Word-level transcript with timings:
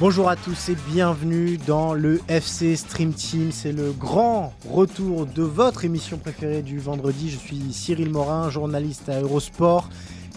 Bonjour 0.00 0.28
à 0.28 0.36
tous 0.36 0.68
et 0.68 0.76
bienvenue 0.92 1.58
dans 1.66 1.92
le 1.92 2.20
FC 2.28 2.76
Stream 2.76 3.12
Team. 3.12 3.50
C'est 3.50 3.72
le 3.72 3.90
grand 3.90 4.52
retour 4.70 5.26
de 5.26 5.42
votre 5.42 5.84
émission 5.84 6.18
préférée 6.18 6.62
du 6.62 6.78
vendredi. 6.78 7.30
Je 7.30 7.36
suis 7.36 7.72
Cyril 7.72 8.08
Morin, 8.08 8.48
journaliste 8.48 9.08
à 9.08 9.20
Eurosport. 9.20 9.90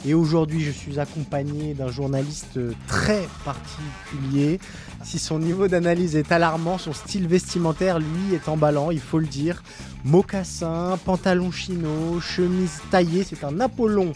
Et 0.03 0.15
aujourd'hui, 0.15 0.61
je 0.61 0.71
suis 0.71 0.99
accompagné 0.99 1.75
d'un 1.75 1.89
journaliste 1.89 2.59
très 2.87 3.21
particulier. 3.45 4.59
Si 5.03 5.19
son 5.19 5.37
niveau 5.37 5.67
d'analyse 5.67 6.15
est 6.15 6.31
alarmant, 6.31 6.79
son 6.79 6.93
style 6.93 7.27
vestimentaire, 7.27 7.99
lui, 7.99 8.33
est 8.33 8.49
emballant, 8.49 8.89
il 8.89 8.99
faut 8.99 9.19
le 9.19 9.27
dire. 9.27 9.61
Mocassin, 10.03 10.97
pantalon 11.05 11.51
chino, 11.51 12.19
chemise 12.19 12.79
taillée, 12.89 13.23
c'est 13.23 13.43
un 13.43 13.59
Apollon 13.59 14.13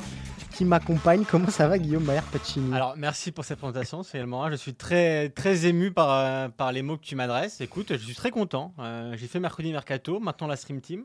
qui 0.56 0.64
m'accompagne. 0.64 1.25
Comment 1.30 1.50
ça 1.50 1.67
va, 1.67 1.78
Guillaume 1.78 2.06
Maher 2.06 2.23
Pacini 2.23 2.73
Alors, 2.73 2.94
merci 2.95 3.31
pour 3.34 3.44
cette 3.44 3.58
présentation, 3.58 4.03
c'est. 4.03 4.22
Je 4.22 4.56
suis 4.56 4.73
très, 4.73 5.30
très 5.30 5.66
ému 5.66 5.92
par, 5.92 6.12
euh, 6.12 6.47
par 6.47 6.72
les 6.72 6.81
mots 6.81 6.95
que 6.95 7.03
tu 7.03 7.16
m'adresses. 7.16 7.59
Écoute, 7.59 7.88
je 7.89 7.97
suis 7.97 8.16
très 8.16 8.31
content. 8.31 8.73
Euh, 8.80 9.16
j'ai 9.17 9.28
fait 9.28 9.42
mercredi 9.42 9.72
mercato, 9.73 10.20
maintenant 10.22 10.47
la 10.47 10.56
Stream 10.56 10.80
Team. 10.80 11.03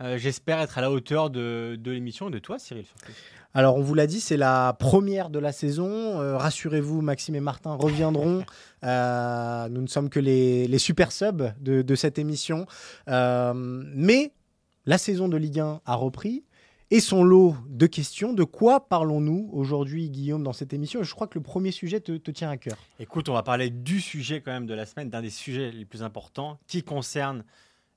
Euh, 0.00 0.18
j'espère 0.18 0.60
être 0.60 0.78
à 0.78 0.80
la 0.80 0.90
hauteur 0.90 1.30
de, 1.30 1.78
de 1.78 1.90
l'émission 1.92 2.28
et 2.28 2.32
de 2.32 2.40
toi, 2.40 2.58
Cyril. 2.58 2.86
Surtout. 2.86 3.12
Alors, 3.54 3.76
on 3.76 3.82
vous 3.82 3.94
l'a 3.94 4.08
dit, 4.08 4.20
c'est 4.20 4.36
la 4.36 4.74
première 4.76 5.30
de 5.30 5.38
la 5.38 5.52
saison. 5.52 6.36
Rassurez-vous, 6.36 7.00
Maxime 7.00 7.36
et 7.36 7.40
Martin 7.40 7.74
reviendront. 7.74 8.44
nous 8.82 9.80
ne 9.82 9.88
sommes 9.88 10.10
que 10.10 10.20
les, 10.20 10.66
les 10.66 10.78
super 10.78 11.12
subs 11.12 11.54
de, 11.60 11.82
de 11.82 11.94
cette 11.94 12.18
émission. 12.18 12.66
mais 13.06 14.32
la 14.86 14.98
saison 14.98 15.28
de 15.28 15.36
Ligue 15.36 15.60
1 15.60 15.82
a 15.84 15.94
repris 15.94 16.44
et 16.90 17.00
son 17.00 17.22
lot 17.22 17.56
de 17.68 17.86
questions. 17.86 18.32
De 18.32 18.44
quoi 18.44 18.88
parlons-nous 18.88 19.50
aujourd'hui, 19.52 20.10
Guillaume, 20.10 20.42
dans 20.42 20.52
cette 20.52 20.72
émission? 20.72 21.02
Je 21.02 21.14
crois 21.14 21.26
que 21.26 21.38
le 21.38 21.42
premier 21.42 21.70
sujet 21.70 22.00
te, 22.00 22.30
tient 22.30 22.50
à 22.50 22.56
cœur. 22.56 22.76
Écoute, 22.98 23.28
on 23.28 23.34
va 23.34 23.42
parler 23.42 23.70
du 23.70 24.00
sujet 24.00 24.40
quand 24.40 24.52
même 24.52 24.66
de 24.66 24.74
la 24.74 24.86
semaine, 24.86 25.10
d'un 25.10 25.22
des 25.22 25.30
sujets 25.30 25.70
les 25.70 25.84
plus 25.84 26.02
importants, 26.02 26.58
qui 26.66 26.82
concerne 26.82 27.44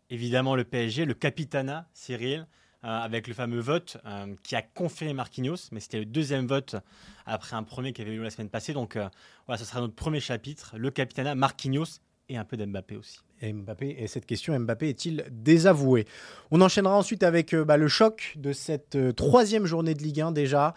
évidemment 0.10 0.56
le 0.56 0.64
PSG, 0.64 1.06
le 1.06 1.14
Capitana, 1.14 1.88
Cyril. 1.94 2.48
Euh, 2.84 2.88
avec 2.88 3.28
le 3.28 3.36
fameux 3.36 3.60
vote 3.60 3.98
euh, 4.08 4.34
qui 4.42 4.56
a 4.56 4.64
confirmé 4.64 5.14
Marquinhos, 5.14 5.70
mais 5.72 5.80
c'était 5.80 6.00
le 6.00 6.06
deuxième 6.06 6.48
vote 6.48 6.76
après 7.28 7.56
un 7.56 7.62
premier 7.62 7.94
qui 7.94 8.02
avait 8.02 8.14
eu 8.14 8.24
la 8.24 8.32
semaine 8.32 8.50
passée. 8.50 8.74
Donc 8.74 8.96
euh, 8.96 9.08
voilà, 9.46 9.60
ce 9.60 9.66
sera 9.66 9.82
notre 9.82 9.94
premier 9.94 10.20
chapitre, 10.20 10.74
le 10.80 10.90
Capitana, 10.90 11.36
Marquinhos 11.36 12.00
et 12.28 12.38
un 12.38 12.44
peu 12.44 12.58
d'Mbappé 12.58 12.96
aussi. 12.96 13.20
Mbappé, 13.42 13.96
et 14.00 14.08
cette 14.08 14.26
question, 14.26 14.58
Mbappé 14.60 14.90
est-il 14.90 15.26
désavoué? 15.32 16.06
On 16.52 16.62
enchaînera 16.62 16.96
ensuite 16.96 17.24
avec 17.24 17.54
euh, 17.54 17.64
bah, 17.64 17.78
le 17.78 17.88
choc 17.88 18.34
de 18.38 18.54
cette 18.54 18.96
euh, 18.96 19.12
troisième 19.12 19.66
journée 19.66 19.94
de 19.94 20.04
Ligue 20.04 20.22
1 20.22 20.32
déjà. 20.32 20.74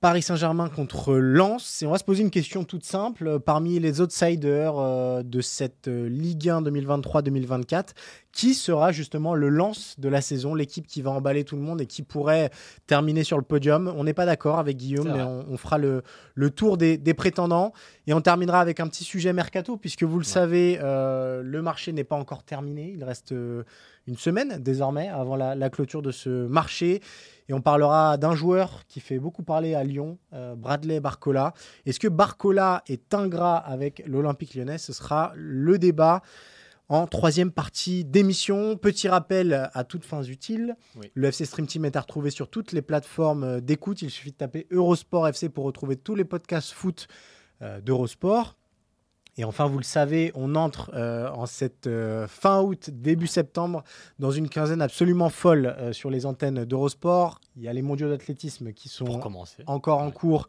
Paris 0.00 0.22
Saint-Germain 0.22 0.68
contre 0.68 1.14
Lens. 1.14 1.82
Et 1.82 1.86
on 1.86 1.90
va 1.90 1.98
se 1.98 2.04
poser 2.04 2.22
une 2.22 2.30
question 2.30 2.62
toute 2.62 2.84
simple. 2.84 3.40
Parmi 3.40 3.80
les 3.80 4.00
outsiders 4.00 4.78
euh, 4.78 5.24
de 5.24 5.40
cette 5.40 5.88
euh, 5.88 6.08
Ligue 6.08 6.48
1 6.48 6.62
2023-2024, 6.62 7.88
qui 8.30 8.54
sera 8.54 8.92
justement 8.92 9.34
le 9.34 9.48
Lens 9.48 9.96
de 9.98 10.08
la 10.08 10.20
saison, 10.20 10.54
l'équipe 10.54 10.86
qui 10.86 11.02
va 11.02 11.10
emballer 11.10 11.42
tout 11.42 11.56
le 11.56 11.62
monde 11.62 11.80
et 11.80 11.86
qui 11.86 12.02
pourrait 12.02 12.50
terminer 12.86 13.24
sur 13.24 13.38
le 13.38 13.42
podium? 13.42 13.92
On 13.96 14.04
n'est 14.04 14.14
pas 14.14 14.26
d'accord 14.26 14.60
avec 14.60 14.76
Guillaume, 14.76 15.10
mais 15.12 15.22
on, 15.22 15.44
on, 15.50 15.56
fera 15.56 15.78
le, 15.78 16.04
le 16.34 16.50
tour 16.50 16.76
des, 16.76 16.96
des, 16.96 17.14
prétendants. 17.14 17.72
Et 18.06 18.14
on 18.14 18.20
terminera 18.20 18.60
avec 18.60 18.78
un 18.78 18.86
petit 18.86 19.02
sujet 19.02 19.32
mercato, 19.32 19.76
puisque 19.76 20.04
vous 20.04 20.20
le 20.20 20.24
ouais. 20.24 20.30
savez, 20.30 20.78
euh, 20.80 21.42
le 21.42 21.60
marché 21.60 21.92
n'est 21.92 22.04
pas 22.04 22.16
encore 22.16 22.44
terminé. 22.44 22.92
Il 22.94 23.02
reste 23.02 23.32
euh, 23.32 23.64
une 24.08 24.16
semaine 24.16 24.58
désormais 24.58 25.08
avant 25.08 25.36
la, 25.36 25.54
la 25.54 25.70
clôture 25.70 26.02
de 26.02 26.10
ce 26.10 26.46
marché. 26.46 27.00
Et 27.48 27.54
on 27.54 27.60
parlera 27.60 28.16
d'un 28.16 28.34
joueur 28.34 28.82
qui 28.88 29.00
fait 29.00 29.18
beaucoup 29.18 29.42
parler 29.42 29.74
à 29.74 29.84
Lyon, 29.84 30.18
euh, 30.32 30.54
Bradley 30.54 30.98
Barcola. 30.98 31.54
Est-ce 31.86 32.00
que 32.00 32.08
Barcola 32.08 32.82
est 32.88 33.14
ingrat 33.14 33.56
avec 33.56 34.02
l'Olympique 34.06 34.54
lyonnais? 34.54 34.78
Ce 34.78 34.92
sera 34.92 35.32
le 35.34 35.78
débat 35.78 36.22
en 36.88 37.06
troisième 37.06 37.50
partie 37.50 38.04
d'émission. 38.04 38.76
Petit 38.76 39.08
rappel 39.08 39.70
à 39.72 39.84
toutes 39.84 40.04
fins 40.04 40.22
utiles. 40.22 40.74
Oui. 40.96 41.10
Le 41.14 41.28
FC 41.28 41.44
Stream 41.44 41.66
Team 41.66 41.84
est 41.84 41.96
à 41.96 42.00
retrouver 42.00 42.30
sur 42.30 42.48
toutes 42.48 42.72
les 42.72 42.82
plateformes 42.82 43.60
d'écoute. 43.60 44.02
Il 44.02 44.10
suffit 44.10 44.32
de 44.32 44.36
taper 44.36 44.66
Eurosport 44.70 45.28
FC 45.28 45.50
pour 45.50 45.64
retrouver 45.64 45.96
tous 45.96 46.14
les 46.14 46.24
podcasts 46.24 46.72
foot 46.72 47.08
euh, 47.60 47.80
d'Eurosport. 47.80 48.56
Et 49.38 49.44
enfin, 49.44 49.66
vous 49.66 49.78
le 49.78 49.84
savez, 49.84 50.32
on 50.34 50.56
entre 50.56 50.90
euh, 50.94 51.30
en 51.30 51.46
cette 51.46 51.86
euh, 51.86 52.26
fin 52.26 52.60
août, 52.60 52.90
début 52.92 53.28
septembre, 53.28 53.84
dans 54.18 54.32
une 54.32 54.48
quinzaine 54.48 54.82
absolument 54.82 55.30
folle 55.30 55.76
euh, 55.78 55.92
sur 55.92 56.10
les 56.10 56.26
antennes 56.26 56.64
d'Eurosport. 56.64 57.40
Il 57.54 57.62
y 57.62 57.68
a 57.68 57.72
les 57.72 57.82
mondiaux 57.82 58.08
d'athlétisme 58.08 58.72
qui 58.72 58.88
sont 58.88 59.20
encore 59.66 60.00
en 60.00 60.10
cours 60.10 60.48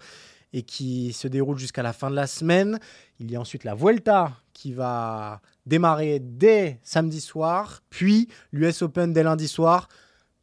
et 0.53 0.63
qui 0.63 1.13
se 1.13 1.27
déroulent 1.27 1.59
jusqu'à 1.59 1.83
la 1.83 1.93
fin 1.93 2.09
de 2.09 2.15
la 2.15 2.25
semaine. 2.25 2.79
Il 3.19 3.29
y 3.29 3.35
a 3.35 3.39
ensuite 3.39 3.63
la 3.63 3.75
Vuelta 3.75 4.31
qui 4.53 4.73
va 4.73 5.39
démarrer 5.67 6.19
dès 6.19 6.79
samedi 6.81 7.21
soir, 7.21 7.81
puis 7.91 8.27
l'US 8.51 8.81
Open 8.81 9.13
dès 9.13 9.21
lundi 9.21 9.47
soir. 9.47 9.87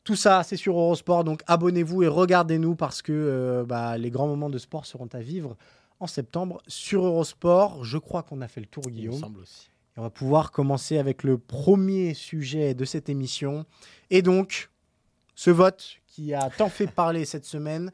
Tout 0.05 0.15
ça, 0.15 0.45
c'est 0.45 0.57
sur 0.57 0.79
Eurosport, 0.79 1.25
donc 1.25 1.43
abonnez-vous 1.49 2.05
et 2.05 2.07
regardez-nous 2.07 2.77
parce 2.77 3.03
que 3.03 3.65
bah, 3.67 3.99
les 3.99 4.11
grands 4.11 4.29
moments 4.29 4.51
de 4.51 4.59
sport 4.59 4.87
seront 4.87 5.09
à 5.13 5.19
vivre 5.19 5.57
en 6.01 6.07
septembre 6.07 6.63
sur 6.67 7.05
Eurosport. 7.05 7.85
Je 7.85 7.99
crois 7.99 8.23
qu'on 8.23 8.41
a 8.41 8.49
fait 8.49 8.61
le 8.61 8.67
tour, 8.67 8.85
Guillaume. 8.85 9.15
Il 9.15 9.17
me 9.17 9.23
semble 9.23 9.41
aussi. 9.41 9.71
Et 9.97 10.01
on 10.01 10.03
va 10.03 10.11
pouvoir 10.11 10.53
commencer 10.53 10.99
avec 10.99 11.23
le 11.23 11.39
premier 11.39 12.15
sujet 12.15 12.75
de 12.75 12.85
cette 12.85 13.09
émission. 13.09 13.65
Et 14.11 14.23
donc, 14.23 14.71
ce 15.35 15.51
vote 15.51 15.97
qui 16.07 16.35
a 16.35 16.51
tant 16.51 16.69
fait 16.69 16.87
parler 16.87 17.25
cette 17.25 17.45
semaine. 17.45 17.91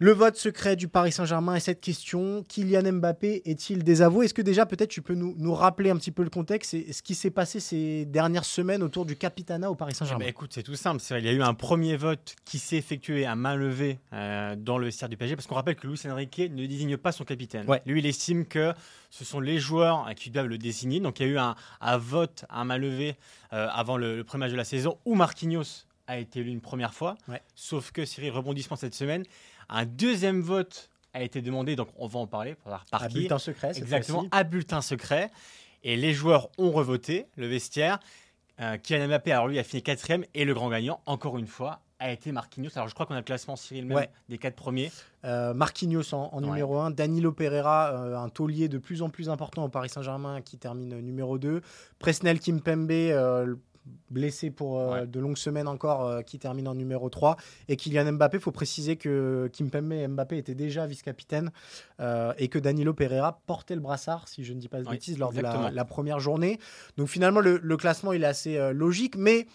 Le 0.00 0.10
vote 0.10 0.34
secret 0.34 0.74
du 0.74 0.88
Paris 0.88 1.12
Saint-Germain 1.12 1.54
et 1.54 1.60
cette 1.60 1.80
question, 1.80 2.44
Kylian 2.48 2.94
Mbappé 2.94 3.42
est-il 3.44 3.84
désavoué? 3.84 4.24
Est-ce 4.24 4.34
que 4.34 4.42
déjà 4.42 4.66
peut-être 4.66 4.90
tu 4.90 5.02
peux 5.02 5.14
nous, 5.14 5.36
nous, 5.38 5.54
rappeler 5.54 5.90
un 5.90 5.96
petit 5.96 6.10
peu 6.10 6.24
le 6.24 6.30
contexte 6.30 6.74
et 6.74 6.92
ce 6.92 7.00
qui 7.00 7.14
s'est 7.14 7.30
passé 7.30 7.60
ces 7.60 8.04
dernières 8.04 8.44
semaines 8.44 8.82
autour 8.82 9.06
du 9.06 9.14
Capitana 9.14 9.70
au 9.70 9.76
Paris 9.76 9.94
Saint-Germain? 9.94 10.24
Bah 10.24 10.28
Écoute, 10.28 10.50
c'est 10.52 10.64
tout 10.64 10.74
simple. 10.74 11.00
Il 11.10 11.24
y 11.24 11.28
a 11.28 11.32
eu 11.32 11.42
un 11.42 11.54
premier 11.54 11.96
vote 11.96 12.34
qui 12.44 12.58
s'est 12.58 12.76
effectué 12.76 13.24
à 13.24 13.36
main 13.36 13.54
levée 13.54 14.00
euh, 14.12 14.56
dans 14.56 14.78
le 14.78 14.86
vestiaire 14.86 15.08
du 15.08 15.16
PSG 15.16 15.36
parce 15.36 15.46
qu'on 15.46 15.54
rappelle 15.54 15.76
que 15.76 15.86
Luis 15.86 16.00
Enrique 16.10 16.40
ne 16.40 16.66
désigne 16.66 16.96
pas 16.96 17.12
son 17.12 17.22
capitaine. 17.22 17.64
Ouais. 17.68 17.80
Lui, 17.86 18.00
il 18.00 18.06
estime 18.06 18.46
que 18.46 18.74
ce 19.10 19.24
sont 19.24 19.38
les 19.38 19.60
joueurs 19.60 20.12
qui 20.16 20.30
doivent 20.30 20.48
le 20.48 20.58
désigner. 20.58 20.98
Donc 20.98 21.20
il 21.20 21.26
y 21.26 21.28
a 21.28 21.32
eu 21.32 21.38
un, 21.38 21.54
un 21.80 21.98
vote 21.98 22.44
à 22.48 22.64
main 22.64 22.78
levée 22.78 23.14
euh, 23.52 23.68
avant 23.70 23.96
le, 23.96 24.16
le, 24.16 24.24
premier 24.24 24.46
match 24.46 24.52
de 24.52 24.56
la 24.56 24.64
saison 24.64 24.98
où 25.04 25.14
Marquinhos 25.14 25.86
a 26.06 26.18
été 26.18 26.40
élu 26.40 26.50
une 26.50 26.60
première 26.60 26.94
fois. 26.94 27.16
Ouais. 27.28 27.40
Sauf 27.54 27.92
que 27.92 28.04
Cyril, 28.04 28.32
rebondissement 28.32 28.76
cette 28.76 28.94
semaine. 28.94 29.24
Un 29.68 29.86
deuxième 29.86 30.40
vote 30.40 30.90
a 31.12 31.22
été 31.22 31.42
demandé, 31.42 31.76
donc 31.76 31.88
on 31.96 32.06
va 32.06 32.20
en 32.20 32.26
parler. 32.26 32.56
Par 32.90 33.02
à 33.02 33.08
qui. 33.08 33.14
bulletin 33.14 33.38
secret. 33.38 33.72
Exactement, 33.76 34.26
à 34.30 34.44
bulletin 34.44 34.82
secret. 34.82 35.30
Et 35.82 35.96
les 35.96 36.14
joueurs 36.14 36.48
ont 36.58 36.70
revoté, 36.70 37.26
le 37.36 37.46
vestiaire. 37.46 37.98
Euh, 38.60 38.78
Kylian 38.78 39.08
Mbappé, 39.08 39.32
alors 39.32 39.48
lui, 39.48 39.58
a 39.58 39.64
fini 39.64 39.82
quatrième. 39.82 40.24
Et 40.34 40.44
le 40.44 40.54
grand 40.54 40.70
gagnant, 40.70 41.00
encore 41.06 41.38
une 41.38 41.46
fois, 41.46 41.80
a 41.98 42.12
été 42.12 42.32
Marquinhos. 42.32 42.70
Alors 42.76 42.88
je 42.88 42.94
crois 42.94 43.06
qu'on 43.06 43.14
a 43.14 43.18
le 43.18 43.24
classement 43.24 43.56
Cyril 43.56 43.86
même 43.86 43.96
ouais. 43.96 44.10
des 44.28 44.38
quatre 44.38 44.56
premiers. 44.56 44.90
Euh, 45.24 45.54
Marquinhos 45.54 46.14
en, 46.14 46.30
en 46.32 46.40
numéro 46.40 46.76
ouais. 46.76 46.86
1, 46.86 46.90
Danilo 46.90 47.32
Pereira, 47.32 47.92
euh, 47.92 48.16
un 48.16 48.28
taulier 48.28 48.68
de 48.68 48.78
plus 48.78 49.02
en 49.02 49.08
plus 49.08 49.30
important 49.30 49.64
au 49.64 49.68
Paris 49.68 49.88
Saint-Germain 49.88 50.40
qui 50.42 50.58
termine 50.58 51.00
numéro 51.00 51.38
2. 51.38 51.62
Presnel 51.98 52.40
Kimpembe, 52.40 52.90
euh, 52.90 53.54
blessé 54.10 54.50
pour 54.50 54.78
euh, 54.78 55.00
ouais. 55.00 55.06
de 55.06 55.20
longues 55.20 55.36
semaines 55.36 55.68
encore, 55.68 56.06
euh, 56.06 56.22
qui 56.22 56.38
termine 56.38 56.68
en 56.68 56.74
numéro 56.74 57.08
3. 57.08 57.36
Et 57.68 57.76
Kylian 57.76 58.12
Mbappé, 58.12 58.38
il 58.38 58.40
faut 58.40 58.52
préciser 58.52 58.96
que 58.96 59.50
Kimpembe 59.52 59.92
et 59.92 60.08
Mbappé 60.08 60.38
étaient 60.38 60.54
déjà 60.54 60.86
vice-capitaine 60.86 61.50
euh, 62.00 62.32
et 62.38 62.48
que 62.48 62.58
Danilo 62.58 62.94
Pereira 62.94 63.40
portait 63.46 63.74
le 63.74 63.80
brassard, 63.80 64.28
si 64.28 64.44
je 64.44 64.52
ne 64.52 64.58
dis 64.58 64.68
pas 64.68 64.80
de 64.80 64.88
bêtises, 64.88 65.18
lors 65.18 65.30
exactement. 65.30 65.60
de 65.60 65.64
la, 65.64 65.70
la, 65.70 65.84
première 65.84 66.20
journée. 66.20 66.58
Donc 66.96 67.08
finalement, 67.08 67.40
le, 67.40 67.58
le, 67.62 67.76
classement, 67.76 68.12
il 68.12 68.22
est 68.22 68.26
assez 68.26 68.72
logique, 68.72 69.16
mais 69.16 69.46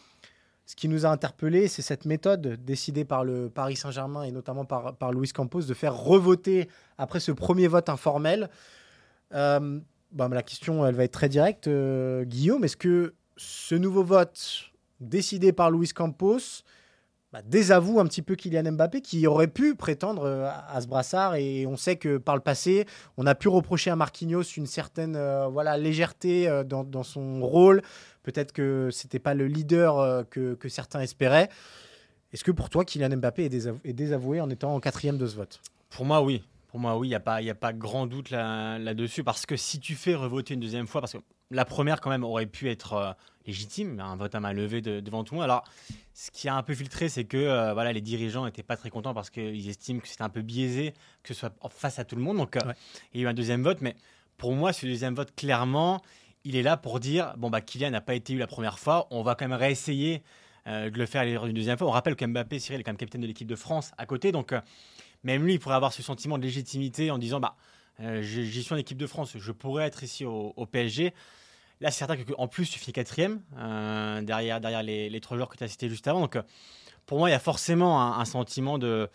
Ce 0.66 0.76
qui 0.76 0.88
nous 0.88 1.08
a 1.08 1.10
interpellé, 1.10 1.68
c'est 1.68 1.82
cette 1.82 2.06
méthode 2.06 2.64
décidée 2.64 3.04
par 3.04 3.24
le 3.24 3.50
Paris 3.50 3.76
Saint-Germain 3.76 4.22
et 4.22 4.32
notamment 4.32 4.66
par, 4.66 4.96
par 4.96 5.12
Luis 5.12 5.30
Campos 5.30 5.64
de 5.64 5.74
faire 5.74 5.96
revoter 5.96 6.70
après 7.00 7.20
ce 7.20 7.32
premier 7.32 7.68
vote 7.68 7.90
informel. 7.90 8.52
Euh, 9.34 9.80
bah, 10.12 10.28
la 10.32 10.44
question, 10.44 10.86
elle 10.86 10.96
va 10.96 11.06
être 11.06 11.12
très 11.12 11.30
directe. 11.30 11.68
Euh, 11.68 12.24
Guillaume, 12.24 12.64
est-ce 12.64 12.78
que 12.78 13.14
ce 13.40 13.76
nouveau 13.76 14.04
vote 14.04 14.72
décidé 15.00 15.54
par 15.54 15.72
Luis 15.72 15.90
Campos 15.90 16.64
bah, 17.32 17.42
désavoue 17.46 18.00
un 18.00 18.06
petit 18.06 18.24
peu 18.24 18.36
Kylian 18.36 18.72
Mbappé 18.72 19.02
qui 19.02 19.28
aurait 19.28 19.48
pu 19.48 19.76
prétendre 19.76 20.24
euh, 20.24 20.50
à 20.68 20.82
ce 20.82 20.88
brassard. 20.88 21.36
Et 21.36 21.68
on 21.68 21.78
sait 21.78 21.96
que 21.96 22.18
par 22.18 22.36
le 22.36 22.42
passé 22.42 22.86
on 23.18 23.26
a 23.28 23.36
pu 23.36 23.48
reprocher 23.48 23.92
à 23.92 23.96
Marquinhos 23.96 24.44
une 24.58 24.66
certaine 24.66 25.16
euh, 25.16 25.48
voilà 25.48 25.78
légèreté 25.78 26.48
euh, 26.48 26.64
dans, 26.64 27.04
son 27.04 27.42
rôle. 27.42 27.82
Peut-être 28.24 28.52
que 28.52 28.90
c'était 28.92 29.20
pas 29.20 29.36
le 29.36 29.48
leader 29.48 30.28
que, 30.30 30.58
certains 30.68 31.02
espéraient. 31.02 31.50
Est-ce 32.34 32.44
que 32.44 32.52
pour 32.52 32.70
toi 32.70 32.84
Kylian 32.84 33.16
Mbappé 33.18 33.46
est, 33.46 33.94
désavoué, 33.94 34.42
en 34.42 34.50
étant 34.50 34.76
en 34.76 34.80
quatrième 34.80 35.18
de 35.18 35.26
ce 35.26 35.36
vote? 35.36 35.62
Pour 35.90 36.06
moi 36.06 36.22
oui. 36.22 36.44
Pour 36.68 36.80
moi, 36.80 36.96
oui, 37.00 37.08
il 37.08 37.10
n'y 37.10 37.16
a, 37.16 37.20
pas, 37.20 37.38
a 37.38 37.54
pas 37.56 37.74
grand 37.74 38.06
doute 38.06 38.30
là-dessus. 38.30 39.24
parce 39.24 39.48
que 39.48 39.56
si 39.58 39.80
tu 39.80 39.96
fais 39.96 40.14
revoter 40.14 40.54
une 40.54 40.60
deuxième 40.60 40.86
fois, 40.86 41.02
parce 41.02 41.14
que 41.14 41.18
la 41.52 41.66
première, 41.66 42.02
quand 42.02 42.10
même, 42.10 42.24
aurait 42.24 42.46
pu 42.46 42.70
être 42.70 42.94
euh, 42.94 43.12
légitime, 43.46 44.00
un 44.00 44.16
vote 44.16 44.36
à 44.36 44.40
main 44.40 44.54
levée 44.54 44.82
devant 44.82 45.24
tout 45.24 45.34
le 45.34 45.40
monde. 45.40 45.46
Alors, 45.46 45.64
ce 46.14 46.32
qui 46.32 46.48
a 46.48 46.56
un 46.56 46.64
peu 46.64 46.76
filtré, 46.76 47.10
c'est 47.10 47.26
que 47.26 47.38
euh, 47.38 47.74
voilà, 47.74 47.92
les 47.94 48.02
dirigeants 48.02 48.46
n'étaient 48.46 48.64
pas 48.64 48.78
très 48.78 48.90
contents 48.90 49.14
parce 49.14 49.30
qu'ils 49.30 49.70
estiment 49.70 50.00
que 50.00 50.08
c'était 50.08 50.24
un 50.24 50.30
peu 50.30 50.42
biaisé, 50.42 50.94
que 51.24 51.34
ce 51.34 51.40
soit 51.40 51.54
face 51.70 52.00
à 52.00 52.06
tout 52.06 52.16
le 52.16 52.22
monde. 52.22 52.38
Donc, 52.38 52.58
euh, 52.58 52.74
il 53.14 53.22
y 53.22 53.24
a 53.24 53.28
eu 53.28 53.30
un 53.30 53.34
deuxième 53.34 53.64
vote. 53.64 53.82
Mais 53.82 53.96
pour 54.38 54.54
moi, 54.54 54.74
ce 54.74 54.86
deuxième 54.86 55.16
vote, 55.16 55.34
clairement, 55.36 56.02
il 56.44 56.56
est 56.56 56.64
là 56.64 56.78
pour 56.78 57.00
dire 57.00 57.34
bon, 57.38 57.50
bah, 57.50 57.62
Kylian 57.62 57.92
n'a 57.92 58.02
pas 58.02 58.16
été 58.16 58.34
eu 58.34 58.38
la 58.38 58.48
première 58.48 58.80
fois. 58.80 59.08
On 59.12 59.24
va 59.24 59.36
quand 59.36 59.48
même 59.48 59.58
réessayer 59.58 60.24
de 60.66 60.96
le 60.96 61.06
faire 61.08 61.24
une 61.24 61.54
deuxième 61.54 61.80
fois. 61.80 61.88
On 61.88 61.92
rappelle 61.92 62.16
qu'Mbappé, 62.16 62.60
Cyril, 62.60 62.82
est 62.82 62.84
quand 62.84 62.92
même 62.92 62.98
capitaine 62.98 63.22
de 63.22 63.26
l'équipe 63.26 63.48
de 63.48 63.56
France 63.56 63.92
à 63.98 64.06
côté. 64.06 64.32
Donc, 64.32 64.54
même 65.24 65.44
lui, 65.44 65.54
il 65.54 65.60
pourrait 65.60 65.76
avoir 65.76 65.94
ce 65.94 66.04
sentiment 66.04 66.38
de 66.38 66.44
légitimité 66.44 67.10
en 67.10 67.18
disant 67.18 67.40
bah, 67.40 67.56
euh, 68.02 68.22
j'y 68.22 68.64
suis 68.64 68.74
en 68.74 68.78
équipe 68.78 68.98
de 68.98 69.08
France, 69.08 69.34
je 69.38 69.52
pourrais 69.52 69.86
être 69.86 70.04
ici 70.04 70.24
au, 70.26 70.66
PSG. 70.66 71.14
Là, 71.82 71.92
c'est 71.92 72.00
certain 72.00 72.18
qu'en 72.18 72.48
plus, 72.48 72.70
tu 72.70 72.80
finis 72.80 72.94
quatrième 72.94 73.42
euh, 73.58 74.22
derrière, 74.22 74.60
derrière 74.60 74.84
les, 74.84 75.20
trois 75.22 75.38
joueurs 75.38 75.50
que 75.50 75.58
tu 75.58 75.64
as 75.64 75.68
cités 75.68 75.90
juste 75.90 76.08
avant. 76.08 76.20
Donc, 76.20 76.36
euh, 76.36 76.42
pour 77.06 77.18
moi, 77.20 77.30
il 77.30 77.32
y 77.32 77.36
a 77.36 77.40
forcément 77.40 78.18
un 78.20 78.26
sentiment 78.26 78.78
de, 78.78 79.10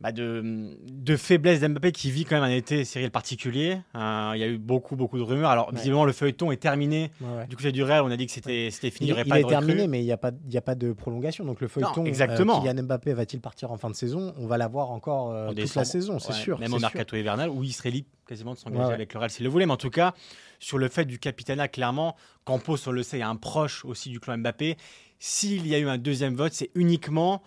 bah, 0.00 0.12
de, 0.12 0.76
de, 0.90 1.16
faiblesse 1.16 1.60
d'Mbappé 1.60 1.92
qui 1.92 2.10
vit 2.10 2.24
quand 2.24 2.34
même 2.34 2.44
un 2.44 2.54
été 2.54 2.84
Cyril 2.84 3.10
particulier. 3.10 3.78
Euh, 3.94 4.32
il 4.34 4.40
y 4.40 4.42
a 4.42 4.48
eu 4.48 4.58
beaucoup, 4.58 4.96
beaucoup 4.96 5.16
de 5.16 5.22
rumeurs. 5.22 5.50
Alors, 5.50 5.72
visiblement, 5.72 6.04
le 6.04 6.12
feuilleton 6.12 6.50
est 6.52 6.56
terminé. 6.56 7.10
Du 7.48 7.56
côté 7.56 7.72
du 7.72 7.82
Real, 7.82 8.02
on 8.02 8.10
a 8.10 8.16
dit 8.16 8.26
que 8.26 8.32
c'était 8.32 8.70
fini. 8.90 9.10
Il, 9.10 9.22
il, 9.24 9.36
est 9.36 9.48
terminé, 9.48 9.86
mais 9.86 10.00
il 10.00 10.04
n'y 10.04 10.12
a, 10.12 10.16
pas, 10.16 10.30
a 10.30 10.60
pas 10.60 10.74
de 10.74 10.92
prolongation. 10.92 11.44
Donc, 11.44 11.60
le 11.60 11.68
feuilleton, 11.68 12.02
non, 12.02 12.06
exactement. 12.06 12.58
Euh, 12.58 12.68
Kylian 12.68 12.82
Mbappé 12.82 13.14
va-t-il 13.14 13.40
partir 13.40 13.70
en 13.70 13.78
fin 13.78 13.88
de 13.88 13.94
saison? 13.94 14.34
On 14.36 14.46
va 14.46 14.58
l'avoir 14.58 14.90
encore 14.90 15.30
euh, 15.30 15.52
toute 15.52 15.74
la 15.74 15.84
saison, 15.84 16.18
c'est 16.18 16.32
sûr. 16.32 16.58
Même 16.58 16.74
au 16.74 16.78
mercato 16.78 17.16
hivernal, 17.16 17.48
où 17.48 17.62
il 17.62 17.72
serait 17.72 17.90
libre 17.90 18.08
quasiment 18.26 18.54
de 18.54 18.58
s'engager 18.58 18.92
avec 18.92 19.14
le 19.14 19.20
Real 19.20 19.30
s'il 19.30 19.44
le 19.44 19.50
voulait. 19.50 19.66
Mais 19.66 19.72
en 19.72 19.78
tout 19.78 19.90
cas, 19.90 20.12
sur 20.58 20.78
le 20.78 20.88
fait 20.88 21.04
du 21.04 21.18
capitanat, 21.18 21.68
clairement, 21.68 22.16
Campos, 22.44 22.76
on 22.86 22.92
le 22.92 23.02
sait, 23.02 23.20
est 23.20 23.22
un 23.22 23.36
proche 23.36 23.84
aussi 23.84 24.10
du 24.10 24.20
clan 24.20 24.38
Mbappé. 24.38 24.76
S'il 25.18 25.66
y 25.66 25.74
a 25.74 25.78
eu 25.78 25.88
un 25.88 25.98
deuxième 25.98 26.34
vote, 26.34 26.52
c'est 26.52 26.70
uniquement 26.74 27.42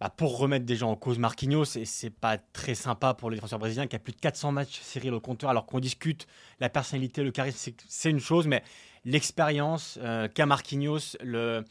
bah, 0.00 0.10
pour 0.10 0.38
remettre 0.38 0.64
des 0.64 0.76
gens 0.76 0.90
en 0.90 0.96
cause 0.96 1.18
Marquinhos, 1.18 1.76
et 1.76 1.84
c'est 1.84 2.10
pas 2.10 2.38
très 2.38 2.74
sympa 2.74 3.14
pour 3.14 3.30
le 3.30 3.36
défenseur 3.36 3.58
brésilien 3.58 3.86
qui 3.86 3.96
a 3.96 3.98
plus 3.98 4.12
de 4.12 4.20
400 4.20 4.52
matchs 4.52 4.80
Cyril 4.80 5.12
au 5.12 5.20
compteur, 5.20 5.50
alors 5.50 5.66
qu'on 5.66 5.80
discute 5.80 6.26
la 6.60 6.68
personnalité, 6.68 7.22
le 7.22 7.32
charisme, 7.32 7.72
c'est 7.88 8.10
une 8.10 8.20
chose, 8.20 8.46
mais 8.46 8.62
l'expérience 9.04 9.98
euh, 10.02 10.28
qu'a 10.28 10.46
Marquinhos, 10.46 11.16
le, 11.20 11.64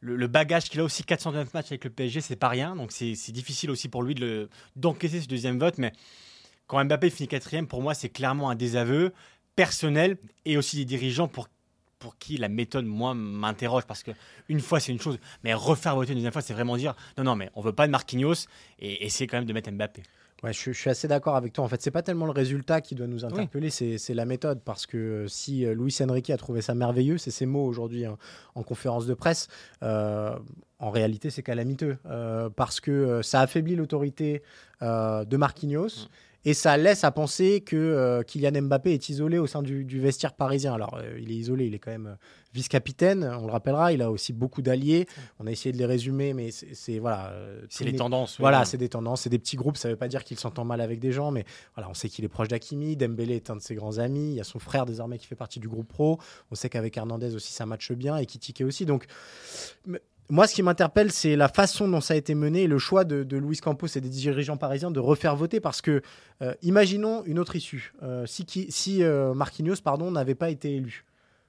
le, 0.00 0.26
bagage 0.26 0.70
qu'il 0.70 0.80
a 0.80 0.84
aussi 0.84 1.04
409 1.04 1.54
matchs 1.54 1.66
avec 1.66 1.84
le 1.84 1.90
PSG, 1.90 2.20
c'est 2.20 2.36
pas 2.36 2.48
rien, 2.48 2.74
donc 2.74 2.92
c'est 2.92 3.32
difficile 3.32 3.70
aussi 3.70 3.88
pour 3.88 4.02
lui 4.02 4.14
d'encaisser 4.76 5.20
ce 5.20 5.28
deuxième 5.28 5.58
vote, 5.58 5.78
mais 5.78 5.92
quand 6.66 6.84
Mbappé 6.84 7.10
finit 7.10 7.28
quatrième, 7.28 7.66
pour 7.66 7.82
moi, 7.82 7.94
c'est 7.94 8.10
clairement 8.10 8.50
un 8.50 8.54
désaveu 8.54 9.12
personnel 9.56 10.18
et 10.44 10.56
aussi 10.56 10.76
des 10.76 10.84
dirigeants 10.84 11.26
pour 11.26 11.48
pour 11.98 12.18
qui 12.18 12.36
la 12.36 12.48
méthode, 12.48 12.84
moi, 12.86 13.14
m'interroge 13.14 13.84
parce 13.86 14.02
que 14.02 14.12
une 14.48 14.60
fois, 14.60 14.80
c'est 14.80 14.92
une 14.92 15.00
chose, 15.00 15.18
mais 15.44 15.54
refaire 15.54 15.94
voter 15.94 16.12
une 16.12 16.16
deuxième 16.16 16.32
fois, 16.32 16.42
c'est 16.42 16.54
vraiment 16.54 16.76
dire 16.76 16.94
non, 17.16 17.24
non, 17.24 17.36
mais 17.36 17.50
on 17.54 17.60
veut 17.60 17.72
pas 17.72 17.86
de 17.86 17.92
Marquinhos 17.92 18.46
et 18.78 19.04
essayer 19.04 19.26
quand 19.26 19.38
même 19.38 19.46
de 19.46 19.52
mettre 19.52 19.70
Mbappé. 19.70 20.02
Ouais, 20.44 20.52
je, 20.52 20.70
suis 20.70 20.88
assez 20.88 21.08
d'accord 21.08 21.34
avec 21.34 21.52
toi. 21.52 21.64
En 21.64 21.68
fait, 21.68 21.82
c'est 21.82 21.90
pas 21.90 22.02
tellement 22.02 22.26
le 22.26 22.32
résultat 22.32 22.80
qui 22.80 22.94
doit 22.94 23.08
nous 23.08 23.24
interpeller, 23.24 23.70
c'est 23.70 24.14
la 24.14 24.24
méthode. 24.24 24.60
Parce 24.64 24.86
que 24.86 25.26
si 25.28 25.66
euh, 25.66 25.74
Luis 25.74 25.96
Enrique 26.00 26.30
a 26.30 26.36
trouvé 26.36 26.62
ça 26.62 26.74
merveilleux, 26.74 27.18
c'est 27.18 27.32
ses 27.32 27.46
mots 27.46 27.64
aujourd'hui 27.64 28.04
hein, 28.04 28.16
en 28.54 28.62
conférence 28.62 29.06
de 29.06 29.14
presse. 29.14 29.48
Euh, 29.82 30.38
en 30.78 30.90
réalité, 30.90 31.30
c'est 31.30 31.42
calamiteux 31.42 31.98
euh, 32.06 32.50
parce 32.50 32.78
que 32.78 33.20
ça 33.22 33.40
affaiblit 33.40 33.74
l'autorité 33.74 34.42
de 34.80 35.36
Marquinhos. 35.36 35.86
Mm. 35.86 36.08
Et 36.44 36.54
ça 36.54 36.76
laisse 36.76 37.02
à 37.04 37.10
penser 37.10 37.60
que 37.60 37.76
euh, 37.76 38.22
Kylian 38.22 38.62
Mbappé 38.62 38.92
est 38.92 39.08
isolé 39.08 39.38
au 39.38 39.46
sein 39.46 39.62
du, 39.62 40.00
vestiaire 40.00 40.34
parisien. 40.34 40.72
Alors, 40.72 40.94
euh, 40.94 41.18
il 41.20 41.32
est 41.32 41.34
isolé, 41.34 41.66
il 41.66 41.74
est 41.74 41.78
quand 41.80 41.90
même 41.90 42.06
euh, 42.06 42.14
vice-capitaine, 42.54 43.24
on 43.24 43.46
le 43.46 43.52
rappellera. 43.52 43.92
Il 43.92 44.02
a 44.02 44.10
aussi 44.10 44.32
beaucoup 44.32 44.62
d'alliés. 44.62 45.06
On 45.40 45.46
a 45.46 45.50
essayé 45.50 45.72
de 45.72 45.78
les 45.78 45.84
résumer, 45.84 46.34
mais 46.34 46.50
c'est 46.50 47.00
voilà. 47.00 47.34
c'est 47.68 47.84
les 47.84 47.96
tendances. 47.96 48.38
Voilà, 48.38 48.64
c'est 48.64 48.78
des 48.78 48.88
tendances, 48.88 49.22
c'est 49.22 49.30
des 49.30 49.38
petits 49.38 49.56
groupes. 49.56 49.76
Ça 49.76 49.88
ne 49.88 49.94
veut 49.94 49.98
pas 49.98 50.08
dire 50.08 50.22
qu'il 50.24 50.38
s'entend 50.38 50.64
mal 50.64 50.80
avec 50.80 51.00
des 51.00 51.12
gens, 51.12 51.32
mais 51.32 51.44
voilà, 51.74 51.90
on 51.90 51.94
sait 51.94 52.08
qu'il 52.08 52.24
est 52.24 52.28
proche 52.28 52.48
d'Akimi. 52.48 52.96
Dembélé 52.96 53.36
est 53.36 53.50
un 53.50 53.56
de 53.56 53.62
ses 53.62 53.74
grands 53.74 53.98
amis. 53.98 54.30
Il 54.30 54.36
y 54.36 54.40
a 54.40 54.44
son 54.44 54.60
frère 54.60 54.86
désormais 54.86 55.18
qui 55.18 55.26
fait 55.26 55.34
partie 55.34 55.60
du 55.60 55.68
groupe 55.68 55.88
pro. 55.88 56.18
On 56.50 56.54
sait 56.54 56.68
qu'avec 56.68 56.96
Hernandez 56.96 57.34
aussi, 57.34 57.52
ça 57.52 57.66
matche 57.66 57.92
bien 57.92 58.16
et 58.16 58.26
Kitike 58.26 58.62
aussi. 58.62 58.86
Donc 58.86 59.06
moi, 60.30 60.46
ce 60.46 60.54
qui 60.54 60.62
m'interpelle, 60.62 61.10
c'est 61.10 61.36
la 61.36 61.48
façon 61.48 61.88
dont 61.88 62.02
ça 62.02 62.14
a 62.14 62.16
été 62.16 62.34
mené 62.34 62.64
et 62.64 62.66
le 62.66 62.78
choix 62.78 63.04
de, 63.04 63.24
de 63.24 63.36
Luis 63.38 63.58
Campos 63.58 63.86
et 63.86 64.00
des 64.00 64.10
dirigeants 64.10 64.58
parisiens 64.58 64.90
de 64.90 65.00
refaire 65.00 65.34
voter 65.36 65.58
parce 65.58 65.80
que, 65.80 66.02
euh, 66.42 66.54
imaginons 66.62 67.24
une 67.24 67.38
autre 67.38 67.56
issue. 67.56 67.94
Euh, 68.02 68.26
si, 68.26 68.44
si 68.68 69.02
euh, 69.02 69.32
Marquinhos 69.32 69.80
pardon, 69.82 70.10
n'avait 70.10 70.34
pas 70.34 70.50
été 70.50 70.74
élu, 70.74 71.04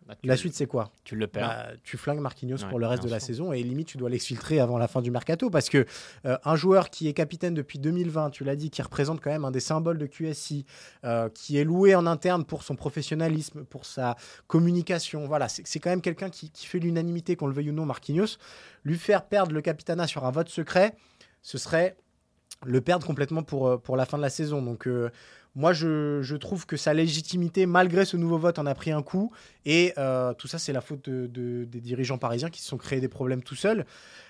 bah, 0.09 0.15
la 0.23 0.37
suite, 0.37 0.55
c'est 0.55 0.65
quoi 0.65 0.91
Tu 1.03 1.15
le 1.15 1.27
perds. 1.27 1.47
Bah, 1.47 1.67
tu 1.83 1.95
flingues 1.95 2.19
Marquinhos 2.19 2.65
pour 2.67 2.79
le 2.79 2.87
reste 2.87 3.03
de 3.03 3.09
la 3.09 3.19
saison 3.19 3.53
et 3.53 3.61
limite, 3.61 3.89
tu 3.89 3.97
dois 3.97 4.09
l'exfiltrer 4.09 4.59
avant 4.59 4.79
la 4.79 4.87
fin 4.87 5.03
du 5.03 5.11
mercato 5.11 5.51
parce 5.51 5.69
que 5.69 5.85
euh, 6.25 6.37
un 6.43 6.55
joueur 6.55 6.89
qui 6.89 7.07
est 7.07 7.13
capitaine 7.13 7.53
depuis 7.53 7.77
2020, 7.77 8.31
tu 8.31 8.43
l'as 8.43 8.55
dit, 8.55 8.71
qui 8.71 8.81
représente 8.81 9.21
quand 9.21 9.29
même 9.29 9.45
un 9.45 9.51
des 9.51 9.59
symboles 9.59 9.99
de 9.99 10.07
QSI, 10.07 10.65
euh, 11.03 11.29
qui 11.29 11.57
est 11.57 11.63
loué 11.63 11.93
en 11.93 12.07
interne 12.07 12.43
pour 12.43 12.63
son 12.63 12.75
professionnalisme, 12.75 13.65
pour 13.65 13.85
sa 13.85 14.15
communication, 14.47 15.27
voilà, 15.27 15.47
c'est 15.47 15.79
quand 15.79 15.91
même 15.91 16.01
quelqu'un 16.01 16.31
qui, 16.31 16.51
fait 16.55 16.79
l'unanimité, 16.79 17.35
qu'on 17.35 17.47
le 17.47 17.53
veuille 17.53 17.69
ou 17.69 17.73
non, 17.73 17.85
Marquinhos. 17.85 18.37
Lui 18.83 18.97
faire 18.97 19.27
perdre 19.27 19.51
le 19.51 19.61
capitanat 19.61 20.07
sur 20.07 20.25
un 20.25 20.31
vote 20.31 20.49
secret, 20.49 20.95
ce 21.43 21.59
serait 21.59 21.95
le 22.65 22.81
perdre 22.81 23.05
complètement 23.05 23.43
pour, 23.43 23.67
euh, 23.67 23.77
pour 23.77 23.95
la 23.95 24.07
fin 24.07 24.17
de 24.17 24.23
la 24.23 24.29
saison. 24.31 24.63
Donc, 24.63 24.87
moi, 25.55 25.73
je, 25.73 26.35
trouve 26.35 26.65
que 26.65 26.77
sa 26.77 26.93
légitimité, 26.93 27.65
malgré 27.65 28.05
ce 28.05 28.17
nouveau 28.17 28.37
vote, 28.37 28.59
en 28.59 28.65
a 28.65 28.75
pris 28.75 28.91
un 28.91 29.01
coup. 29.01 29.31
Et 29.65 29.93
euh, 29.97 30.33
tout 30.33 30.47
ça, 30.47 30.59
c'est 30.59 30.73
la 30.73 30.81
faute 30.81 31.09
de, 31.09 31.65
des 31.65 31.81
dirigeants 31.81 32.17
parisiens 32.17 32.49
qui 32.49 32.61
se 32.61 32.67
sont 32.67 32.77
créés 32.77 33.01
des 33.01 33.07
problèmes 33.07 33.43
tout 33.43 33.55
seuls. 33.55 33.85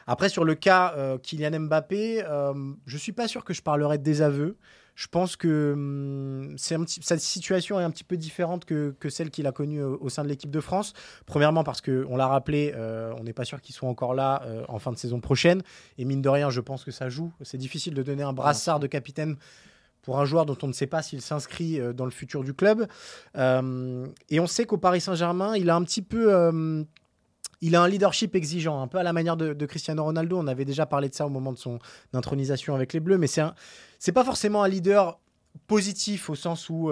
Après, 0.08 0.30
sur 0.30 0.44
le 0.44 0.56
cas 0.56 0.94
euh, 0.98 1.18
Kylian 1.18 1.60
Mbappé, 1.60 2.24
euh, 2.24 2.54
je 2.86 2.96
ne 2.96 3.00
suis 3.00 3.12
pas 3.12 3.28
sûr 3.28 3.44
que 3.44 3.54
je 3.54 3.62
parlerai 3.62 3.98
de 3.98 4.04
désaveu. 4.04 4.58
Je 4.96 5.08
pense 5.08 5.36
que 5.36 5.74
hum, 5.74 6.56
sa 6.58 7.18
situation 7.18 7.80
est 7.80 7.84
un 7.84 7.92
petit 7.92 8.04
peu 8.04 8.18
différente 8.18 8.66
que, 8.66 8.94
celle 9.10 9.30
qu'il 9.30 9.48
a 9.48 9.54
connue 9.54 9.82
au, 9.82 10.10
sein 10.10 10.24
de 10.24 10.30
l'équipe 10.30 10.52
de 10.52 10.60
France. 10.60 10.94
Premièrement, 11.26 11.64
parce 11.64 11.80
qu'on 11.80 12.18
l'a 12.18 12.28
rappelé, 12.28 12.74
on 13.18 13.24
n'est 13.24 13.34
pas 13.34 13.46
sûr 13.46 13.62
qu'il 13.62 13.74
soit 13.74 13.88
encore 13.88 14.14
là 14.14 14.44
en 14.68 14.78
fin 14.78 14.92
de 14.92 14.98
saison 14.98 15.22
prochaine. 15.22 15.62
Et 15.98 16.04
mine 16.04 16.22
de 16.22 16.28
rien, 16.28 16.50
je 16.50 16.60
pense 16.60 16.84
que 16.84 16.92
ça 16.92 17.08
joue. 17.08 17.32
C'est 17.44 17.58
difficile 17.58 17.94
de 17.94 18.04
donner 18.04 18.24
un 18.24 18.34
brassard 18.34 18.82
de 18.82 18.88
capitaine 18.88 19.38
pour 20.02 20.20
un 20.20 20.26
joueur 20.26 20.46
dont 20.46 20.58
on 20.64 20.68
ne 20.68 20.74
sait 20.74 20.88
pas 20.88 21.02
s'il 21.02 21.22
s'inscrit 21.22 21.80
euh, 21.80 21.94
dans 21.94 22.06
le 22.06 22.12
futur 22.12 22.44
du 22.44 22.54
club. 22.54 22.88
Euh, 23.38 24.08
et 24.30 24.40
on 24.40 24.48
sait 24.48 24.66
qu'au 24.66 24.78
Paris 24.78 25.02
Saint-Germain, 25.02 25.56
il 25.56 25.70
a 25.70 25.76
un 25.76 25.84
petit 25.84 26.02
peu... 26.02 26.34
Euh, 26.34 26.84
il 27.62 27.76
a 27.76 27.82
un 27.82 27.90
leadership 27.90 28.36
exigeant, 28.36 28.82
un 28.82 28.88
peu 28.88 29.00
à 29.00 29.04
la 29.04 29.12
manière 29.12 29.36
de, 29.36 29.66
Cristiano 29.66 30.02
Ronaldo. 30.06 30.38
On 30.38 30.48
avait 30.48 30.64
déjà 30.64 30.86
parlé 30.86 31.10
de 31.10 31.14
ça 31.14 31.26
au 31.26 31.30
moment 31.30 31.52
de 31.52 31.58
son 31.58 31.78
intronisation 32.14 32.74
avec 32.74 32.94
les 32.94 33.02
Bleus, 33.02 33.18
mais 33.18 33.28
c'est 33.28 33.42
c'est 33.98 34.14
pas 34.14 34.24
forcément 34.24 34.64
un 34.64 34.70
leader 34.70 35.20
positif 35.68 36.30
au 36.30 36.36
sens 36.36 36.70
où 36.70 36.90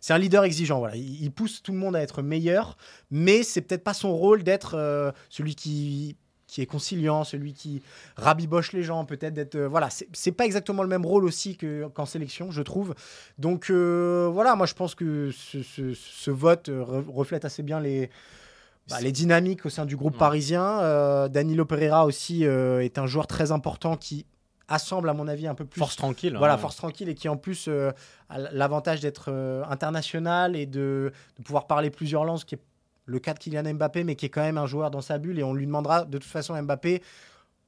c'est 0.00 0.12
un 0.12 0.18
leader 0.18 0.44
exigeant. 0.44 0.78
Voilà, 0.78 0.94
il, 0.94 1.20
il, 1.20 1.32
pousse 1.32 1.60
tout 1.60 1.72
le 1.72 1.78
monde 1.78 1.96
à 1.96 2.02
être 2.02 2.22
meilleur, 2.22 2.76
mais 3.10 3.42
c'est 3.42 3.62
peut-être 3.62 3.82
pas 3.82 3.92
son 3.92 4.16
rôle 4.16 4.44
d'être 4.44 5.12
celui 5.28 5.56
qui 5.56 6.16
qui 6.50 6.60
est 6.60 6.66
conciliant, 6.66 7.24
celui 7.24 7.54
qui 7.54 7.82
rabiboche 8.16 8.72
les 8.72 8.82
gens, 8.82 9.04
peut-être 9.04 9.34
d'être. 9.34 9.54
Euh, 9.54 9.68
voilà, 9.68 9.88
c'est 9.90 10.32
pas 10.32 10.44
exactement 10.44 10.82
le 10.82 10.88
même 10.88 11.06
rôle 11.06 11.24
aussi 11.24 11.56
qu'en 11.94 12.06
sélection, 12.06 12.50
je 12.50 12.62
trouve. 12.62 12.94
Donc 13.38 13.70
euh, 13.70 14.28
voilà, 14.32 14.56
moi 14.56 14.66
je 14.66 14.74
pense 14.74 14.94
que 14.94 15.30
ce, 15.32 16.30
vote 16.30 16.68
euh, 16.68 16.82
reflète 17.08 17.44
assez 17.44 17.62
bien 17.62 17.80
les. 17.80 18.10
Bah, 18.88 19.00
les 19.00 19.12
dynamiques 19.12 19.66
au 19.66 19.68
sein 19.68 19.86
du 19.86 19.96
groupe 19.96 20.18
parisien. 20.18 21.28
Danilo 21.28 21.64
Pereira 21.64 22.06
aussi 22.06 22.42
est 22.42 22.98
un 22.98 23.06
joueur 23.06 23.28
très 23.28 23.52
important 23.52 23.96
qui 23.96 24.26
assemble, 24.66 25.08
à 25.08 25.14
mon 25.14 25.28
avis, 25.28 25.46
un 25.46 25.54
peu 25.54 25.64
plus. 25.64 25.78
Force 25.78 25.94
tranquille. 25.94 26.34
Voilà, 26.36 26.58
force 26.58 26.74
tranquille 26.74 27.08
et 27.08 27.14
qui 27.14 27.28
en 27.28 27.36
plus 27.36 27.68
a 27.68 28.38
l'avantage 28.52 28.98
d'être 28.98 29.30
international 29.68 30.56
et 30.56 30.66
de, 30.66 31.12
de, 31.38 31.42
pouvoir 31.44 31.68
parler 31.68 31.90
plusieurs 31.90 32.24
langues, 32.24 32.42
qui 32.42 32.56
est 32.56 32.62
le 33.10 33.18
cas 33.18 33.34
de 33.34 33.38
Kylian 33.38 33.74
Mbappé, 33.74 34.04
mais 34.04 34.14
qui 34.14 34.26
est 34.26 34.30
quand 34.30 34.40
même 34.40 34.58
un 34.58 34.66
joueur 34.66 34.90
dans 34.90 35.00
sa 35.00 35.18
bulle. 35.18 35.38
Et 35.38 35.42
on 35.42 35.52
lui 35.52 35.66
demandera 35.66 36.04
de 36.04 36.18
toute 36.18 36.30
façon 36.30 36.60
Mbappé 36.60 37.02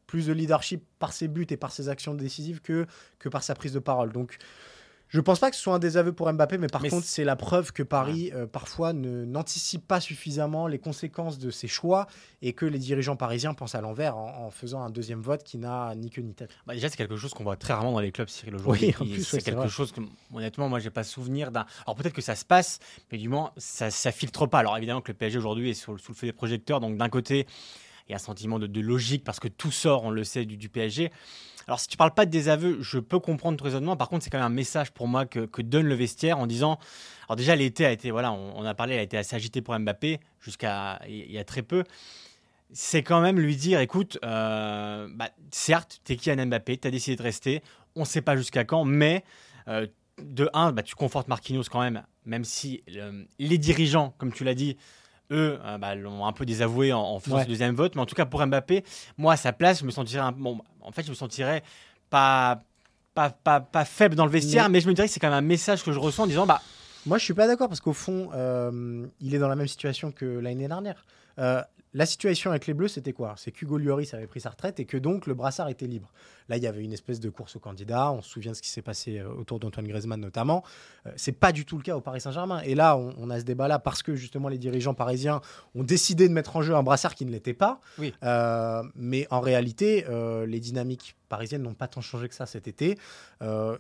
plus 0.07 0.27
de 0.27 0.33
leadership 0.33 0.85
par 0.99 1.13
ses 1.13 1.29
buts 1.29 1.47
et 1.51 1.57
par 1.57 1.73
ses 1.73 1.89
actions 1.89 2.15
décisives 2.15 2.61
que, 2.61 2.87
que 3.19 3.29
par 3.29 3.43
sa 3.43 3.55
prise 3.55 3.73
de 3.73 3.79
parole. 3.79 4.13
Donc 4.13 4.39
je 5.13 5.21
pense 5.21 5.39
pas 5.39 5.51
que 5.51 5.57
ce 5.57 5.63
soit 5.63 5.75
un 5.75 5.79
désaveu 5.79 6.13
pour 6.13 6.33
Mbappé, 6.33 6.57
mais 6.57 6.69
par 6.69 6.81
contre, 6.81 7.05
c'est 7.05 7.25
la 7.25 7.37
preuve 7.37 7.73
que 7.73 7.83
Paris, 7.83 8.33
euh, 8.35 8.47
parfois, 8.47 8.95
n'anticipe 8.95 9.87
pas 9.87 10.01
suffisamment 10.01 10.67
les 10.67 10.79
conséquences 10.79 11.39
de 11.39 11.51
ses 11.51 11.69
choix 11.69 12.07
et 12.41 12.55
que 12.55 12.65
les 12.65 12.79
dirigeants 12.79 13.17
parisiens 13.17 13.53
pensent 13.53 13.75
à 13.75 13.83
l'envers 13.83 14.17
en, 14.17 14.51
faisant 14.51 14.83
un 14.83 14.89
deuxième 14.89 15.21
vote 15.21 15.45
qui 15.45 15.59
n'a 15.59 15.95
ni 15.97 16.09
queue 16.09 16.23
ni 16.23 16.33
tête. 16.33 16.51
Bah 16.67 16.73
déjà, 16.73 16.89
c'est 16.89 16.97
quelque 16.97 17.17
chose 17.17 17.35
qu'on 17.35 17.45
voit 17.45 17.57
très 17.57 17.75
rarement 17.75 17.93
dans 17.93 18.01
les 18.01 18.11
clubs, 18.11 18.29
Cyril, 18.29 18.55
aujourd'hui. 18.55 18.95
Oui, 19.01 19.23
c'est 19.23 19.43
quelque 19.43 19.69
chose 19.69 19.93
que, 19.93 20.01
honnêtement, 20.33 20.71
moi, 20.71 20.79
j'ai 20.79 20.91
pas 20.91 21.05
souvenir 21.05 21.53
d'un. 21.53 21.67
Alors 21.87 21.95
peut-être 21.97 22.15
que 22.15 22.23
ça 22.23 22.35
se 22.35 22.47
passe, 22.47 22.79
mais 23.11 23.19
du 23.19 23.29
moins, 23.29 23.53
ça, 23.59 23.91
ça 23.91 24.13
filtre 24.13 24.47
pas. 24.47 24.61
Alors 24.61 24.79
évidemment 24.79 25.03
que 25.03 25.13
le 25.13 25.19
PSG 25.19 25.37
aujourd'hui 25.37 25.71
est 25.71 25.75
sous, 25.75 25.99
sous 25.99 26.13
le 26.13 26.17
feu 26.17 26.27
des 26.27 26.33
projecteurs, 26.33 26.81
donc 26.81 26.97
d'un 26.97 27.11
côté, 27.11 27.47
il 28.09 28.13
y 28.13 28.15
a 28.15 28.17
un 28.17 28.19
sentiment 28.19 28.59
de, 28.59 28.81
logique 28.81 29.25
parce 29.25 29.41
que 29.41 29.49
tout 29.49 29.71
sort, 29.71 30.05
on 30.05 30.11
le 30.11 30.25
sait, 30.25 30.47
du, 30.47 30.57
du 30.57 30.71
PSG. 30.71 31.13
Alors, 31.67 31.81
si 31.81 31.89
tu 31.89 31.97
parles 31.97 32.15
pas 32.15 32.27
de 32.27 32.31
désaveu, 32.31 32.79
je 32.81 32.99
peux 32.99 33.19
comprendre 33.19 33.59
ton 33.59 33.65
raisonnement. 33.65 33.97
Par 33.97 34.09
contre, 34.09 34.25
c'est 34.25 34.31
quand 34.31 34.39
même 34.39 34.47
un 34.47 34.55
message 34.55 34.93
pour 34.93 35.09
moi 35.09 35.27
que, 35.27 35.63
donne 35.63 35.87
le 35.87 35.95
vestiaire 35.95 36.39
en 36.39 36.47
disant. 36.47 36.79
Alors, 37.29 37.37
déjà, 37.37 37.57
l'été 37.57 37.87
a 37.87 37.93
été, 37.93 38.11
voilà, 38.11 38.33
on, 38.33 38.65
a 38.65 38.75
parlé, 38.75 38.99
a 38.99 39.03
été 39.03 39.17
assez 39.17 39.37
agité 39.37 39.63
pour 39.63 39.79
Mbappé 39.79 40.21
jusqu'à 40.41 41.01
il 41.09 41.31
y 41.31 41.39
a 41.39 41.45
très 41.45 41.63
peu. 41.63 41.85
C'est 42.73 43.03
quand 43.03 43.21
même 43.21 43.39
lui 43.39 43.57
dire 43.57 43.81
écoute, 43.81 44.19
euh, 44.25 45.09
bah, 45.15 45.31
certes, 45.51 46.01
tu 46.05 46.13
es 46.13 46.17
qui 46.17 46.31
un 46.31 46.47
Mbappé, 46.47 46.79
tu 46.79 46.89
as 46.89 46.91
décidé 46.91 47.17
de 47.17 47.23
rester, 47.23 47.63
on 47.95 48.01
ne 48.01 48.07
sait 48.07 48.23
pas 48.23 48.37
jusqu'à 48.37 48.65
quand, 48.65 48.85
mais 48.85 49.25
euh, 49.69 49.87
de 50.19 50.49
un, 50.55 50.73
bah, 50.73 50.83
tu 50.83 50.95
confortes 50.95 51.29
Marquinhos 51.29 51.65
quand 51.71 51.81
même, 51.81 52.03
même 52.25 52.45
si 52.45 52.83
les 53.39 53.59
dirigeants, 53.59 54.15
comme 54.19 54.33
tu 54.33 54.45
l'as 54.45 54.55
dit, 54.55 54.77
eux 55.33 55.59
euh, 55.65 55.79
bah, 55.79 55.95
l'ont 55.95 56.27
un 56.27 56.33
peu 56.33 56.45
désavoué 56.47 56.93
en, 56.93 57.19
faisant 57.19 57.43
ce 57.43 57.49
deuxième 57.49 57.75
vote. 57.75 57.95
Mais 57.95 58.03
en 58.03 58.07
tout 58.07 58.15
cas, 58.15 58.27
pour 58.27 58.45
Mbappé, 58.47 58.85
moi, 59.19 59.33
à 59.33 59.37
sa 59.37 59.53
place, 59.53 59.81
je 59.81 59.85
me 59.85 59.91
sentirais, 59.91 60.31
bon, 60.37 60.61
en 60.81 60.93
fait, 60.93 61.03
je 61.05 61.11
me 61.11 61.15
sentirais 61.15 61.63
pas, 62.11 62.63
pas, 63.15 63.31
pas, 63.31 63.85
faible 63.85 64.15
dans 64.15 64.27
le 64.27 64.31
vestiaire, 64.31 64.69
mais, 64.69 64.81
je 64.81 64.89
me 64.89 64.95
dirais 64.95 65.09
que 65.09 65.13
c'est 65.13 65.21
quand 65.21 65.31
même 65.31 65.39
un 65.39 65.47
message 65.47 65.83
que 65.83 65.93
je 65.93 65.99
ressens 65.99 66.25
en 66.25 66.27
disant, 66.27 66.47
bah, 66.47 66.61
moi, 67.07 67.19
je 67.19 67.25
suis 67.25 67.35
pas 67.35 67.47
d'accord 67.47 67.69
parce 67.69 67.81
qu'au 67.81 67.93
fond, 67.93 68.31
euh, 68.35 69.07
il 69.21 69.35
est 69.35 69.39
dans 69.39 69.49
la 69.49 69.57
même 69.57 69.69
situation 69.69 70.13
que 70.13 70.25
l'année 70.25 70.69
dernière. 70.69 71.05
Euh, 71.39 71.63
la 71.95 72.07
situation 72.07 72.51
avec 72.51 72.67
les 72.67 72.75
Bleus, 72.75 72.89
c'était 72.89 73.13
quoi? 73.13 73.35
C'est 73.37 73.53
qu'Hugo 73.53 73.77
Lloris 73.77 74.15
avait 74.15 74.27
pris 74.27 74.41
sa 74.41 74.51
retraite 74.51 74.81
et 74.81 74.87
que 74.87 74.97
donc 74.97 75.27
le 75.27 75.35
brassard 75.35 75.69
était 75.69 75.87
libre. 75.87 76.11
Là, 76.49 76.57
il 76.57 76.63
y 76.63 76.67
avait 76.67 76.83
une 76.83 76.93
espèce 76.93 77.21
de 77.21 77.29
course 77.29 77.57
au 77.57 77.61
candidat. 77.61 78.11
On 78.13 78.23
se 78.23 78.31
souvient 78.31 78.53
de 78.53 78.57
ce 78.57 78.63
qui 78.63 78.71
s'est 78.71 78.83
passé 78.83 79.19
euh, 79.19 79.29
autour 79.29 79.59
d'Antoine 79.61 79.87
Griezmann 79.87 80.21
notamment. 80.21 80.65
Euh, 81.07 81.13
c'est 81.17 81.33
pas 81.33 81.53
du 81.53 81.67
tout 81.67 81.77
le 81.77 81.83
cas 81.83 81.95
au 81.95 82.01
Paris 82.01 82.21
Saint-Germain. 82.21 82.63
Et 82.63 82.75
là, 82.75 82.97
on, 82.97 83.29
a 83.29 83.39
ce 83.39 83.45
débat-là 83.45 83.79
parce 83.79 84.03
que 84.03 84.15
justement 84.15 84.49
les 84.49 84.59
dirigeants 84.59 84.95
parisiens 84.95 85.43
ont 85.75 85.85
décidé 85.85 86.29
de 86.29 86.33
mettre 86.33 86.57
en 86.57 86.63
jeu 86.63 86.75
un 86.75 86.83
brassard 86.83 87.15
qui 87.15 87.27
ne 87.27 87.31
l'était 87.31 87.55
pas. 87.55 87.81
Oui. 87.99 88.15
Euh, 88.23 88.83
mais 88.95 89.27
en 89.31 89.41
réalité, 89.41 90.05
les 90.47 90.61
dynamiques 90.61 91.17
parisiennes 91.29 91.63
n'ont 91.63 91.75
pas 91.75 91.89
tant 91.89 92.01
changé 92.01 92.29
que 92.29 92.35
ça 92.35 92.47
cet 92.47 92.69
été. 92.69 92.99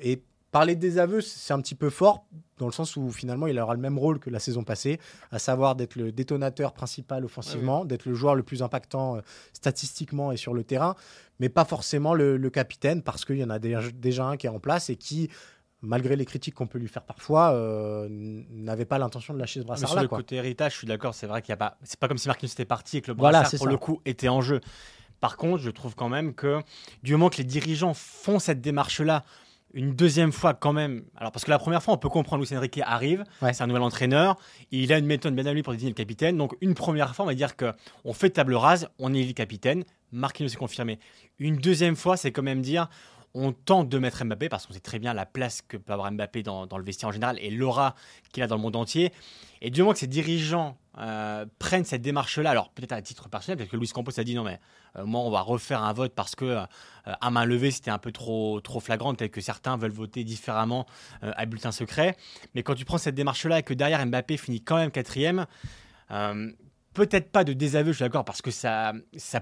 et 0.00 0.23
Parler 0.52 0.76
de 0.76 0.80
désaveu, 0.80 1.23
c'est 1.23 1.54
un 1.54 1.61
petit 1.62 1.75
peu 1.75 1.88
fort, 1.88 2.26
dans 2.59 2.66
le 2.66 2.73
sens 2.73 2.97
où 2.97 3.11
finalement 3.11 3.47
il 3.47 3.59
aura 3.59 3.73
le 3.73 3.80
même 3.80 3.99
rôle 3.99 4.18
que 4.18 4.28
la 4.28 4.38
saison 4.38 4.64
passée, 4.64 5.00
à 5.30 5.38
savoir 5.38 5.76
d'être 5.76 5.97
le 5.97 6.12
détonateur 6.12 6.75
principal 6.75 7.25
offensivement, 7.25 7.87
d'être 7.87 8.04
le 8.04 8.12
joueur 8.12 8.35
le 8.35 8.42
plus 8.42 8.62
impactant 8.62 9.16
euh, 9.16 9.21
statistiquement 9.54 10.30
et 10.30 10.37
sur 10.37 10.52
le 10.52 10.62
terrain, 10.62 10.94
mais 11.40 11.49
pas 11.49 11.64
forcément 11.64 12.12
le, 12.12 12.50
capitaine, 12.50 13.00
parce 13.00 13.25
qu'il 13.25 13.38
y 13.38 13.44
en 13.44 13.49
a 13.49 13.59
déjà 13.59 14.26
un 14.26 14.37
qui 14.37 14.47
est 14.47 14.50
en 14.50 14.61
place 14.61 14.90
et 14.90 14.97
qui, 14.97 15.30
malgré 15.80 16.16
les 16.16 16.26
critiques 16.26 16.54
qu'on 16.54 16.66
peut 16.66 16.78
lui 16.78 16.88
faire 16.88 17.04
parfois, 17.04 17.54
euh, 17.54 18.06
n'avait 18.11 18.85
pas 18.85 18.99
l'intention 18.99 19.32
de 19.32 19.38
lâcher 19.38 19.61
ce 19.61 19.64
brassard-là. 19.64 20.02
Sur 20.02 20.02
le 20.02 20.09
côté 20.09 20.37
héritage, 20.37 20.73
je 20.73 20.78
suis 20.78 20.87
d'accord, 20.87 21.14
c'est 21.14 21.26
vrai 21.26 21.40
qu'il 21.40 21.52
n'y 21.52 21.54
a 21.54 21.64
pas. 21.71 21.78
C'est 21.82 21.99
pas 21.99 22.09
comme 22.09 22.18
si 22.18 22.28
Marquinhos 22.28 22.52
était 22.52 22.66
parti 22.66 22.99
et 22.99 23.00
que 23.00 23.11
le 23.11 23.14
brassard, 23.14 23.59
pour 23.59 23.68
le 23.68 23.78
coup, 23.78 24.02
était 24.04 24.28
en 24.28 24.42
jeu. 24.42 24.61
Par 25.18 25.38
contre, 25.38 25.62
je 25.62 25.71
trouve 25.71 25.94
quand 25.94 26.11
même 26.11 26.35
que 26.35 26.61
du 27.02 27.12
moment 27.12 27.30
que 27.30 27.38
les 27.38 27.44
dirigeants 27.44 27.94
font 27.94 28.38
cette 28.38 28.61
démarche-là 28.61 29.25
une 29.75 29.95
deuxième 29.95 30.33
fois 30.33 30.55
quand 30.55 30.73
même. 30.73 31.05
Alors 31.17 31.33
parce 31.33 31.45
que 31.45 31.50
la 31.50 31.59
première 31.59 31.83
fois, 31.83 31.95
on 31.95 31.99
peut 31.99 32.09
comprendre 32.09 32.45
Luis 32.45 32.57
Enrique 32.57 32.81
arrive, 32.85 33.25
c'est 33.41 33.62
un 33.62 33.67
nouvel 33.67 33.83
entraîneur, 33.83 34.38
il 34.71 34.93
a 34.93 34.99
une 34.99 35.07
méthode 35.07 35.35
bien 35.35 35.47
à 35.47 35.52
lui 35.52 35.62
pour 35.62 35.73
désigner 35.73 35.91
le 35.91 35.97
capitaine. 35.97 36.37
Donc 36.37 36.55
une 36.61 36.75
première 36.75 37.14
fois, 37.14 37.25
on 37.25 37.29
va 37.29 37.35
dire 37.35 37.57
que 37.57 37.73
on 38.05 38.12
fait 38.12 38.31
table 38.31 38.55
rase, 38.55 38.88
on 38.99 39.12
est 39.14 39.25
le 39.25 39.33
capitaine, 39.33 39.85
Marquinhos 40.12 40.50
est 40.50 40.57
confirmé. 40.57 40.99
Une 41.38 41.57
deuxième 41.57 41.97
fois, 41.97 42.17
c'est 42.17 42.33
quand 42.33 42.43
même 42.43 42.61
dire 42.61 42.88
on 43.35 43.53
tente 43.53 43.89
de 43.89 43.99
mettre 43.99 44.25
Mbappé 44.25 44.49
parce 44.49 44.67
qu'on 44.67 44.75
sait 44.75 44.81
très 44.81 44.99
bien 44.99 45.15
la 45.15 45.27
place 45.27 45.62
que 45.62 45.77
peut 45.77 45.93
avoir 45.93 46.11
Mbappé 46.12 46.43
dans, 46.43 46.67
le 46.67 46.85
vestiaire 46.85 47.09
en 47.09 47.12
général 47.12 47.39
et 47.41 47.51
l'aura 47.51 47.95
qu'il 48.33 48.43
a 48.43 48.47
dans 48.47 48.57
le 48.57 48.62
monde 48.62 48.77
entier. 48.77 49.12
Et 49.61 49.71
du 49.71 49.81
moment 49.81 49.93
que 49.93 49.99
ces 49.99 50.07
dirigeants 50.07 50.77
euh, 50.99 51.47
prennent 51.59 51.85
cette 51.85 52.03
démarche-là, 52.03 52.51
alors 52.51 52.71
peut-être 52.71 52.93
à 52.93 53.01
titre 53.01 53.29
personnel, 53.29 53.57
peut-être 53.57 53.71
que 53.71 53.77
Luis 53.77 53.89
Campos 53.89 54.19
a 54.19 54.25
dit 54.25 54.35
non 54.35 54.45
mais 54.45 54.61
euh, 54.97 55.05
moi 55.05 55.23
on 55.23 55.31
va 55.31 55.41
refaire 55.41 55.83
un 55.83 55.93
vote 55.93 56.12
parce 56.15 56.35
que 56.35 56.45
euh, 56.45 56.65
à 57.05 57.31
main 57.31 57.47
levée 57.47 57.71
c'était 57.71 57.91
un 57.91 57.99
peu 57.99 58.12
trop 58.12 58.61
trop 58.61 58.81
flagrant, 58.81 59.15
peut-être 59.15 59.31
que 59.31 59.41
certains 59.41 59.77
veulent 59.77 59.93
voter 59.93 60.25
différemment 60.25 60.87
à 61.23 61.47
bulletin 61.47 61.73
secret. 61.73 62.17
Mais 62.55 62.62
quand 62.62 62.75
tu 62.75 62.85
prends 62.85 62.99
cette 62.99 63.15
démarche-là 63.15 63.61
et 63.61 63.62
que 63.62 63.75
derrière 63.75 64.05
Mbappé 64.05 64.37
finit 64.37 64.61
quand 64.61 64.77
même 64.77 64.91
quatrième, 64.91 65.47
peut-être 66.94 67.30
pas 67.30 67.44
de 67.44 67.52
désaveu, 67.52 67.92
je 67.92 67.96
suis 67.96 68.04
d'accord, 68.04 68.25
parce 68.25 68.42
que 68.42 68.50
sa, 68.50 68.92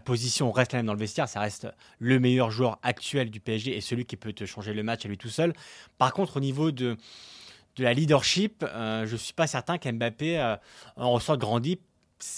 position 0.05 0.53
reste 0.53 0.73
la 0.73 0.79
même 0.79 0.87
dans 0.87 0.95
le 0.95 0.99
vestiaire, 0.99 1.29
ça 1.29 1.41
reste 1.41 1.69
le 1.99 2.19
meilleur 2.19 2.51
joueur 2.51 2.79
actuel 2.83 3.31
du 3.31 3.41
PSG 3.41 3.77
et 3.77 3.81
celui 3.81 4.05
qui 4.05 4.17
peut 4.17 4.33
te 4.33 4.47
changer 4.47 4.73
le 4.73 4.83
match 4.83 5.05
à 5.05 5.09
lui 5.09 5.19
tout 5.19 5.29
seul. 5.29 5.53
Par 5.99 6.13
contre, 6.13 6.37
au 6.37 6.41
niveau 6.41 6.71
de, 6.71 6.97
la 7.79 7.95
leadership, 7.95 8.63
euh, 8.63 9.07
je 9.07 9.13
ne 9.13 9.19
suis 9.19 9.33
pas 9.33 9.47
certain 9.47 9.79
qu'Mbappé 9.79 10.39
euh, 10.39 10.57
en 10.97 11.13
ressorte 11.13 11.41
grandi. 11.41 11.79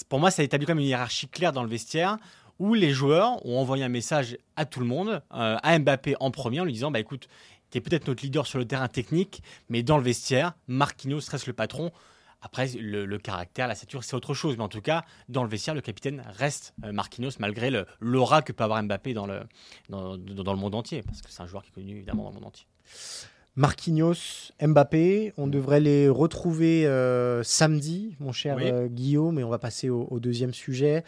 Pour 0.07 0.19
moi, 0.19 0.31
ça 0.31 0.41
établit 0.41 0.65
comme 0.65 0.79
une 0.79 0.85
hiérarchie 0.85 1.27
claire 1.27 1.51
dans 1.51 1.63
le 1.63 1.69
vestiaire 1.69 2.17
où 2.59 2.73
les 2.75 2.91
joueurs 2.91 3.45
ont 3.45 3.59
envoyé 3.59 3.83
un 3.83 3.89
message 3.89 4.37
à 4.55 4.65
tout 4.65 4.79
le 4.79 4.85
monde, 4.85 5.21
euh, 5.33 5.57
à 5.61 5.79
Mbappé 5.79 6.15
en 6.19 6.31
premier, 6.31 6.61
en 6.61 6.65
lui 6.65 6.73
disant 6.73 6.91
bah, 6.91 6.99
écoute, 6.99 7.27
tu 7.71 7.77
es 7.77 7.81
peut-être 7.81 8.07
notre 8.07 8.23
leader 8.23 8.45
sur 8.45 8.59
le 8.59 8.65
terrain 8.65 8.87
technique, 8.87 9.41
mais 9.69 9.83
dans 9.83 9.97
le 9.97 10.03
vestiaire, 10.03 10.53
Marquinhos 10.67 11.21
reste 11.29 11.47
le 11.47 11.53
patron. 11.53 11.91
Après, 12.43 12.67
le, 12.67 13.17
caractère, 13.17 13.67
la 13.67 13.75
stature, 13.75 14.03
c'est 14.03 14.15
autre 14.15 14.33
chose. 14.33 14.57
Mais 14.57 14.63
en 14.63 14.69
tout 14.69 14.81
cas, 14.81 15.05
dans 15.29 15.43
le 15.43 15.49
vestiaire, 15.49 15.73
le 15.73 15.81
capitaine 15.81 16.23
reste 16.27 16.73
euh, 16.83 16.91
Marquinhos, 16.91 17.31
malgré 17.39 17.71
l'aura 18.01 18.41
que 18.41 18.51
peut 18.51 18.65
avoir 18.65 18.83
Mbappé 18.83 19.13
dans 19.13 19.25
le, 19.25 19.43
dans, 19.89 20.17
le 20.17 20.55
monde 20.55 20.75
entier. 20.75 21.01
Parce 21.03 21.21
que 21.21 21.31
c'est 21.31 21.41
un 21.41 21.47
joueur 21.47 21.63
qui 21.63 21.69
est 21.69 21.73
connu, 21.73 21.95
évidemment, 21.95 22.23
dans 22.23 22.29
le 22.29 22.35
monde 22.35 22.45
entier. 22.45 22.67
Marquinhos, 23.55 24.51
Mbappé, 24.61 25.33
on 25.37 25.47
devrait 25.47 25.79
les 25.79 26.09
retrouver 26.09 26.87
euh, 26.87 27.43
samedi, 27.43 28.15
mon 28.19 28.31
cher 28.31 28.57
euh, 28.59 28.87
Guillaume, 28.87 29.37
et 29.37 29.43
on 29.43 29.49
va 29.49 29.59
passer 29.59 29.89
au, 29.89 30.19
deuxième 30.19 30.53
sujet. 30.53 31.03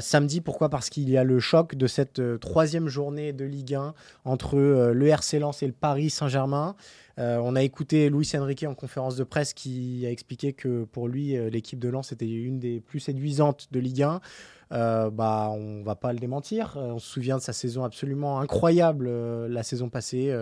samedi, 0.00 0.40
pourquoi? 0.40 0.68
Parce 0.68 0.88
qu'il 0.90 1.08
y 1.10 1.16
a 1.16 1.24
le 1.24 1.40
choc 1.40 1.74
de 1.74 1.86
cette 1.86 2.22
troisième 2.40 2.88
journée 2.88 3.32
de 3.32 3.44
Ligue 3.44 3.74
1 3.74 3.94
entre 4.24 4.56
le 4.92 5.06
RC 5.08 5.38
Lens 5.38 5.62
et 5.62 5.66
le 5.66 5.72
Paris 5.72 6.10
Saint-Germain. 6.10 6.76
Euh, 7.18 7.38
on 7.42 7.54
a 7.54 7.62
écouté 7.62 8.10
Luis 8.10 8.30
Enrique 8.34 8.64
en 8.64 8.74
conférence 8.74 9.16
de 9.16 9.24
presse 9.24 9.54
qui 9.54 10.04
a 10.06 10.10
expliqué 10.10 10.52
que 10.52 10.84
pour 10.84 11.08
lui, 11.08 11.36
euh, 11.36 11.48
l'équipe 11.48 11.78
de 11.78 11.88
Lens 11.88 12.12
était 12.12 12.28
une 12.28 12.58
des 12.58 12.80
plus 12.80 13.00
séduisantes 13.00 13.68
de 13.70 13.78
Ligue 13.78 14.02
1. 14.02 14.20
Euh, 14.74 15.10
bah, 15.10 15.50
on 15.52 15.82
va 15.82 15.94
pas 15.94 16.12
le 16.12 16.18
démentir. 16.18 16.74
on 16.76 16.98
se 16.98 17.08
souvient 17.08 17.36
de 17.36 17.42
sa 17.42 17.52
saison 17.52 17.84
absolument 17.84 18.40
incroyable 18.40 19.08
la 19.46 19.62
saison 19.62 19.88
passée. 19.88 20.34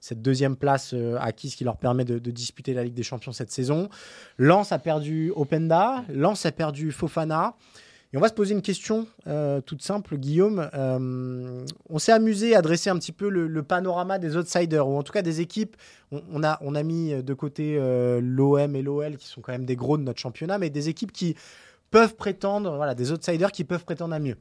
cette 0.00 0.22
deuxième 0.22 0.56
place 0.56 0.94
acquise 1.20 1.54
qui 1.54 1.64
leur 1.64 1.76
permet 1.76 2.04
de, 2.04 2.18
disputer 2.30 2.74
la 2.74 2.84
Ligue 2.84 2.94
des 2.94 3.02
Champions 3.02 3.32
cette 3.32 3.50
saison. 3.50 3.88
Lens 4.38 4.72
a 4.72 4.78
perdu 4.78 5.32
Openda. 5.34 6.04
Lens 6.08 6.46
a 6.46 6.52
perdu 6.52 6.90
Fofana 6.92 7.54
on 8.16 8.20
va 8.20 8.28
se 8.28 8.34
poser 8.34 8.54
une 8.54 8.62
question 8.62 9.06
euh, 9.26 9.60
toute 9.60 9.82
simple, 9.82 10.16
Guillaume. 10.16 10.70
Euh, 10.74 11.66
on 11.90 11.98
s'est 11.98 12.12
amusé 12.12 12.56
à 12.56 12.62
dresser 12.62 12.88
un 12.88 12.96
petit 12.98 13.12
peu 13.12 13.28
le, 13.28 13.62
panorama 13.62 14.18
des 14.18 14.36
outsiders, 14.36 14.88
ou 14.88 14.96
en 14.96 15.02
tout 15.02 15.12
cas 15.12 15.22
des 15.22 15.40
équipes. 15.42 15.76
On, 16.12 16.42
a, 16.42 16.58
on 16.62 16.74
a 16.74 16.82
mis 16.82 17.22
de 17.22 17.34
côté 17.34 17.76
euh, 17.78 18.20
l'OM 18.22 18.74
et 18.74 18.82
l'OL, 18.82 19.16
qui 19.16 19.26
sont 19.26 19.42
quand 19.42 19.52
même 19.52 19.66
des 19.66 19.76
gros 19.76 19.98
de 19.98 20.02
notre 20.02 20.20
championnat, 20.20 20.56
mais 20.58 20.70
des 20.70 20.88
équipes 20.88 21.12
qui 21.12 21.36
peuvent 21.90 22.16
prétendre, 22.16 22.76
voilà, 22.76 22.94
des 22.94 23.12
outsiders 23.12 23.52
qui 23.52 23.64
peuvent 23.64 23.84
prétendre 23.84 24.14
à 24.14 24.18
mieux. 24.18 24.36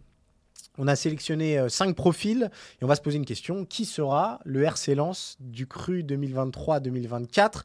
On 0.78 0.88
a 0.88 0.96
sélectionné 0.96 1.70
cinq 1.70 1.96
profils 1.96 2.50
et 2.82 2.84
on 2.84 2.88
va 2.88 2.96
se 2.96 3.02
poser 3.02 3.18
une 3.18 3.26
question. 3.26 3.64
Qui 3.66 3.86
sera 3.86 4.40
le 4.44 4.64
RC 4.64 4.96
Lens 4.96 5.38
du 5.40 5.68
cru 5.68 6.04
2023-2024 6.04 7.62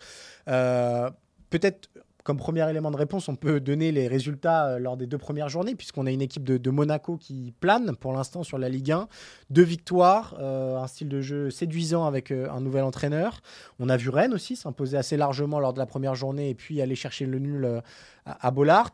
Peut-être 1.50 1.88
comme 2.24 2.36
premier 2.36 2.68
élément 2.68 2.90
de 2.90 2.96
réponse, 2.96 3.28
on 3.28 3.36
peut 3.36 3.60
donner 3.60 3.92
les 3.92 4.08
résultats 4.08 4.66
euh, 4.66 4.78
lors 4.78 4.96
des 4.96 5.06
deux 5.06 5.18
premières 5.18 5.48
journées, 5.48 5.74
puisqu'on 5.74 6.06
a 6.06 6.10
une 6.10 6.22
équipe 6.22 6.44
de, 6.44 6.70
Monaco 6.70 7.16
qui 7.16 7.52
plane 7.60 7.96
pour 7.96 8.12
l'instant 8.12 8.42
sur 8.42 8.58
la 8.58 8.68
Ligue 8.68 8.92
1. 8.92 9.08
Deux 9.50 9.62
victoires, 9.62 10.36
euh, 10.38 10.78
un 10.78 10.86
style 10.86 11.08
de 11.08 11.20
jeu 11.20 11.50
séduisant 11.50 12.06
avec 12.06 12.30
euh, 12.30 12.48
un 12.50 12.60
nouvel 12.60 12.84
entraîneur. 12.84 13.40
On 13.78 13.88
a 13.88 13.96
vu 13.96 14.10
Rennes 14.10 14.34
aussi 14.34 14.56
s'imposer 14.56 14.96
assez 14.96 15.16
largement 15.16 15.58
lors 15.60 15.72
de 15.72 15.78
la 15.78 15.86
première 15.86 16.14
journée 16.14 16.50
et 16.50 16.54
puis 16.54 16.80
aller 16.80 16.94
chercher 16.94 17.26
le 17.26 17.38
nul 17.38 17.82
à, 18.24 18.50
Bollard. 18.50 18.92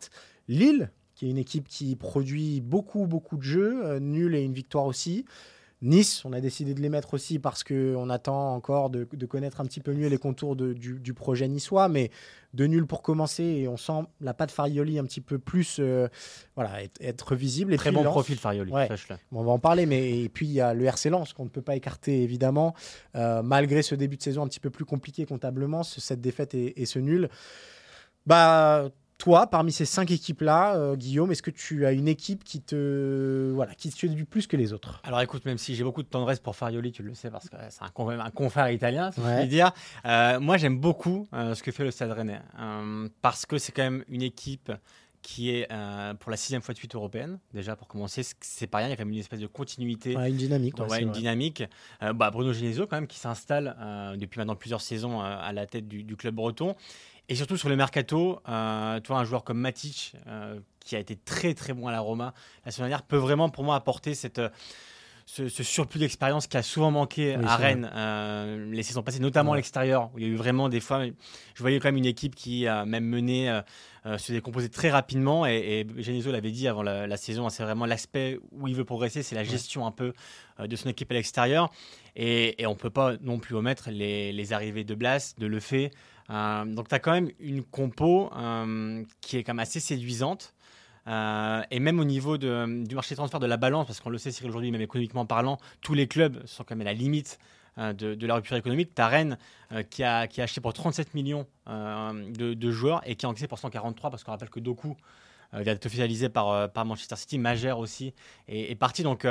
Lille, 0.49 0.91
qui 1.15 1.27
est 1.27 1.31
une 1.31 1.39
équipe 1.39 1.69
qui 1.69 1.97
produit 1.97 2.61
beaucoup, 2.61 3.07
beaucoup 3.07 3.37
de 3.37 3.43
jeux, 3.43 3.99
nul 3.99 4.35
et 4.35 4.43
une 4.43 4.53
victoire 4.53 4.85
aussi. 4.85 5.25
Nice, 5.83 6.25
on 6.25 6.33
a 6.33 6.41
décidé 6.41 6.73
de 6.73 6.81
les 6.81 6.89
mettre 6.89 7.13
aussi 7.13 7.39
parce 7.39 7.63
qu'on 7.63 8.09
attend 8.09 8.55
encore 8.55 8.89
de, 8.89 9.05
connaître 9.27 9.61
un 9.61 9.67
petit 9.67 9.81
peu 9.81 9.93
mieux 9.93 10.09
les 10.09 10.17
contours 10.17 10.57
du, 10.57 11.15
projet 11.15 11.49
niçois, 11.49 11.89
mais 11.89 12.11
de 12.55 12.67
nul 12.67 12.87
pour 12.87 13.03
commencer 13.03 13.45
et 13.45 13.69
on 13.69 13.77
sent 13.77 14.07
la 14.23 14.33
patte 14.33 14.51
Farioli 14.51 14.99
un 14.99 15.05
petit 15.05 15.21
peu 15.21 15.39
plus 15.39 15.77
euh, 15.79 16.09
voilà, 16.55 16.83
être, 17.01 17.37
visible. 17.37 17.75
Et 17.75 17.77
Très 17.77 17.93
bon 17.93 18.05
profil 18.05 18.39
Farioli, 18.39 18.73
on 19.33 19.45
va 19.45 19.53
en 19.53 19.59
parler, 19.59 19.85
mais 19.85 20.23
et 20.23 20.31
puis 20.31 20.47
il 20.47 20.53
y 20.53 20.63
a 20.63 20.73
le 20.73 20.87
RC 20.87 21.11
Lens 21.11 21.35
qu'on 21.35 21.45
ne 21.45 21.51
peut 21.51 21.61
pas 21.61 21.77
écarter 21.77 22.23
évidemment, 22.23 22.75
euh, 23.15 23.43
malgré 23.43 23.83
ce 23.83 23.95
début 23.95 24.17
de 24.17 24.23
saison 24.23 24.45
un 24.45 24.49
petit 24.49 24.61
peu 24.61 24.71
plus 24.71 24.87
compliqué 24.87 25.27
comptablement, 25.27 25.83
cette 25.83 26.23
défaite 26.23 26.55
et, 26.55 26.81
et 26.81 26.87
ce 26.87 26.99
nul. 26.99 27.29
Bah, 28.25 28.89
toi, 29.19 29.47
parmi 29.47 29.73
ces 29.73 29.87
cinq 29.87 30.11
équipes-là, 30.11 30.77
euh, 30.77 30.97
Guillaume, 30.97 31.33
est-ce 31.33 31.43
que 31.43 31.51
tu 31.51 31.87
as 31.87 31.93
une 31.93 32.09
équipe 32.09 32.45
qui 32.45 32.61
te, 32.61 33.51
voilà, 33.55 33.75
qui 33.75 33.91
te 33.91 34.07
du 34.07 34.25
plus 34.27 34.47
que 34.47 34.57
les 34.57 34.73
autres? 34.73 35.01
Alors 35.05 35.21
écoute, 35.21 35.45
même 35.47 35.59
si 35.59 35.75
j'ai 35.75 35.85
beaucoup 35.85 36.03
de 36.03 36.09
tendresse 36.09 36.39
pour 36.39 36.55
Farioli, 36.55 36.93
tu 36.93 37.03
le 37.03 37.15
sais, 37.15 37.31
parce 37.31 37.49
que 37.49 37.57
c'est 37.71 37.83
un, 37.83 38.21
un 38.21 38.31
confrère 38.31 38.71
italien, 38.71 39.11
si 39.11 39.21
je 39.21 39.39
puis 39.39 39.49
dire, 39.49 39.73
euh, 40.05 40.39
moi 40.39 40.59
j'aime 40.59 40.79
beaucoup 40.79 41.27
euh, 41.33 41.55
ce 41.55 41.63
que 41.63 41.73
fait 41.73 41.85
le 41.85 41.91
Stade 41.91 42.11
Rennais, 42.11 42.41
parce 43.23 43.47
que 43.47 43.59
c'est 43.59 43.73
quand 43.73 43.83
même 43.83 44.05
une 44.09 44.23
équipe 44.23 44.71
qui 45.23 45.51
est 45.51 45.67
pour 46.21 46.31
la 46.31 46.37
sixième 46.37 46.63
fois 46.63 46.73
de 46.73 46.79
suite 46.79 46.95
européenne. 46.95 47.41
Déjà, 47.53 47.75
pour 47.75 47.89
commencer, 47.89 48.23
c'est 48.41 48.69
pas 48.69 48.79
rien. 48.79 48.87
Il 48.87 48.91
y 48.91 48.93
a 48.93 48.97
quand 48.97 49.05
même 49.05 49.13
une 49.13 49.19
espèce 49.19 49.41
de 49.41 49.49
continuité. 49.49 50.13
une 50.13 50.37
dynamique. 50.37 50.77
une 51.01 51.11
dynamique. 51.11 51.65
bah, 52.15 52.31
Bruno 52.31 52.53
Genesio, 52.53 52.87
quand 52.87 52.97
même, 52.97 53.09
qui 53.09 53.19
s'installe 53.19 53.75
depuis 54.19 54.39
maintenant 54.39 54.55
plusieurs 54.55 54.83
saisons 54.83 55.21
à 55.21 55.53
la 55.53 55.67
tête 55.67 55.89
du, 55.89 56.05
du, 56.05 56.15
club 56.15 56.37
breton. 56.37 56.77
Et 57.29 57.35
surtout 57.35 57.57
sur 57.57 57.69
le 57.69 57.77
mercato, 57.77 58.41
euh, 58.49 59.01
un 59.09 59.25
joueur 59.25 59.43
comme 59.43 59.59
Matic, 59.59 60.15
euh, 60.27 60.61
qui 60.81 60.95
a 60.95 61.01
été 61.01 61.17
très 61.17 61.55
très 61.55 61.73
bon 61.73 61.89
à 61.89 61.93
la 61.93 62.01
Roma 62.01 62.33
la 62.65 62.71
semaine 62.71 62.89
dernière, 62.89 63.03
peut 63.03 63.17
vraiment 63.17 63.49
pour 63.49 63.65
moi 63.65 63.75
apporter 63.75 64.15
cette, 64.15 64.39
euh, 64.39 64.49
ce, 65.27 65.49
surplus 65.49 65.99
d'expérience 65.99 66.47
qui 66.47 66.57
a 66.57 66.63
souvent 66.63 66.93
manqué 66.93 67.35
à 67.35 67.57
Rennes 67.57 67.91
euh, 67.93 68.71
les 68.71 68.85
saisons 68.85 69.03
passées, 69.03 69.19
notamment 69.19 69.55
à 69.55 69.57
l'extérieur, 69.57 70.11
où 70.15 70.19
il 70.19 70.25
y 70.25 70.29
a 70.29 70.31
eu 70.31 70.37
vraiment 70.37 70.69
des 70.69 70.79
fois, 70.79 71.05
je 71.05 71.61
voyais 71.61 71.81
quand 71.81 71.89
même 71.89 71.97
une 71.97 72.07
équipe 72.07 72.37
qui 72.37 72.69
a 72.69 72.85
même 72.85 73.05
mené, 73.05 73.61
se 74.19 74.31
décomposer 74.31 74.69
très 74.69 74.91
rapidement. 74.91 75.45
Et, 75.47 75.81
et 75.81 76.31
l'avait 76.31 76.53
dit 76.53 76.69
avant 76.69 76.85
la, 76.85 77.17
saison, 77.17 77.47
hein, 77.47 77.51
c'est 77.51 77.65
vraiment 77.65 77.87
l'aspect 77.87 78.39
où 78.53 78.69
il 78.69 78.77
veut 78.77 78.85
progresser, 78.85 79.25
c'est 79.25 79.35
la 79.35 79.43
gestion 79.43 79.85
un 79.85 79.91
peu 79.91 80.13
de 80.61 80.77
son 80.77 80.89
équipe 80.89 81.11
à 81.11 81.15
l'extérieur. 81.15 81.73
Et, 82.15 82.63
et 82.63 82.67
on 82.69 82.75
ne 82.75 82.79
peut 82.79 82.91
pas 82.91 83.17
non 83.21 83.41
plus 83.41 83.57
omettre 83.57 83.91
les, 83.91 84.31
les 84.31 84.53
arrivées 84.53 84.85
de 84.85 84.95
Blas, 84.95 85.35
de 85.39 85.47
Lefebvre. 85.47 85.91
Euh, 86.31 86.65
donc 86.65 86.89
tu 86.89 86.95
as 86.95 86.99
quand 86.99 87.13
même 87.13 87.31
une 87.39 87.63
compo 87.63 88.31
euh, 88.37 89.05
qui 89.21 89.37
est 89.37 89.45
quand 89.45 89.55
même 89.55 89.61
assez 89.61 89.81
séduisante. 89.81 90.55
Euh, 91.09 91.63
et 91.71 91.79
même 91.79 92.01
au 92.01 92.05
niveau 92.05 92.37
de, 92.37 92.85
du 92.85 92.95
marché 92.97 93.15
de 93.15 93.17
transfert 93.17 93.39
de 93.39 93.47
la 93.47 93.57
balance, 93.57 93.87
parce 93.87 94.01
qu'on 94.01 94.11
le 94.11 94.19
sait, 94.19 94.33
Cyril, 94.33 94.51
aujourd'hui, 94.51 94.73
même 94.73 94.81
économiquement 94.81 95.25
parlant, 95.25 95.59
tous 95.81 95.95
les 95.95 96.09
clubs 96.09 96.45
sont 96.47 96.65
quand 96.65 96.75
même 96.75 96.87
à 96.87 96.91
la 96.91 96.97
limite 96.97 97.39
de, 97.79 98.27
la 98.27 98.35
rupture 98.35 98.57
économique. 98.57 98.95
Tu 98.95 99.03
Rennes 99.03 99.39
qui, 99.91 100.03
a, 100.03 100.27
qui, 100.27 100.41
a, 100.41 100.45
acheté 100.45 100.61
pour 100.61 100.73
37 100.73 101.15
millions 101.15 101.47
de, 101.67 102.71
joueurs 102.71 103.03
et 103.05 103.15
qui 103.15 103.27
a 103.27 103.29
encaissé 103.29 103.47
pour 103.47 103.59
143, 103.59 104.11
parce 104.11 104.25
qu'on 104.25 104.33
rappelle 104.33 104.51
que 104.51 104.61
Doku 104.61 104.97
vient 105.53 105.75
d'être 105.75 105.87
officialisé 105.87 106.29
par, 106.29 106.73
par 106.73 106.87
Manchester 106.87 107.17
City, 107.17 107.39
Magère 107.39 107.79
aussi, 107.79 108.15
est, 108.49 108.73
est 108.73 108.75
parti. 108.77 109.03
Donc 109.03 109.27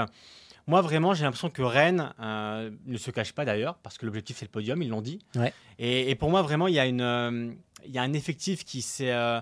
moi, 0.67 0.81
vraiment, 0.81 1.13
j'ai 1.13 1.23
l'impression 1.23 1.49
que 1.49 1.61
Rennes 1.61 2.11
euh, 2.19 2.71
ne 2.85 2.97
se 2.97 3.11
cache 3.11 3.33
pas 3.33 3.45
d'ailleurs, 3.45 3.75
parce 3.83 3.97
que 3.97 4.05
l'objectif, 4.05 4.37
c'est 4.37 4.45
le 4.45 4.51
podium, 4.51 4.81
ils 4.81 4.89
l'ont 4.89 5.01
dit. 5.01 5.19
Et, 5.77 6.15
pour 6.15 6.31
moi, 6.31 6.41
vraiment, 6.41 6.67
il 6.67 6.73
y 6.73 6.79
a, 6.79 6.87
une, 6.87 7.01
euh, 7.01 7.51
il 7.85 7.91
y 7.91 7.99
a 7.99 8.01
un 8.01 8.13
effectif 8.13 8.63
qui 8.65 8.81
s'est, 8.81 9.11
euh, 9.11 9.41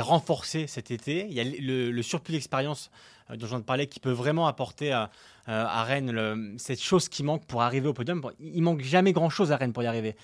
renforcé 0.00 0.66
cet 0.66 0.90
été. 0.90 1.26
Il 1.28 1.34
y 1.34 1.40
a 1.40 1.44
le, 1.44 2.02
surplus 2.02 2.32
d'expérience 2.32 2.90
dont 3.34 3.46
j'en 3.46 3.60
parlais 3.62 3.86
qui 3.86 4.00
peut 4.00 4.10
vraiment 4.10 4.46
apporter 4.46 4.92
à, 4.92 5.10
à 5.46 5.84
Rennes 5.84 6.54
cette 6.58 6.82
chose 6.82 7.08
qui 7.08 7.22
manque 7.22 7.46
pour 7.46 7.62
arriver 7.62 7.88
au 7.88 7.94
podium. 7.94 8.22
Il 8.40 8.62
manque 8.62 8.80
jamais 8.80 9.12
grand-chose 9.12 9.52
à 9.52 9.56
Rennes 9.56 9.72
pour 9.72 9.82
y 9.82 9.86
arriver. 9.86 10.16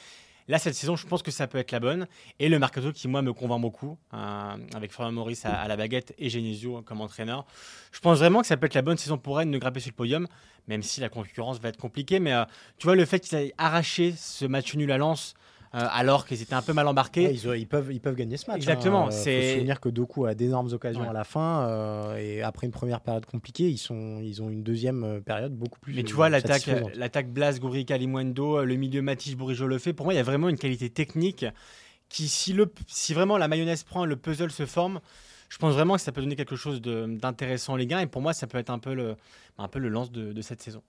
Là, 0.49 0.59
cette 0.59 0.75
saison, 0.75 0.97
je 0.97 1.07
pense 1.07 1.23
que 1.23 1.31
ça 1.31 1.47
peut 1.47 1.59
être 1.59 1.73
la 1.73 1.81
bonne. 1.81 2.07
Et 2.38 2.49
le 2.49 2.59
mercato 2.59 2.90
qui, 2.90 3.07
moi, 3.07 3.21
me 3.21 3.35
convainc 3.35 3.61
beaucoup, 3.61 3.99
euh, 4.14 4.57
avec 4.75 4.93
Florian 4.93 5.12
Maurice 5.12 5.45
à, 5.45 5.69
la 5.69 5.76
baguette 5.76 6.14
et 6.19 6.31
Genesio 6.31 6.83
comme 6.83 7.02
entraîneur. 7.02 7.47
Je 7.93 8.00
pense 8.00 8.19
vraiment 8.19 8.40
que 8.40 8.47
ça 8.47 8.57
peut 8.57 8.67
être 8.67 8.75
la 8.75 8.83
bonne 8.83 8.97
saison 8.97 9.19
pour 9.19 9.37
Rennes 9.37 9.50
de 9.50 9.59
grimper 9.59 9.81
sur 9.81 9.90
le 9.90 9.97
podium, 9.97 10.26
même 10.67 10.83
si 10.83 11.00
la 11.00 11.11
concurrence 11.11 11.61
va 11.61 11.69
être 11.69 11.76
compliquée. 11.76 12.19
Mais 12.19 12.33
euh, 12.33 12.45
tu 12.78 12.87
vois, 12.87 12.97
le 12.97 13.05
fait 13.05 13.21
qu'ils 13.21 13.37
aient 13.38 13.55
arraché 13.59 14.14
ce 14.17 14.47
match 14.47 14.75
nul 14.75 14.90
à 14.90 14.97
Lens, 14.97 15.35
alors 15.73 16.27
qu'ils 16.27 16.41
étaient 16.43 16.55
un 16.55 16.63
peu 16.63 16.73
mal 16.73 16.87
embarqués. 16.87 17.33
ils, 17.33 17.67
peuvent, 17.67 17.89
ils 17.93 18.01
peuvent 18.01 18.15
gagner 18.15 18.37
ce 18.37 18.51
match. 18.51 18.57
Exactement. 18.57 19.11
Il 19.11 19.15
hein. 19.15 19.17
faut 19.17 19.25
se 19.25 19.53
souvenir 19.55 19.81
que 19.81 19.89
Doku 19.89 20.27
a 20.27 20.35
d'énormes 20.35 20.73
occasions 20.73 21.09
à 21.09 21.12
la 21.12 21.25
fin 21.25 21.66
euh, 21.69 22.16
et 22.16 22.42
après 22.42 22.66
une 22.66 22.73
première 22.73 23.01
période 23.01 23.27
compliquée, 23.27 23.69
ils, 23.69 23.79
sont, 23.79 24.21
ils 24.23 24.42
ont 24.42 24.49
une 24.49 24.62
deuxième 24.62 25.05
euh, 25.05 25.21
période 25.21 25.55
beaucoup 25.55 25.79
plus. 25.81 25.95
Mais 25.95 26.03
tu 26.03 26.14
vois, 26.14 26.29
l'attaque, 26.29 26.71
l'attaque 26.95 27.31
Blas, 27.31 27.59
Gouri, 27.59 27.85
Kalimwendo, 27.85 28.64
le 28.64 28.75
milieu 28.77 29.03
Matisse, 29.03 29.35
Bourigeau 29.35 29.66
le 29.66 29.79
fait. 29.79 29.92
Pour 29.92 30.07
moi, 30.07 30.14
il 30.14 30.16
y 30.16 30.21
a 30.21 30.25
vraiment 30.25 30.49
une 30.49 30.59
qualité 30.59 30.90
technique 30.90 31.45
qui, 32.09 32.29
si, 32.29 32.53
le, 32.53 32.73
si 32.87 33.12
vraiment 33.12 33.37
la 33.37 33.49
mayonnaise 33.49 33.85
prend, 33.85 34.05
le 34.05 34.16
puzzle 34.16 34.51
se 34.51 34.66
forme. 34.66 35.01
Je 35.49 35.57
pense 35.59 35.75
vraiment 35.75 35.95
que 35.95 36.01
ça 36.01 36.12
peut 36.12 36.21
donner 36.21 36.37
quelque 36.37 36.57
chose 36.57 36.83
d'intéressant 36.83 37.77
Ligue 37.77 37.95
1 37.95 38.01
et 38.01 38.07
pour 38.07 38.21
moi, 38.21 38.33
ça 38.35 38.47
peut 38.47 38.59
être 38.59 38.71
un 38.71 38.79
peu 38.79 38.95
le, 38.95 39.16
un 39.57 39.69
peu 39.69 39.79
le 39.79 39.88
lance 39.88 40.11
de, 40.11 40.33
de 40.33 40.42
cette 40.42 40.61
saison. 40.61 40.83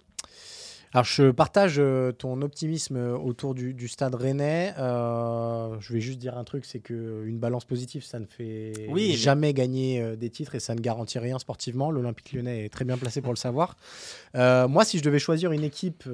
Alors, 0.92 1.06
je 1.06 1.30
partage 1.30 1.76
euh, 1.78 2.12
ton 2.12 2.42
optimisme 2.42 2.98
euh, 2.98 3.16
autour 3.16 3.54
du, 3.54 3.88
stade 3.88 4.16
rennais. 4.16 4.74
Euh, 4.80 5.76
je 5.80 5.94
vais 5.94 6.02
juste 6.02 6.18
dire 6.18 6.36
un 6.36 6.44
truc 6.44 6.66
c'est 6.66 6.80
qu'une 6.80 7.38
balance 7.38 7.64
positive, 7.64 8.04
ça 8.04 8.18
ne 8.18 8.26
fait 8.26 8.74
jamais 9.16 9.54
gagner 9.54 10.16
des 10.18 10.32
titres 10.32 10.56
et 10.56 10.60
ça 10.60 10.74
ne 10.74 10.80
garantit 10.80 11.20
rien 11.20 11.38
sportivement. 11.38 11.92
L'Olympique 11.92 12.34
lyonnais 12.34 12.66
est 12.66 12.70
très 12.70 12.86
bien 12.86 12.98
placé 12.98 13.22
pour 13.22 13.32
le 13.32 13.38
savoir. 13.38 13.76
moi, 14.34 14.84
si 14.84 14.98
je 14.98 15.04
devais 15.04 15.20
choisir 15.20 15.52
une 15.52 15.64
équipe 15.64 16.10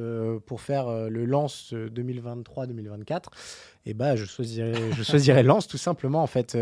pour 0.45 0.61
faire 0.61 1.09
le 1.09 1.25
lance 1.25 1.73
2023-2024, 1.73 3.23
eh 3.85 3.93
ben, 3.93 4.15
je 4.15 4.25
choisirais, 4.25 4.73
je 4.97 5.03
choisirais 5.03 5.43
Lens 5.43 5.67
tout 5.67 5.77
simplement. 5.77 6.21
En 6.21 6.27
fait, 6.27 6.57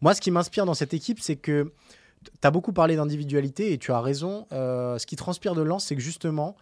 moi, 0.00 0.14
ce 0.14 0.20
qui 0.20 0.30
m'inspire 0.30 0.66
dans 0.66 0.74
cette 0.74 0.92
équipe, 0.92 1.20
c'est 1.20 1.36
que 1.36 1.72
tu 2.24 2.46
as 2.46 2.50
beaucoup 2.50 2.72
parlé 2.72 2.96
d'individualité 2.96 3.72
et 3.72 3.78
tu 3.78 3.92
as 3.92 4.00
raison. 4.00 4.46
ce 4.50 5.06
qui 5.06 5.16
transpire 5.16 5.54
de 5.54 5.62
Lens, 5.62 5.84
c'est 5.84 5.96
que 5.96 6.02
justement, 6.02 6.56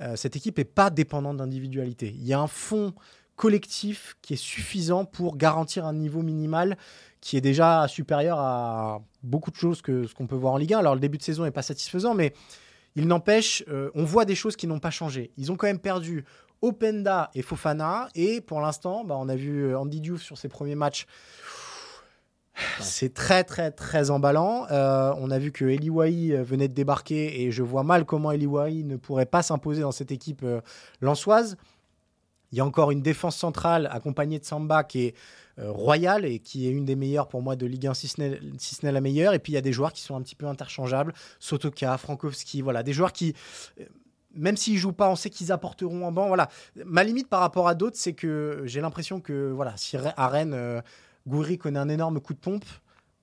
euh, 0.00 0.16
cette 0.16 0.36
équipe 0.36 0.58
n'est 0.58 0.64
pas 0.64 0.90
dépendante 0.90 1.36
d'individualité. 1.38 2.14
Il 2.16 2.26
y 2.26 2.32
a 2.32 2.40
un 2.40 2.46
fond 2.46 2.94
collectif 3.36 4.16
qui 4.22 4.34
est 4.34 4.42
suffisant 4.42 5.04
pour 5.04 5.36
garantir 5.36 5.86
un 5.86 5.92
niveau 5.92 6.22
minimal 6.22 6.76
qui 7.20 7.36
est 7.36 7.40
déjà 7.40 7.88
supérieur 7.88 8.38
à 8.38 9.02
beaucoup 9.22 9.50
de 9.50 9.56
choses 9.56 9.82
que 9.82 10.06
ce 10.06 10.14
qu'on 10.14 10.26
peut 10.26 10.36
voir 10.36 10.52
en 10.52 10.56
Ligue 10.56 10.74
1. 10.74 10.78
Alors 10.78 10.94
le 10.94 11.00
début 11.00 11.18
de 11.18 11.22
saison 11.22 11.44
n'est 11.44 11.50
pas 11.50 11.62
satisfaisant, 11.62 12.14
mais 12.14 12.34
il 12.96 13.08
n'empêche, 13.08 13.64
euh, 13.68 13.90
on 13.94 14.04
voit 14.04 14.24
des 14.24 14.34
choses 14.34 14.56
qui 14.56 14.66
n'ont 14.66 14.78
pas 14.78 14.90
changé. 14.90 15.32
Ils 15.36 15.50
ont 15.50 15.56
quand 15.56 15.66
même 15.66 15.80
perdu 15.80 16.24
Openda 16.62 17.30
et 17.34 17.42
Fofana, 17.42 18.08
et 18.14 18.40
pour 18.40 18.60
l'instant, 18.60 19.04
bah, 19.04 19.16
on 19.18 19.28
a 19.28 19.36
vu 19.36 19.64
euh, 19.64 19.78
Andy 19.78 20.00
Diouf 20.00 20.22
sur 20.22 20.38
ses 20.38 20.48
premiers 20.48 20.76
matchs 20.76 21.06
c'est 22.80 23.12
très 23.12 23.44
très 23.44 23.70
très 23.70 24.10
emballant. 24.10 24.66
Euh, 24.70 25.12
on 25.18 25.30
a 25.30 25.38
vu 25.38 25.52
que 25.52 25.64
Eliwai 25.64 26.32
euh, 26.32 26.42
venait 26.42 26.68
de 26.68 26.74
débarquer 26.74 27.42
et 27.42 27.50
je 27.50 27.62
vois 27.62 27.82
mal 27.82 28.04
comment 28.04 28.30
Eliwai 28.30 28.84
ne 28.84 28.96
pourrait 28.96 29.26
pas 29.26 29.42
s'imposer 29.42 29.82
dans 29.82 29.92
cette 29.92 30.12
équipe 30.12 30.42
euh, 30.44 30.60
lançoise. 31.00 31.56
Il 32.52 32.58
y 32.58 32.60
a 32.60 32.64
encore 32.64 32.92
une 32.92 33.02
défense 33.02 33.36
centrale 33.36 33.88
accompagnée 33.90 34.38
de 34.38 34.44
Samba 34.44 34.84
qui 34.84 35.06
est 35.06 35.14
royale 35.58 36.24
et 36.24 36.38
qui 36.38 36.68
est 36.68 36.70
une 36.70 36.84
des 36.84 36.94
meilleures 36.94 37.26
pour 37.26 37.42
moi 37.42 37.56
de 37.56 37.66
Ligue 37.66 37.88
1, 37.88 37.94
si 37.94 38.06
ce 38.06 38.20
n'est 38.20 38.92
la 38.92 39.00
meilleure. 39.00 39.34
Et 39.34 39.40
puis 39.40 39.52
il 39.52 39.54
y 39.56 39.58
a 39.58 39.60
des 39.60 39.72
joueurs 39.72 39.92
qui 39.92 40.02
sont 40.02 40.14
un 40.14 40.22
petit 40.22 40.36
peu 40.36 40.46
interchangeables. 40.46 41.12
Sotoka, 41.40 41.98
Frankowski, 41.98 42.62
voilà, 42.62 42.84
des 42.84 42.92
joueurs 42.92 43.12
qui 43.12 43.34
même 44.36 44.56
s'ils 44.56 44.78
jouent 44.78 44.92
pas, 44.92 45.08
on 45.08 45.16
sait 45.16 45.30
qu'ils 45.30 45.50
apporteront 45.50 46.06
en 46.06 46.12
banc. 46.12 46.28
Voilà. 46.28 46.48
Ma 46.84 47.02
limite 47.02 47.28
par 47.28 47.40
rapport 47.40 47.66
à 47.66 47.74
d'autres, 47.74 47.96
c'est 47.96 48.14
que 48.14 48.62
j'ai 48.66 48.80
l'impression 48.80 49.20
que 49.20 49.50
voilà, 49.50 49.76
si 49.76 49.96
à 49.96 50.28
Rennes, 50.28 50.82
Goury 51.26 51.58
connaît 51.58 51.78
un 51.78 51.88
énorme 51.88 52.20
coup 52.20 52.34
de 52.34 52.38
pompe. 52.38 52.64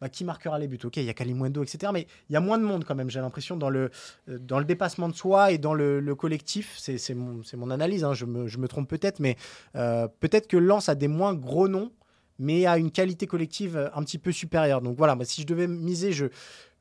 Bah, 0.01 0.09
qui 0.09 0.25
marquera 0.25 0.57
les 0.57 0.67
buts 0.67 0.79
Ok, 0.83 0.97
il 0.97 1.03
y 1.03 1.09
a 1.09 1.13
Kalimwendo, 1.13 1.61
etc. 1.61 1.91
Mais 1.93 2.07
il 2.27 2.33
y 2.33 2.35
a 2.35 2.39
moins 2.39 2.57
de 2.57 2.63
monde 2.63 2.85
quand 2.85 2.95
même, 2.95 3.11
j'ai 3.11 3.21
l'impression, 3.21 3.55
dans 3.55 3.69
le, 3.69 3.91
euh, 4.29 4.39
dans 4.39 4.57
le 4.57 4.65
dépassement 4.65 5.07
de 5.07 5.13
soi 5.13 5.51
et 5.51 5.59
dans 5.59 5.75
le, 5.75 6.15
collectif. 6.15 6.75
C'est 6.79 7.13
mon, 7.13 7.41
mon, 7.55 7.69
analyse, 7.69 8.03
hein, 8.03 8.15
je, 8.15 8.25
me, 8.25 8.47
je, 8.47 8.57
me, 8.57 8.67
trompe 8.67 8.89
peut-être, 8.89 9.19
mais 9.19 9.37
euh, 9.75 10.07
peut-être 10.19 10.47
que 10.47 10.57
Lens 10.57 10.89
a 10.89 10.95
des 10.95 11.07
moins 11.07 11.35
gros 11.35 11.67
noms, 11.67 11.91
mais 12.39 12.65
a 12.65 12.79
une 12.79 12.89
qualité 12.89 13.27
collective 13.27 13.77
euh, 13.77 13.89
un 13.93 14.01
petit 14.01 14.17
peu 14.17 14.31
supérieure. 14.31 14.81
Donc 14.81 14.97
voilà, 14.97 15.15
si 15.21 15.41
je 15.41 15.45
devais 15.45 15.67
miser, 15.67 16.13
je, 16.13 16.25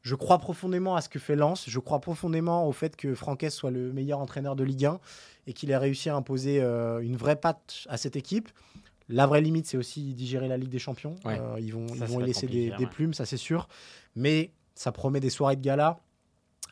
je 0.00 0.14
crois 0.14 0.38
profondément 0.38 0.96
à 0.96 1.02
ce 1.02 1.10
que 1.10 1.18
fait 1.18 1.36
Lens. 1.36 1.68
Je 1.68 1.78
crois 1.78 2.00
profondément 2.00 2.66
au 2.66 2.72
fait 2.72 2.96
que 2.96 3.14
Franquès 3.14 3.52
soit 3.52 3.70
le 3.70 3.92
meilleur 3.92 4.20
entraîneur 4.20 4.56
de 4.56 4.64
Ligue 4.64 4.86
1 4.86 4.98
et 5.46 5.52
qu'il 5.52 5.70
ait 5.70 5.76
réussi 5.76 6.08
à 6.08 6.16
imposer 6.16 6.62
une 6.62 7.16
vraie 7.16 7.36
patte 7.36 7.84
à 7.90 7.98
cette 7.98 8.16
équipe. 8.16 8.48
La 9.10 9.26
vraie 9.26 9.40
limite, 9.40 9.66
c'est 9.66 9.76
aussi 9.76 10.14
digérer 10.14 10.48
la 10.48 10.56
Ligue 10.56 10.70
des 10.70 10.78
Champions. 10.78 11.16
Euh, 11.26 11.56
ils 11.58 11.72
vont, 11.72 11.86
ils 11.86 12.04
vont 12.04 12.20
y 12.20 12.24
laisser 12.24 12.46
des, 12.46 12.72
plumes, 12.86 13.12
ça 13.12 13.26
c'est 13.26 13.36
sûr. 13.36 13.68
Mais 14.14 14.52
ça 14.74 14.92
promet 14.92 15.20
des 15.20 15.30
soirées 15.30 15.56
de 15.56 15.62
gala 15.62 15.98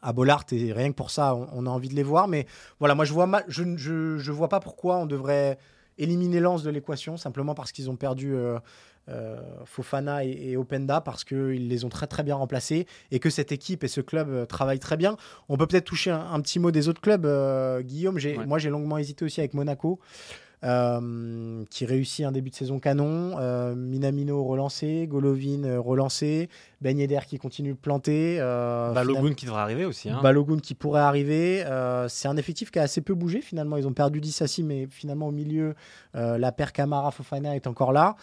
à 0.01 0.12
Bollard 0.12 0.44
et 0.53 0.72
rien 0.72 0.90
que 0.90 0.96
pour 0.96 1.11
ça, 1.11 1.35
on, 1.35 1.66
a 1.66 1.70
envie 1.70 1.88
de 1.88 1.94
les 1.94 2.05
voir. 2.05 2.29
Mais 2.29 2.46
voilà, 2.79 2.94
moi 2.94 3.05
je 3.05 3.12
vois 3.12 3.27
mal, 3.27 3.44
je, 3.48 3.77
je, 3.77 4.18
je 4.18 4.33
vois 4.33 4.48
pas 4.48 4.61
pourquoi 4.61 4.98
on 4.98 5.07
devrait 5.07 5.59
éliminer 5.98 6.38
Lens 6.38 6.62
de 6.62 6.70
l'équation 6.70 7.16
simplement 7.16 7.55
parce 7.55 7.72
qu'ils 7.72 7.90
ont 7.90 7.96
perdu 7.96 8.33
Fofana 9.64 10.24
et, 10.24 10.57
Openda 10.57 11.01
parce 11.01 11.24
qu'ils 11.24 11.68
les 11.68 11.85
ont 11.85 11.88
très 11.88 12.07
très 12.07 12.22
bien 12.22 12.37
remplacés 12.37 12.87
et 13.11 13.18
que 13.18 13.31
cette 13.31 13.51
équipe 13.51 13.83
et 13.83 13.88
ce 13.88 14.01
club 14.01 14.46
travaillent 14.46 14.79
très 14.79 14.96
bien. 14.96 15.16
On 15.48 15.57
peut 15.57 15.66
peut-être 15.66 15.87
toucher 15.87 16.12
un, 16.12 16.40
petit 16.40 16.61
mot 16.61 16.70
des 16.70 16.88
autres 16.88 17.01
clubs. 17.01 17.27
Guillaume, 17.83 18.20
moi 18.46 18.59
j'ai 18.59 18.70
longuement 18.70 18.98
hésité 18.98 19.24
aussi 19.24 19.40
avec 19.40 19.55
Monaco. 19.55 19.98
Euh, 20.64 21.64
qui 21.71 21.87
réussit 21.87 22.25
un 22.25 22.33
début 22.33 22.51
de 22.51 22.55
saison 22.55 22.81
canon. 22.81 23.37
Euh, 23.38 23.77
Minamino 23.77 24.42
relancé, 24.42 25.07
Golovin 25.07 25.62
euh, 25.62 25.81
relancé, 25.81 26.49
Ben 26.81 26.99
Yedder 26.99 27.21
qui 27.29 27.38
continue 27.38 27.75
de 27.75 27.79
planter. 27.79 28.38
Balogun 28.38 29.35
qui 29.35 29.47
devrait 29.47 29.61
arriver 29.61 29.85
aussi. 29.85 30.11
Hein. 30.11 30.18
Balogun 30.21 30.59
qui 30.59 30.75
pourrait 30.75 31.01
arriver. 31.01 31.64
c'est 32.09 32.27
un 32.27 32.37
effectif 32.37 32.73
qui 32.73 32.81
a 32.81 32.83
assez 32.83 33.01
peu 33.01 33.14
bougé 33.14 33.40
finalement. 33.40 33.77
Ils 33.77 33.87
ont 33.87 33.92
perdu 33.92 34.21
Dissassi, 34.21 34.64
mais 34.64 34.88
finalement 34.90 35.29
au 35.29 35.33
milieu, 35.33 35.75
la 36.14 36.51
paire 36.51 36.73
Camara 36.73 37.12
Fofana 37.12 37.55
est 37.55 37.66
encore 37.66 37.92
là. 37.92 38.16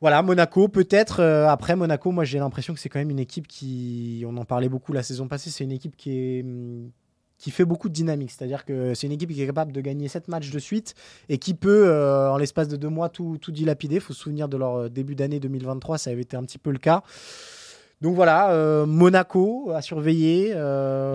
Voilà, 0.00 0.22
Monaco, 0.22 0.68
peut-être. 0.68 1.20
après, 1.22 1.74
Monaco, 1.74 2.12
moi 2.12 2.24
j'ai 2.24 2.38
l'impression 2.38 2.74
que 2.74 2.80
c'est 2.80 2.88
quand 2.88 2.98
même 2.98 3.10
une 3.10 3.18
équipe 3.18 3.48
qui. 3.48 4.24
On 4.26 4.36
en 4.36 4.44
parlait 4.44 4.68
beaucoup 4.68 4.92
la 4.92 5.02
saison 5.02 5.26
passée. 5.26 5.50
C'est 5.50 5.64
une 5.64 5.72
équipe 5.72 5.96
qui 5.96 6.16
est, 6.16 6.42
hum, 6.42 6.90
qui 7.38 7.50
fait 7.50 7.64
beaucoup 7.64 7.88
de 7.88 7.94
dynamique. 7.94 8.30
C'est-à-dire 8.30 8.64
que 8.64 8.94
c'est 8.94 9.06
une 9.06 9.12
équipe 9.12 9.32
qui 9.32 9.42
est 9.42 9.46
capable 9.46 9.72
de 9.72 9.80
gagner 9.80 10.08
7 10.08 10.28
matchs 10.28 10.50
de 10.50 10.58
suite 10.58 10.94
et 11.28 11.38
qui 11.38 11.54
peut, 11.54 11.88
euh, 11.88 12.30
en 12.30 12.36
l'espace 12.36 12.68
de 12.68 12.76
deux 12.76 12.88
mois, 12.88 13.08
tout, 13.08 13.38
tout 13.40 13.52
dilapider. 13.52 13.96
Il 13.96 14.00
faut 14.00 14.12
se 14.12 14.20
souvenir 14.20 14.48
de 14.48 14.56
leur 14.56 14.74
euh, 14.76 14.88
début 14.88 15.14
d'année 15.14 15.40
2023, 15.40 15.98
ça 15.98 16.10
avait 16.10 16.22
été 16.22 16.36
un 16.36 16.44
petit 16.44 16.58
peu 16.58 16.70
le 16.70 16.78
cas. 16.78 17.02
Donc 18.00 18.16
voilà, 18.16 18.50
euh, 18.50 18.86
Monaco 18.86 19.70
à 19.74 19.80
surveiller, 19.80 20.48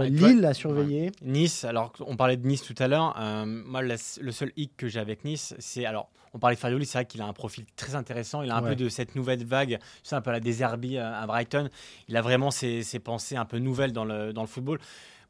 Lille 0.09 0.45
à 0.45 0.53
surveiller. 0.53 1.11
Nice, 1.23 1.63
alors 1.63 1.93
on 1.99 2.15
parlait 2.15 2.37
de 2.37 2.47
Nice 2.47 2.63
tout 2.63 2.75
à 2.79 2.87
l'heure. 2.87 3.15
moi, 3.45 3.81
le 3.81 4.31
seul 4.31 4.51
hic 4.55 4.75
que 4.75 4.87
j'ai 4.87 4.99
avec 4.99 5.23
Nice, 5.23 5.53
c'est 5.59 5.85
alors 5.85 6.09
on 6.33 6.39
parlait 6.39 6.55
de 6.55 6.59
Farioli, 6.59 6.85
c'est 6.85 6.99
vrai 6.99 7.05
qu'il 7.05 7.21
a 7.21 7.25
un 7.25 7.33
profil 7.33 7.65
très 7.75 7.95
intéressant. 7.95 8.43
Il 8.43 8.51
a 8.51 8.55
un 8.55 8.61
peu 8.61 8.75
de 8.75 8.87
cette 8.87 9.15
nouvelle 9.15 9.43
vague, 9.43 9.79
c'est 10.03 10.15
un 10.15 10.21
peu 10.21 10.31
la 10.31 10.39
désherbie 10.39 10.97
à 10.97 11.25
Brighton. 11.27 11.69
Il 12.07 12.15
a 12.17 12.21
vraiment 12.21 12.51
ses, 12.51 12.83
ses, 12.83 12.99
pensées 12.99 13.35
un 13.35 13.45
peu 13.45 13.57
nouvelles 13.57 13.93
dans 13.93 14.05
le, 14.05 14.31
dans 14.31 14.41
le 14.41 14.47
football. 14.47 14.79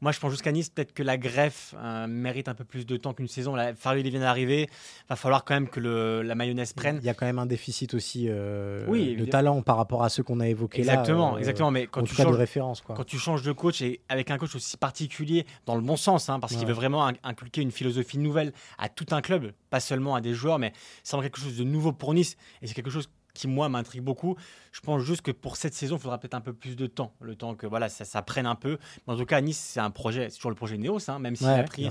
Moi, 0.02 0.12
je 0.12 0.18
pense 0.18 0.30
jusqu'à 0.30 0.50
Nice, 0.50 0.70
peut-être 0.70 0.94
que 0.94 1.02
la 1.02 1.18
greffe 1.18 1.74
euh, 1.76 2.06
mérite 2.06 2.48
un 2.48 2.54
peu 2.54 2.64
plus 2.64 2.86
de 2.86 2.96
temps 2.96 3.12
qu'une 3.12 3.28
saison. 3.28 3.54
La, 3.54 3.74
Farley 3.74 4.02
vient 4.02 4.20
d'arriver. 4.20 4.70
Va 5.10 5.16
falloir 5.16 5.44
quand 5.44 5.52
même 5.52 5.68
que 5.68 5.78
le, 5.78 6.22
la 6.22 6.34
mayonnaise 6.34 6.72
prenne. 6.72 6.98
Il 7.02 7.06
y 7.06 7.10
a 7.10 7.14
quand 7.14 7.26
même 7.26 7.38
un 7.38 7.44
déficit 7.44 7.92
aussi 7.92 8.26
euh, 8.28 8.86
de 8.86 9.24
talent 9.26 9.60
par 9.60 9.76
rapport 9.76 10.02
à 10.02 10.08
ceux 10.08 10.22
qu'on 10.22 10.40
a 10.40 10.48
évoqués 10.48 10.84
là. 10.84 10.94
Exactement, 10.94 11.34
euh, 11.34 11.38
exactement. 11.38 11.70
Mais 11.70 11.86
quand 11.86 12.02
tu 12.02 12.14
changes 12.14 12.32
de 12.32 12.36
référence, 12.36 12.80
quoi. 12.80 12.94
quand 12.94 13.04
tu 13.04 13.18
changes 13.18 13.42
de 13.42 13.52
coach 13.52 13.82
et 13.82 14.00
avec 14.08 14.30
un 14.30 14.38
coach 14.38 14.54
aussi 14.54 14.78
particulier, 14.78 15.44
dans 15.66 15.74
le 15.74 15.82
bon 15.82 15.96
sens, 15.96 16.30
hein, 16.30 16.40
parce 16.40 16.54
qu'il 16.54 16.66
veut 16.66 16.72
vraiment 16.72 17.10
inculquer 17.22 17.60
une 17.60 17.72
philosophie 17.72 18.18
nouvelle 18.18 18.52
à 18.78 18.88
tout 18.88 19.06
un 19.10 19.20
club, 19.20 19.52
pas 19.68 19.80
seulement 19.80 20.14
à 20.14 20.22
des 20.22 20.32
joueurs, 20.32 20.58
mais 20.58 20.72
c'est 21.02 21.12
vraiment 21.12 21.24
quelque 21.24 21.40
chose 21.40 21.58
de 21.58 21.64
nouveau 21.64 21.92
pour 21.92 22.14
Nice. 22.14 22.38
Et 22.62 22.66
c'est 22.66 22.74
quelque 22.74 22.90
chose 22.90 23.10
qui 23.40 23.48
moi 23.48 23.68
m'intrigue 23.68 24.02
beaucoup. 24.02 24.36
Je 24.72 24.80
pense 24.80 25.02
juste 25.02 25.22
que 25.22 25.30
pour 25.30 25.56
cette 25.56 25.72
saison, 25.72 25.96
il 25.96 26.00
faudra 26.00 26.18
peut-être 26.18 26.34
un 26.34 26.42
peu 26.42 26.52
plus 26.52 26.76
de 26.76 26.86
temps, 26.86 27.14
le 27.20 27.34
temps 27.34 27.54
que 27.54 27.66
voilà 27.66 27.88
ça, 27.88 28.04
ça 28.04 28.20
prenne 28.20 28.46
un 28.46 28.54
peu. 28.54 28.78
Mais 29.06 29.14
en 29.14 29.16
tout 29.16 29.24
cas, 29.24 29.40
Nice, 29.40 29.58
c'est 29.58 29.80
un 29.80 29.90
projet, 29.90 30.28
c'est 30.28 30.36
toujours 30.36 30.50
le 30.50 30.56
projet 30.56 30.76
Neos, 30.76 31.10
hein, 31.10 31.18
même 31.18 31.36
s'il 31.36 31.48
a 31.48 31.62
pris 31.62 31.88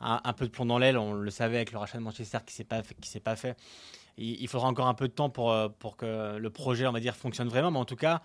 un, 0.00 0.32
peu 0.32 0.46
de 0.46 0.50
plomb 0.50 0.66
dans 0.66 0.78
l'aile, 0.78 0.98
on 0.98 1.12
le 1.12 1.30
savait 1.30 1.56
avec 1.56 1.72
le 1.72 1.78
rachat 1.78 1.98
de 1.98 2.02
Manchester 2.02 2.38
qui 2.44 2.52
s'est 2.52 2.64
pas 2.64 2.82
qui 2.82 3.08
s'est 3.08 3.20
pas 3.20 3.36
fait. 3.36 3.56
Il, 4.20 4.48
faudra 4.48 4.66
encore 4.66 4.88
un 4.88 4.94
peu 4.94 5.06
de 5.06 5.12
temps 5.12 5.30
pour 5.30 5.52
euh, 5.52 5.68
pour 5.78 5.96
que 5.96 6.36
le 6.36 6.50
projet, 6.50 6.88
on 6.88 6.92
va 6.92 6.98
dire, 6.98 7.14
fonctionne 7.14 7.48
vraiment. 7.48 7.70
Mais 7.70 7.78
en 7.78 7.84
tout 7.84 7.94
cas, 7.94 8.20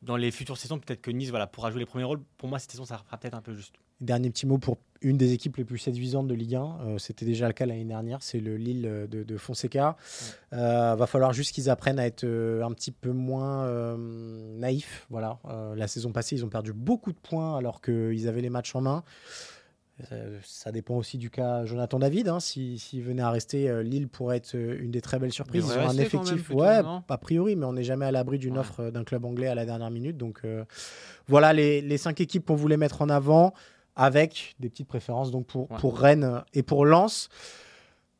dans 0.00 0.16
les 0.16 0.30
futures 0.30 0.56
saisons, 0.56 0.78
peut-être 0.78 1.02
que 1.02 1.10
Nice 1.10 1.28
voilà 1.28 1.46
pourra 1.46 1.70
jouer 1.70 1.80
les 1.80 1.86
premiers 1.86 2.04
rôles. 2.04 2.22
Pour 2.38 2.48
moi, 2.48 2.58
cette 2.58 2.70
saison, 2.70 2.86
ça 2.86 2.96
fera 2.96 3.18
peut-être 3.18 3.34
un 3.34 3.42
peu 3.42 3.52
juste. 3.52 3.74
Dernier 4.00 4.30
petit 4.30 4.46
mot 4.46 4.56
pour 4.56 4.78
une 5.04 5.18
des 5.18 5.32
équipes 5.32 5.58
les 5.58 5.64
plus 5.64 5.78
séduisantes 5.78 6.26
de 6.26 6.34
Ligue 6.34 6.56
1. 6.56 6.62
Euh, 6.64 6.98
c'était 6.98 7.26
déjà 7.26 7.46
le 7.46 7.52
cas 7.52 7.66
l'année 7.66 7.84
dernière. 7.84 8.18
C'est 8.22 8.40
le 8.40 8.56
Lille 8.56 8.86
euh, 8.86 9.06
de, 9.06 9.36
Fonseca. 9.36 9.96
Il 10.52 10.58
euh, 10.58 10.94
va 10.96 11.06
falloir 11.06 11.32
juste 11.32 11.54
qu'ils 11.54 11.68
apprennent 11.68 11.98
à 11.98 12.06
être 12.06 12.24
un 12.24 12.72
petit 12.72 12.90
peu 12.90 13.12
moins 13.12 13.68
naïfs. 14.56 15.06
Voilà. 15.10 15.38
la 15.76 15.86
saison 15.86 16.12
passée, 16.12 16.36
ils 16.36 16.44
ont 16.44 16.48
perdu 16.48 16.72
beaucoup 16.72 17.12
de 17.12 17.18
points 17.18 17.56
alors 17.58 17.80
qu'ils 17.82 18.28
avaient 18.28 18.40
les 18.40 18.50
matchs 18.50 18.74
en 18.74 18.80
main. 18.80 19.04
ça 20.42 20.72
dépend 20.72 20.96
aussi 20.96 21.18
du 21.18 21.30
cas 21.30 21.64
Jonathan 21.64 21.98
David. 21.98 22.28
Hein. 22.28 22.40
S'il 22.40 23.02
venait 23.02 23.22
à 23.22 23.30
rester, 23.30 23.82
Lille 23.82 24.08
pourrait 24.08 24.38
être 24.38 24.54
une 24.54 24.90
des 24.90 25.00
très 25.00 25.18
belles 25.18 25.32
surprises. 25.32 25.66
Ils 25.66 25.78
ont 25.78 25.88
un 25.88 25.98
effectif, 25.98 26.50
ouais, 26.50 26.80
a 27.08 27.18
priori, 27.18 27.56
mais 27.56 27.66
on 27.66 27.74
n'est 27.74 27.84
jamais 27.84 28.06
à 28.06 28.12
l'abri 28.12 28.38
d'une 28.38 28.56
offre 28.56 28.90
d'un 28.90 29.04
club 29.04 29.24
anglais 29.24 29.48
à 29.48 29.54
la 29.54 29.66
dernière 29.66 29.90
minute. 29.90 30.16
Donc 30.16 30.42
voilà 31.26 31.52
les, 31.52 31.82
les, 31.82 31.98
cinq 31.98 32.20
équipes 32.20 32.46
qu'on 32.46 32.56
voulait 32.56 32.78
mettre 32.78 33.02
en 33.02 33.08
avant 33.08 33.52
avec 33.96 34.56
des 34.60 34.68
petites 34.68 34.88
préférences 34.88 35.30
donc 35.30 35.46
pour, 35.46 35.68
pour 35.68 35.98
Rennes 35.98 36.42
et 36.52 36.62
pour 36.62 36.84
Lens. 36.84 37.28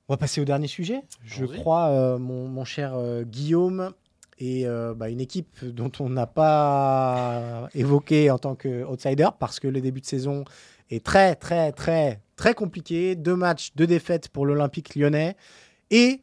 On 0.08 0.12
va 0.12 0.18
passer 0.18 0.40
au 0.40 0.44
dernier 0.44 0.66
sujet. 0.66 1.00
Je 1.24 1.46
crois, 1.46 1.88
euh, 1.88 2.18
mon, 2.18 2.64
cher 2.64 2.92
euh, 2.94 3.22
Guillaume, 3.22 3.92
et 4.38 4.66
euh, 4.66 4.94
bah, 4.94 5.08
une 5.08 5.20
équipe 5.20 5.64
dont 5.64 5.92
on 5.98 6.10
n'a 6.10 6.26
pas 6.26 7.68
évoqué 7.74 8.30
en 8.30 8.38
tant 8.38 8.54
qu'outsider 8.54 9.28
parce 9.38 9.60
que 9.60 9.68
le 9.68 9.80
début 9.80 10.00
de 10.00 10.06
saison 10.06 10.44
est 10.90 11.04
très, 11.04 11.36
très, 11.36 11.72
très, 11.72 12.20
très 12.36 12.52
compliqué. 12.52 13.14
Deux 13.14 13.36
matchs, 13.36 13.72
deux 13.76 13.86
défaites 13.86 14.28
pour 14.28 14.44
l'Olympique 14.44 14.94
lyonnais 14.94 15.36
et 15.90 16.20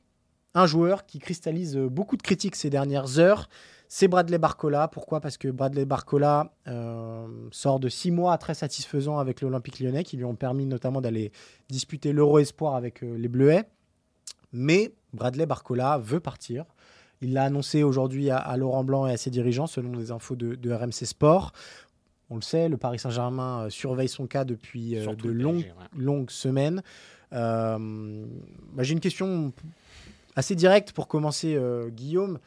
un 0.53 0.67
joueur 0.67 1.05
qui 1.05 1.19
cristallise 1.19 1.77
beaucoup 1.77 2.17
de 2.17 2.21
critiques 2.21 2.57
ces 2.57 2.69
dernières 2.69 3.17
heures 3.17 3.49
c'est 3.93 4.07
Bradley 4.07 4.37
Barcola. 4.37 4.87
Pourquoi? 4.87 5.19
Parce 5.19 5.35
que 5.35 5.49
Bradley 5.49 5.83
Barcola 5.83 6.53
euh, 6.69 7.27
sort 7.51 7.77
de 7.77 7.89
six 7.89 8.09
mois 8.09 8.37
très 8.37 8.53
satisfaisants 8.53 9.17
avec 9.17 9.41
l'Olympique 9.41 9.81
lyonnais, 9.81 10.05
qui 10.05 10.15
lui 10.15 10.23
ont 10.23 10.33
permis 10.33 10.65
notamment 10.65 11.01
d'aller 11.01 11.33
disputer 11.67 12.13
l'Euro 12.13 12.39
Espoir 12.39 12.75
avec 12.75 13.03
euh, 13.03 13.17
les 13.17 13.27
Bleuets. 13.27 13.65
Mais 14.53 14.93
Bradley 15.11 15.45
Barcola 15.45 15.97
veut 15.97 16.21
partir. 16.21 16.63
Il 17.19 17.33
l'a 17.33 17.43
annoncé 17.43 17.83
aujourd'hui 17.83 18.29
à, 18.29 18.55
Laurent 18.55 18.85
Blanc 18.85 19.07
et 19.07 19.11
à 19.11 19.17
ses 19.17 19.29
dirigeants, 19.29 19.67
selon 19.67 19.91
les 19.91 20.11
infos 20.11 20.37
de, 20.37 20.71
RMC 20.71 21.05
Sport. 21.05 21.51
On 22.29 22.35
le 22.35 22.41
sait, 22.41 22.69
le 22.69 22.77
Paris 22.77 22.97
Saint-Germain 22.97 23.65
euh, 23.65 23.69
surveille 23.69 24.07
son 24.07 24.25
cas 24.25 24.45
depuis 24.45 24.91
de 24.91 25.29
longues, 25.29 25.69
longues 25.97 26.31
semaines. 26.31 26.81
Bah, 27.31 27.77
j'ai 28.79 28.93
une 28.93 29.01
question 29.01 29.51
assez 30.37 30.55
directe 30.55 30.93
pour 30.93 31.09
commencer, 31.09 31.59
Guillaume. 31.89 32.39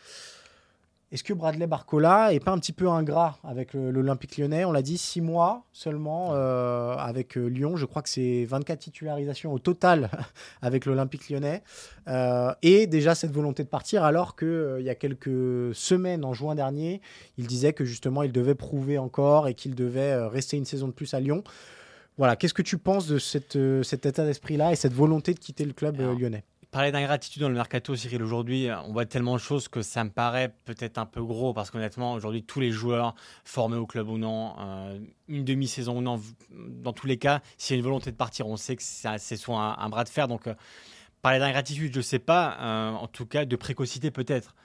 Est-ce 1.12 1.23
que 1.23 1.33
Bradley 1.33 1.67
Barcola 1.67 2.33
est 2.33 2.40
pas 2.40 2.51
un 2.51 2.59
petit 2.59 2.73
peu 2.73 2.88
ingrat 2.88 3.38
avec 3.45 3.75
l'Olympique 3.75 4.37
lyonnais? 4.37 4.64
On 4.64 4.73
l'a 4.73 4.83
dit, 4.83 4.99
six 4.99 5.21
mois 5.21 5.64
seulement 5.73 6.31
euh, 6.33 6.97
avec 6.97 7.37
euh, 7.37 7.47
Lyon. 7.47 7.77
Je 7.77 7.87
crois 7.87 8.03
que 8.03 8.09
c'est 8.09 8.45
24 8.47 8.81
titularisations 8.81 9.53
au 9.53 9.59
total 9.59 10.11
avec 10.62 10.87
l'Olympique 10.87 11.29
lyonnais. 11.31 11.62
Euh, 12.09 12.53
et 12.62 12.87
déjà 12.87 13.14
cette 13.14 13.31
volonté 13.31 13.62
de 13.62 13.69
partir, 13.69 14.03
alors 14.03 14.35
qu'il 14.35 14.81
y 14.81 14.90
a 14.90 14.95
quelques 14.95 15.75
semaines, 15.75 16.25
en 16.25 16.33
juin 16.33 16.55
dernier, 16.55 17.01
il 17.38 17.47
disait 17.47 17.75
que 17.75 17.85
justement 17.85 18.23
il 18.23 18.33
devait 18.33 18.57
prouver 18.57 18.99
encore 18.99 19.47
et 19.47 19.55
qu'il 19.55 19.75
devait 19.75 20.17
rester 20.27 20.57
une 20.57 20.64
saison 20.64 20.88
de 20.88 20.93
plus 20.93 21.14
à 21.14 21.21
Lyon. 21.21 21.45
Voilà, 22.17 22.35
qu'est-ce 22.35 22.55
que 22.55 22.62
tu 22.62 22.79
penses 22.79 23.07
de 23.07 23.19
cette, 23.19 23.59
cet 23.83 24.07
état 24.07 24.25
d'esprit-là 24.25 24.73
et 24.73 24.77
cette 24.77 24.95
volonté 24.95 25.35
de 25.35 25.38
quitter 25.38 25.64
le 25.64 25.73
club 25.73 26.01
lyonnais? 26.01 26.45
Parler 26.74 26.90
d'ingratitude 26.90 27.40
dans 27.40 27.48
le 27.48 27.54
mercato, 27.54 27.94
Cyril, 27.94 28.20
aujourd'hui, 28.20 28.68
on 28.84 28.92
voit 28.92 29.06
tellement 29.06 29.34
de 29.34 29.38
choses 29.38 29.68
que 29.68 29.80
ça 29.80 30.02
me 30.02 30.10
paraît 30.10 30.52
peut-être 30.64 30.98
un 30.98 31.06
peu 31.06 31.22
gros 31.22 31.54
parce 31.54 31.70
qu'honnêtement, 31.70 32.14
aujourd'hui, 32.14 32.42
tous 32.42 32.58
les 32.58 32.72
joueurs 32.72 33.14
formés 33.44 33.76
au 33.76 33.87
club 33.87 34.08
ou 34.08 34.18
non, 34.18 34.56
euh, 34.58 34.98
une 35.28 35.44
demi-saison 35.44 35.98
ou 35.98 36.00
non, 36.00 36.20
dans 36.50 36.92
tous 36.92 37.06
les 37.06 37.16
cas, 37.16 37.42
s'il 37.58 37.76
y 37.76 37.76
a 37.76 37.78
une 37.78 37.84
volonté 37.84 38.10
de 38.10 38.16
partir, 38.16 38.48
on 38.48 38.56
sait 38.56 38.74
que 38.74 38.82
c'est 38.82 39.37
soit 39.37 39.80
un, 39.80 39.88
bras 39.88 40.02
de 40.02 40.08
fer. 40.08 40.26
Donc, 40.26 40.48
euh, 40.48 40.54
parler 41.22 41.38
d'ingratitude, 41.38 41.92
je 41.92 41.98
ne 41.98 42.02
sais 42.02 42.18
pas. 42.18 42.56
Euh, 42.58 42.90
en 42.90 43.06
tout 43.06 43.26
cas, 43.26 43.44
de 43.44 43.54
précocité, 43.54 44.10
peut-être. 44.10 44.56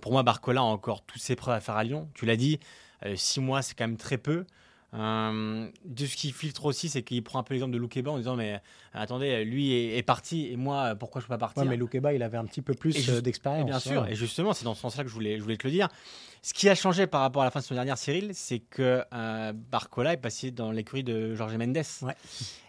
pour 0.00 0.12
moi, 0.12 0.22
Barcola 0.22 0.60
a 0.60 0.64
encore 0.64 1.04
toutes 1.04 1.20
ses 1.20 1.36
preuves 1.36 1.54
à 1.54 1.60
faire 1.60 1.76
à 1.76 1.84
Lyon. 1.84 2.08
Tu 2.14 2.24
l'as 2.24 2.36
dit, 2.36 2.60
six 3.14 3.40
mois, 3.42 3.60
c'est 3.60 3.74
quand 3.74 3.86
même 3.86 3.98
très 3.98 4.16
peu. 4.16 4.46
Euh, 4.94 5.70
de 5.86 6.06
ce 6.06 6.16
qui 6.16 6.32
filtre 6.32 6.66
aussi, 6.66 6.90
c'est 6.90 7.02
qu'il 7.02 7.22
prend 7.22 7.38
un 7.38 7.42
peu 7.42 7.54
l'exemple 7.54 7.72
de 7.72 7.78
Loukeba 7.78 8.10
en 8.10 8.18
disant 8.18 8.36
Mais 8.36 8.54
euh, 8.54 8.58
attendez, 8.92 9.42
lui 9.44 9.72
est, 9.72 10.02
parti 10.02 10.48
et 10.52 10.56
moi, 10.56 10.94
pourquoi 10.96 11.20
je 11.20 11.24
ne 11.24 11.28
peux 11.28 11.34
pas 11.34 11.38
partir? 11.38 11.64
Mais 11.64 11.78
Loukeba, 11.78 12.12
il 12.12 12.22
avait 12.22 12.36
un 12.36 12.44
petit 12.44 12.60
peu 12.60 12.74
plus 12.74 13.08
euh, 13.08 13.22
d'expérience. 13.22 13.64
Bien 13.64 13.78
sûr, 13.78 14.06
et 14.06 14.14
justement, 14.14 14.52
c'est 14.52 14.64
dans 14.64 14.74
ce 14.74 14.82
sens-là 14.82 15.04
que 15.04 15.08
je 15.08 15.14
voulais, 15.14 15.38
je 15.38 15.42
voulais 15.42 15.56
te 15.56 15.66
le 15.66 15.72
dire. 15.72 15.88
Ce 16.42 16.52
qui 16.52 16.68
a 16.68 16.74
changé 16.74 17.06
par 17.06 17.22
rapport 17.22 17.42
à 17.42 17.46
la 17.46 17.50
fin 17.50 17.60
de 17.60 17.64
son 17.64 17.74
dernière, 17.74 17.96
Cyril, 17.96 18.32
c'est 18.34 18.58
que 18.58 19.02
Barcola 19.70 20.12
est 20.12 20.18
passé 20.18 20.50
dans 20.50 20.72
l'écurie 20.72 21.04
de 21.04 21.34
Jorge 21.34 21.56
Mendes. 21.56 21.82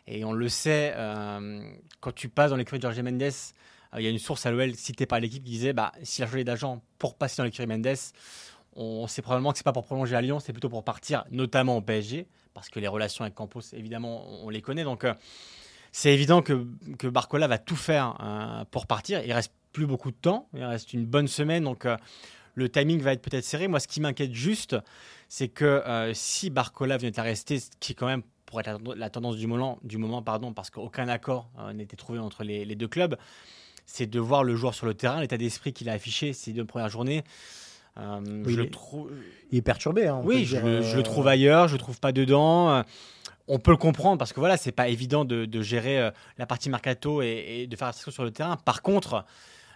Et 0.05 0.23
on 0.23 0.31
le 0.31 0.47
sait, 0.47 0.93
quand 1.99 2.11
tu 2.13 2.29
passes 2.29 2.51
dans 2.51 2.55
l'écurie 2.57 2.77
de 2.77 2.83
Jorge 2.83 2.99
Mendes, 2.99 3.31
il 3.97 4.03
y 4.03 4.07
a 4.07 4.09
une 4.09 4.19
source 4.19 4.45
à 4.45 4.51
l'OL 4.51 4.75
citée 4.75 5.05
par 5.05 5.19
l'équipe 5.19 5.43
qui 5.43 5.51
disait 5.51 5.73
bah, 5.73 5.91
S'il 6.03 6.23
a 6.23 6.27
changé 6.27 6.43
d'agent 6.43 6.81
pour 6.99 7.15
passer 7.15 7.37
dans 7.37 7.45
l'écurie 7.45 7.67
Mendes, 7.67 7.95
on 8.75 9.07
sait 9.07 9.21
probablement 9.21 9.51
que 9.51 9.57
c'est 9.57 9.63
pas 9.63 9.73
pour 9.73 9.85
prolonger 9.85 10.15
à 10.15 10.21
Lyon, 10.21 10.39
c'est 10.39 10.53
plutôt 10.53 10.69
pour 10.69 10.83
partir, 10.83 11.25
notamment 11.31 11.77
au 11.77 11.81
PSG, 11.81 12.27
parce 12.53 12.69
que 12.69 12.79
les 12.79 12.87
relations 12.87 13.23
avec 13.23 13.35
Campos, 13.35 13.61
évidemment, 13.73 14.25
on 14.43 14.49
les 14.49 14.61
connaît. 14.61 14.83
Donc, 14.83 15.03
euh, 15.03 15.13
c'est 15.91 16.13
évident 16.13 16.41
que, 16.41 16.65
Barcola 17.07 17.47
va 17.47 17.57
tout 17.57 17.75
faire 17.75 18.17
euh, 18.21 18.65
pour 18.71 18.87
partir. 18.87 19.23
Il 19.25 19.33
reste 19.33 19.51
plus 19.71 19.85
beaucoup 19.85 20.11
de 20.11 20.15
temps, 20.15 20.47
il 20.53 20.63
reste 20.63 20.93
une 20.93 21.05
bonne 21.05 21.27
semaine, 21.27 21.63
donc 21.63 21.85
euh, 21.85 21.97
le 22.55 22.69
timing 22.69 23.01
va 23.01 23.13
être 23.13 23.21
peut-être 23.21 23.43
serré. 23.43 23.67
Moi, 23.67 23.79
ce 23.79 23.87
qui 23.87 24.01
m'inquiète 24.01 24.33
juste, 24.33 24.75
c'est 25.27 25.47
que 25.47 26.11
si 26.13 26.51
Barcola 26.51 26.97
venait 26.97 27.19
à 27.19 27.23
rester, 27.23 27.59
ce 27.59 27.69
qui 27.79 27.95
quand 27.95 28.05
même 28.05 28.21
pourrait 28.45 28.63
être 28.67 28.79
la, 28.95 29.09
tendance 29.09 29.35
du 29.37 29.47
moment, 29.47 29.79
du 29.83 29.97
moment 29.97 30.21
pardon, 30.21 30.53
parce 30.53 30.69
qu'aucun 30.69 31.07
accord 31.07 31.49
n'était 31.73 31.95
trouvé 31.95 32.19
entre 32.19 32.43
les, 32.43 32.65
les 32.65 32.75
deux 32.75 32.87
clubs, 32.87 33.17
c'est 33.87 34.05
de 34.05 34.19
voir 34.19 34.43
le 34.43 34.55
joueur 34.55 34.75
sur 34.75 34.85
le 34.85 34.93
terrain, 34.93 35.19
l'état 35.21 35.37
d'esprit 35.37 35.73
qu'il 35.73 35.89
a 35.89 35.93
affiché 35.93 36.33
ces 36.33 36.53
deux 36.53 36.65
premières 36.65 36.89
journées. 36.89 37.23
Euh, 37.97 38.19
Oui, 38.25 38.43
je 38.45 38.49
il 38.51 38.55
le 38.57 38.63
est- 38.65 38.69
trouve. 38.69 39.11
Il 39.51 39.57
est 39.59 39.61
perturbé. 39.61 40.07
hein, 40.07 40.21
Oui, 40.23 40.45
je, 40.45 40.55
dire, 40.57 40.65
le- 40.65 40.81
je 40.81 40.93
le 40.95 41.01
euh, 41.01 41.03
trouve 41.03 41.27
ailleurs, 41.27 41.67
je 41.67 41.73
le 41.73 41.79
trouve 41.79 41.99
pas 41.99 42.11
dedans. 42.11 42.71
Euh, 42.71 42.83
On 43.49 43.59
peut 43.59 43.71
le 43.71 43.77
comprendre 43.77 44.17
parce 44.17 44.31
que 44.31 44.39
voilà, 44.39 44.55
c'est 44.55 44.71
pas 44.71 44.87
évident 44.87 45.25
de, 45.25 45.43
de 45.45 45.61
gérer 45.61 46.09
la 46.37 46.45
partie 46.45 46.69
mercato 46.69 47.21
et, 47.21 47.27
et 47.63 47.67
de 47.67 47.75
faire 47.75 47.89
attention 47.89 48.09
sur 48.09 48.23
le 48.23 48.31
terrain. 48.31 48.55
Par 48.55 48.81
contre, 48.81 49.25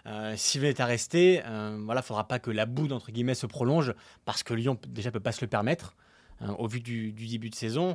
euh, 0.06 0.32
s'il 0.38 0.62
venait 0.62 0.80
à 0.80 0.86
rester, 0.86 1.42
euh, 1.44 1.78
voilà, 1.84 2.00
faudra 2.00 2.26
pas 2.26 2.38
que 2.38 2.50
la 2.50 2.64
boue 2.64 2.88
entre 2.90 3.12
guillemets 3.12 3.34
se 3.34 3.44
prolonge 3.46 3.92
parce 4.24 4.42
que 4.42 4.54
Lyon 4.54 4.78
déjà 4.88 5.10
peut 5.10 5.20
pas 5.20 5.32
se 5.32 5.42
le 5.42 5.48
permettre 5.48 5.96
hein, 6.40 6.56
au 6.58 6.66
vu 6.66 6.80
du, 6.80 7.12
du 7.12 7.26
début 7.26 7.50
de 7.50 7.54
saison 7.54 7.94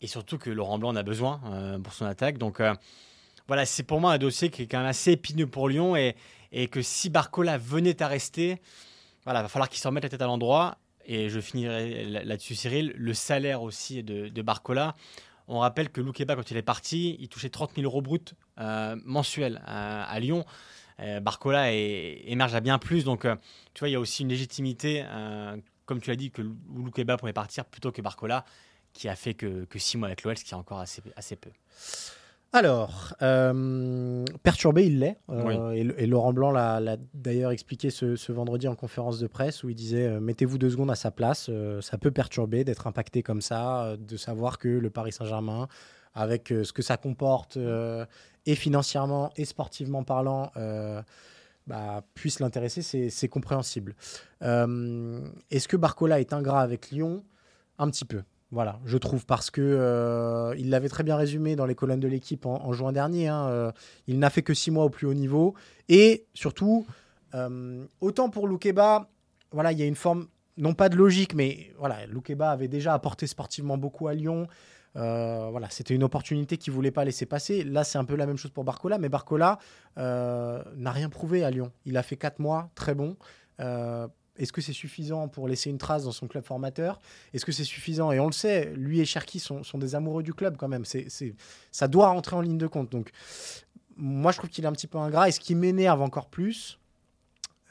et 0.00 0.08
surtout 0.08 0.36
que 0.36 0.50
Laurent 0.50 0.80
Blanc 0.80 0.88
en 0.90 0.96
a 0.96 1.04
besoin 1.04 1.40
euh, 1.46 1.78
pour 1.78 1.92
son 1.92 2.06
attaque. 2.06 2.36
Donc 2.36 2.60
voilà, 3.46 3.66
c'est 3.66 3.84
pour 3.84 4.00
moi 4.00 4.12
un 4.14 4.18
dossier 4.18 4.50
qui 4.50 4.62
est 4.62 4.66
quand 4.66 4.78
même 4.78 4.86
assez 4.88 5.12
épineux 5.12 5.46
pour 5.46 5.68
Lyon 5.68 5.94
et, 5.94 6.16
et 6.50 6.66
que 6.66 6.82
si 6.82 7.08
Barcola 7.08 7.56
venait 7.56 8.02
à 8.02 8.08
rester, 8.08 8.60
voilà, 9.24 9.42
va 9.42 9.48
falloir 9.48 9.68
qu'il 9.68 9.78
se 9.80 9.88
remette 9.88 10.04
la 10.04 10.08
tête 10.10 10.22
à 10.22 10.26
l'endroit. 10.26 10.78
Et 11.06 11.28
je 11.28 11.38
finirai 11.40 12.04
là- 12.04 12.24
là-dessus, 12.24 12.54
Cyril. 12.54 12.92
Le 12.96 13.12
salaire 13.14 13.62
aussi 13.62 14.02
de, 14.02 14.42
Barcola. 14.42 14.94
On 15.48 15.58
rappelle 15.58 15.90
que 15.90 16.00
Loukeba, 16.00 16.34
quand 16.36 16.50
il 16.50 16.56
est 16.56 16.62
parti, 16.62 17.16
il 17.20 17.28
touchait 17.28 17.50
30 17.50 17.72
000 17.74 17.84
euros 17.84 18.00
bruts 18.00 18.20
euh, 18.58 18.96
mensuels 19.04 19.60
à, 19.66 20.04
à 20.04 20.18
Lyon. 20.20 20.46
Euh, 21.00 21.20
Barcola 21.20 21.70
émerge 21.72 22.54
à 22.54 22.60
bien 22.60 22.78
plus. 22.78 23.04
Donc, 23.04 23.24
euh, 23.26 23.36
tu 23.74 23.80
vois, 23.80 23.88
il 23.90 23.92
y 23.92 23.96
a 23.96 24.00
aussi 24.00 24.22
une 24.22 24.30
légitimité, 24.30 25.04
euh, 25.06 25.56
comme 25.84 26.00
tu 26.00 26.08
l'as 26.08 26.16
dit, 26.16 26.30
que 26.30 26.40
Lou- 26.40 26.56
Loukeba 26.74 27.18
pouvait 27.18 27.34
partir 27.34 27.66
plutôt 27.66 27.92
que 27.92 28.00
Barcola, 28.00 28.44
qui 28.94 29.08
a 29.08 29.16
fait 29.16 29.34
que, 29.34 29.64
que 29.64 29.78
6 29.78 29.98
mois 29.98 30.08
avec 30.08 30.22
l'OL, 30.22 30.38
ce 30.38 30.44
qui 30.44 30.52
est 30.52 30.56
encore 30.56 30.78
assez 30.80 31.36
peu. 31.36 31.50
Alors, 32.54 33.16
euh, 33.20 34.24
perturbé, 34.44 34.86
il 34.86 35.00
l'est. 35.00 35.18
Euh, 35.28 35.72
Oui. 35.72 35.92
et, 35.98 36.06
Laurent 36.06 36.32
Blanc 36.32 36.52
l'a 36.52 36.96
d'ailleurs 37.12 37.50
expliqué 37.50 37.90
ce, 37.90 38.14
ce 38.14 38.30
vendredi 38.30 38.68
en 38.68 38.76
conférence 38.76 39.18
de 39.18 39.26
presse 39.26 39.64
où 39.64 39.70
il 39.70 39.74
disait 39.74 40.06
euh, 40.06 40.20
Mettez-vous 40.20 40.56
deux 40.56 40.70
secondes 40.70 40.92
à 40.92 40.94
sa 40.94 41.10
place. 41.10 41.50
ça 41.80 41.98
peut 41.98 42.12
perturber 42.12 42.62
d'être 42.62 42.86
impacté 42.86 43.24
comme 43.24 43.40
ça, 43.40 43.96
de 43.98 44.16
savoir 44.16 44.58
que 44.58 44.68
le 44.68 44.88
Paris 44.88 45.10
Saint-Germain, 45.10 45.66
avec 46.14 46.48
ce 46.50 46.72
que 46.72 46.82
ça 46.82 46.96
comporte, 46.96 47.58
et 48.46 48.54
financièrement 48.54 49.32
et 49.36 49.46
sportivement 49.46 50.04
parlant, 50.04 50.52
bah, 51.66 52.04
puisse 52.14 52.38
l'intéresser, 52.38 53.10
c'est 53.10 53.28
compréhensible. 53.28 53.96
Est-ce 54.42 55.66
que 55.66 55.76
Barcola 55.76 56.20
est 56.20 56.32
ingrat 56.32 56.60
avec 56.60 56.92
Lyon? 56.92 57.24
Un 57.78 57.90
petit 57.90 58.04
peu. 58.04 58.22
Voilà, 58.54 58.78
je 58.84 58.96
trouve, 58.98 59.26
parce 59.26 59.50
que 59.50 59.60
euh, 59.60 60.54
il 60.56 60.70
l'avait 60.70 60.88
très 60.88 61.02
bien 61.02 61.16
résumé 61.16 61.56
dans 61.56 61.66
les 61.66 61.74
colonnes 61.74 61.98
de 61.98 62.06
l'équipe 62.06 62.46
en, 62.46 62.72
juin 62.72 62.92
dernier. 62.92 63.26
hein, 63.26 63.48
euh, 63.48 63.72
il 64.06 64.20
n'a 64.20 64.30
fait 64.30 64.42
que 64.42 64.54
six 64.54 64.70
mois 64.70 64.84
au 64.84 64.90
plus 64.90 65.08
haut 65.08 65.14
niveau. 65.14 65.54
Et 65.88 66.24
surtout, 66.34 66.86
euh, 67.34 67.84
autant 68.00 68.30
pour 68.30 68.46
Loukeba, 68.46 69.10
voilà, 69.50 69.72
il 69.72 69.80
y 69.80 69.82
a 69.82 69.86
une 69.86 69.96
forme, 69.96 70.28
non 70.56 70.72
pas 70.72 70.88
de 70.88 70.94
logique, 70.94 71.34
mais 71.34 71.72
voilà, 71.80 72.06
Loukeba 72.06 72.52
avait 72.52 72.68
déjà 72.68 72.94
apporté 72.94 73.26
sportivement 73.26 73.76
beaucoup 73.76 74.06
à 74.06 74.14
Lyon. 74.14 74.46
Voilà, 74.94 75.68
c'était 75.70 75.94
une 75.94 76.04
opportunité 76.04 76.56
qu'il 76.56 76.72
voulait 76.72 76.92
pas 76.92 77.04
laisser 77.04 77.26
passer. 77.26 77.64
Là, 77.64 77.82
c'est 77.82 77.98
un 77.98 78.04
peu 78.04 78.14
la 78.14 78.26
même 78.26 78.36
chose 78.36 78.52
pour 78.52 78.62
Barcola, 78.62 78.98
mais 78.98 79.08
Barcola 79.08 79.58
n'a 79.96 80.92
rien 80.92 81.08
prouvé 81.08 81.42
à 81.42 81.50
Lyon. 81.50 81.72
Il 81.86 81.96
a 81.96 82.04
fait 82.04 82.16
quatre 82.16 82.38
mois, 82.38 82.70
très 82.76 82.94
bon. 82.94 83.16
Est-ce 84.36 84.52
que 84.52 84.60
c'est 84.60 84.72
suffisant 84.72 85.28
pour 85.28 85.46
laisser 85.48 85.70
une 85.70 85.78
trace 85.78 86.04
dans 86.04 86.12
son 86.12 86.26
club 86.26 86.44
formateur? 86.44 87.00
Est-ce 87.32 87.44
que 87.44 87.52
c'est 87.52 87.64
suffisant? 87.64 88.10
Et 88.10 88.18
on 88.18 88.26
le 88.26 88.32
sait, 88.32 88.72
lui 88.74 89.00
et 89.00 89.04
Cherki 89.04 89.38
sont, 89.38 89.62
sont 89.62 89.78
des 89.78 89.94
amoureux 89.94 90.22
du 90.24 90.34
club 90.34 90.56
quand 90.56 90.68
même. 90.68 90.84
C'est, 90.84 91.08
c'est- 91.08 91.34
ça 91.70 91.86
doit 91.86 92.08
rentrer 92.08 92.34
en 92.34 92.40
ligne 92.40 92.58
de 92.58 92.66
compte. 92.66 92.90
Donc, 92.90 93.10
moi, 93.96 94.32
je 94.32 94.38
trouve 94.38 94.50
qu'il 94.50 94.64
est 94.64 94.66
un 94.66 94.72
petit 94.72 94.88
peu 94.88 94.98
ingrat. 94.98 95.28
Et 95.28 95.32
ce 95.32 95.38
qui 95.38 95.54
m'énerve 95.54 96.02
encore 96.02 96.26
plus, 96.26 96.80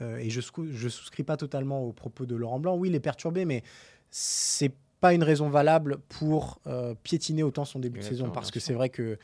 euh, 0.01 0.17
et 0.17 0.29
je 0.29 0.39
ne 0.39 0.89
souscris 0.89 1.23
pas 1.23 1.35
totalement 1.37 1.81
aux 1.83 1.91
propos 1.91 2.25
de 2.25 2.35
Laurent 2.35 2.59
Blanc, 2.59 2.75
oui, 2.77 2.89
il 2.89 2.95
est 2.95 2.99
perturbé, 3.01 3.43
mais 3.45 3.61
c'est 4.09 4.71
pas 5.01 5.13
une 5.13 5.23
raison 5.23 5.49
valable 5.49 5.97
pour 6.07 6.61
euh, 6.67 6.95
piétiner 7.03 7.43
autant 7.43 7.65
son 7.65 7.79
début 7.79 7.99
de 7.99 8.05
saison. 8.09 8.25
Parce 8.33 8.51
que 8.51 8.59
c'est 8.61 8.73
vrai 8.73 8.87
que 8.89 9.17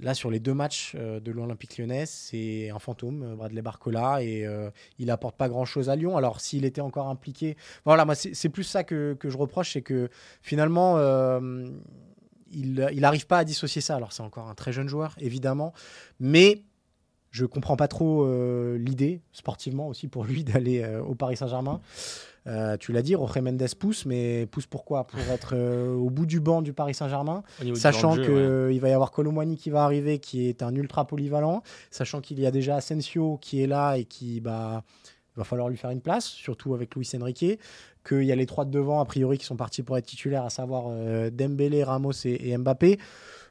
là, 0.00 0.14
sur 0.14 0.30
les 0.30 0.40
deux 0.40 0.54
matchs 0.54 0.94
euh, 0.96 1.20
de 1.20 1.30
l'Olympique 1.30 1.78
lyonnais, 1.78 2.06
c'est 2.06 2.70
un 2.70 2.78
fantôme, 2.78 3.22
euh, 3.22 3.36
Bradley 3.36 3.62
Barcola, 3.62 4.22
et 4.22 4.46
euh, 4.46 4.70
il 4.98 5.10
apporte 5.10 5.36
pas 5.36 5.48
grand-chose 5.48 5.88
à 5.88 5.96
Lyon. 5.96 6.16
Alors, 6.16 6.40
s'il 6.40 6.64
était 6.64 6.80
encore 6.80 7.08
impliqué... 7.08 7.56
Voilà, 7.84 8.04
moi, 8.04 8.14
c'est 8.14 8.48
plus 8.48 8.64
ça 8.64 8.84
que, 8.84 9.14
que 9.14 9.30
je 9.30 9.36
reproche, 9.36 9.72
c'est 9.72 9.82
que 9.82 10.08
finalement... 10.42 10.98
il 12.52 13.00
n'arrive 13.00 13.26
pas 13.26 13.38
à 13.38 13.44
dissocier 13.44 13.80
ça. 13.80 13.96
Alors, 13.96 14.12
c'est 14.12 14.22
encore 14.22 14.48
un 14.48 14.54
très 14.54 14.72
jeune 14.72 14.88
joueur, 14.88 15.16
évidemment, 15.18 15.72
mais 16.20 16.62
je 17.34 17.46
comprends 17.46 17.74
pas 17.74 17.88
trop 17.88 18.24
euh, 18.24 18.78
l'idée, 18.78 19.20
sportivement 19.32 19.88
aussi, 19.88 20.06
pour 20.06 20.24
lui 20.24 20.44
d'aller 20.44 20.82
euh, 20.82 21.02
au 21.02 21.16
Paris 21.16 21.36
Saint-Germain. 21.36 21.80
Euh, 22.46 22.76
tu 22.76 22.92
l'as 22.92 23.02
dit, 23.02 23.12
Jorge 23.12 23.38
Mendes 23.38 23.74
pousse, 23.76 24.06
mais 24.06 24.46
pousse 24.46 24.66
pourquoi? 24.66 25.04
Pour 25.04 25.18
être 25.18 25.56
au 25.56 26.10
bout 26.10 26.26
du 26.26 26.38
banc 26.38 26.62
du 26.62 26.72
Paris 26.72 26.94
Saint-Germain, 26.94 27.42
sachant 27.74 28.14
qu'il 28.14 28.30
ouais. 28.30 28.78
va 28.78 28.88
y 28.88 28.92
avoir 28.92 29.10
Colomwani 29.10 29.56
qui 29.56 29.70
va 29.70 29.82
arriver, 29.82 30.20
qui 30.20 30.46
est 30.46 30.62
un 30.62 30.74
ultra 30.76 31.06
polyvalent, 31.06 31.62
sachant 31.90 32.20
qu'il 32.20 32.38
y 32.38 32.46
a 32.46 32.52
déjà 32.52 32.76
Asensio 32.76 33.38
qui 33.40 33.62
est 33.62 33.66
là 33.66 33.96
et 33.96 34.04
qui 34.04 34.40
bah, 34.40 34.84
va 35.34 35.42
falloir 35.44 35.68
lui 35.70 35.76
faire 35.76 35.90
une 35.90 36.02
place, 36.02 36.26
surtout 36.26 36.74
avec 36.74 36.94
Luis 36.94 37.10
Enrique, 37.20 37.58
qu'il 38.06 38.24
y 38.24 38.30
a 38.30 38.36
les 38.36 38.46
trois 38.46 38.64
de 38.64 38.70
devant, 38.70 39.00
a 39.00 39.04
priori, 39.06 39.38
qui 39.38 39.46
sont 39.46 39.56
partis 39.56 39.82
pour 39.82 39.98
être 39.98 40.06
titulaires, 40.06 40.44
à 40.44 40.50
savoir 40.50 40.90
Dembélé, 41.32 41.82
Ramos 41.82 42.12
et, 42.26 42.50
et 42.50 42.56
Mbappé. 42.58 42.98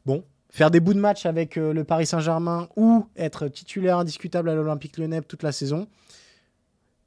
Bon, 0.06 0.24
faire 0.54 0.70
des 0.70 0.80
bouts 0.80 0.94
de 0.94 1.00
match 1.00 1.26
avec 1.26 1.58
euh, 1.58 1.74
le 1.74 1.84
Paris 1.84 2.06
Saint-Germain 2.06 2.70
ou 2.76 3.08
être 3.16 3.48
titulaire 3.48 3.98
indiscutable 3.98 4.50
à 4.50 4.54
l'Olympique 4.56 5.00
lyonnais 5.00 5.22
toute 5.22 5.42
la 5.42 5.52
saison, 5.52 5.88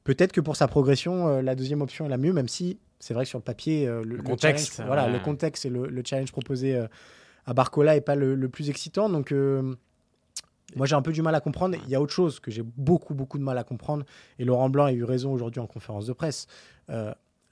peut-être 0.03 0.33
que 0.33 0.41
pour 0.41 0.57
sa 0.57 0.67
progression, 0.67 1.29
euh, 1.29 1.41
la 1.41 1.55
deuxième 1.55 1.81
option 1.81 2.05
est 2.05 2.09
la 2.09 2.17
mieux, 2.17 2.33
même 2.33 2.49
si 2.49 2.77
c'est 2.99 3.13
vrai 3.13 3.23
que 3.23 3.29
sur 3.29 3.39
le 3.39 3.43
papier, 3.43 3.87
euh, 3.87 4.03
le, 4.03 4.17
le 4.17 4.21
contexte, 4.21 4.73
challenge- 4.75 4.87
voilà, 4.87 5.05
ouais. 5.05 5.13
le 5.13 5.19
contexte 5.19 5.65
et 5.65 5.69
le, 5.69 5.87
le 5.87 6.03
challenge 6.05 6.33
proposé 6.33 6.77
à 7.45 7.53
Barcola 7.53 7.93
n'est 7.95 8.01
pas 8.01 8.15
le, 8.15 8.49
plus 8.49 8.69
excitant. 8.69 9.07
Donc, 9.07 9.31
moi, 10.75 10.85
j'ai 10.85 10.95
un 10.95 11.01
peu 11.01 11.13
du 11.13 11.21
mal 11.21 11.33
à 11.33 11.39
comprendre. 11.39 11.77
Il 11.85 11.89
y 11.89 11.95
a 11.95 12.01
autre 12.01 12.11
chose 12.11 12.41
que 12.41 12.51
j'ai 12.51 12.63
beaucoup, 12.63 13.13
beaucoup 13.13 13.37
de 13.37 13.43
mal 13.43 13.57
à 13.57 13.63
comprendre. 13.63 14.03
Et 14.39 14.43
Laurent 14.43 14.69
Blanc 14.69 14.85
a 14.85 14.91
eu 14.91 15.05
raison 15.05 15.31
aujourd'hui 15.31 15.61
en 15.61 15.67
conférence 15.67 16.05
de 16.05 16.11
presse. 16.11 16.47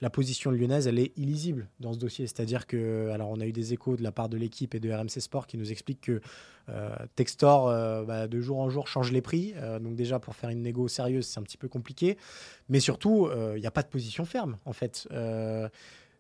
La 0.02 0.10
position 0.10 0.52
lyonnaise, 0.52 0.88
elle 0.88 1.00
est 1.00 1.18
illisible 1.18 1.70
dans 1.80 1.94
ce 1.94 1.98
dossier. 1.98 2.28
C'est-à-dire 2.28 2.68
que, 2.68 3.10
on 3.18 3.40
a 3.40 3.46
eu 3.46 3.54
des 3.54 3.74
échos 3.74 3.96
de 3.96 4.04
la 4.04 4.12
part 4.12 4.28
de 4.28 4.36
l'équipe 4.36 4.76
et 4.76 4.80
de 4.80 4.92
RMC 4.92 5.22
Sport 5.22 5.48
qui 5.48 5.58
nous 5.58 5.72
expliquent 5.72 6.02
que 6.02 6.22
euh, 6.70 6.96
Textor, 7.16 7.70
euh, 7.70 8.04
bah, 8.04 8.28
de 8.28 8.42
jour 8.42 8.60
en 8.60 8.70
jour, 8.70 8.88
change 8.88 9.12
les 9.12 9.22
prix. 9.22 9.54
Euh, 9.56 9.80
donc, 9.80 9.96
déjà, 9.96 10.20
pour 10.20 10.36
faire 10.36 10.50
une 10.50 10.64
négo 10.64 10.88
sérieuse, 10.90 11.28
c'est 11.28 11.40
un 11.40 11.44
petit 11.44 11.58
peu 11.58 11.70
compliqué. 11.70 12.18
Mais 12.68 12.82
surtout, 12.82 13.30
il 13.56 13.62
n'y 13.62 13.68
a 13.68 13.72
pas 13.72 13.84
de 13.84 13.88
position 13.88 14.26
ferme, 14.26 14.58
en 14.66 14.74
fait. 14.74 15.08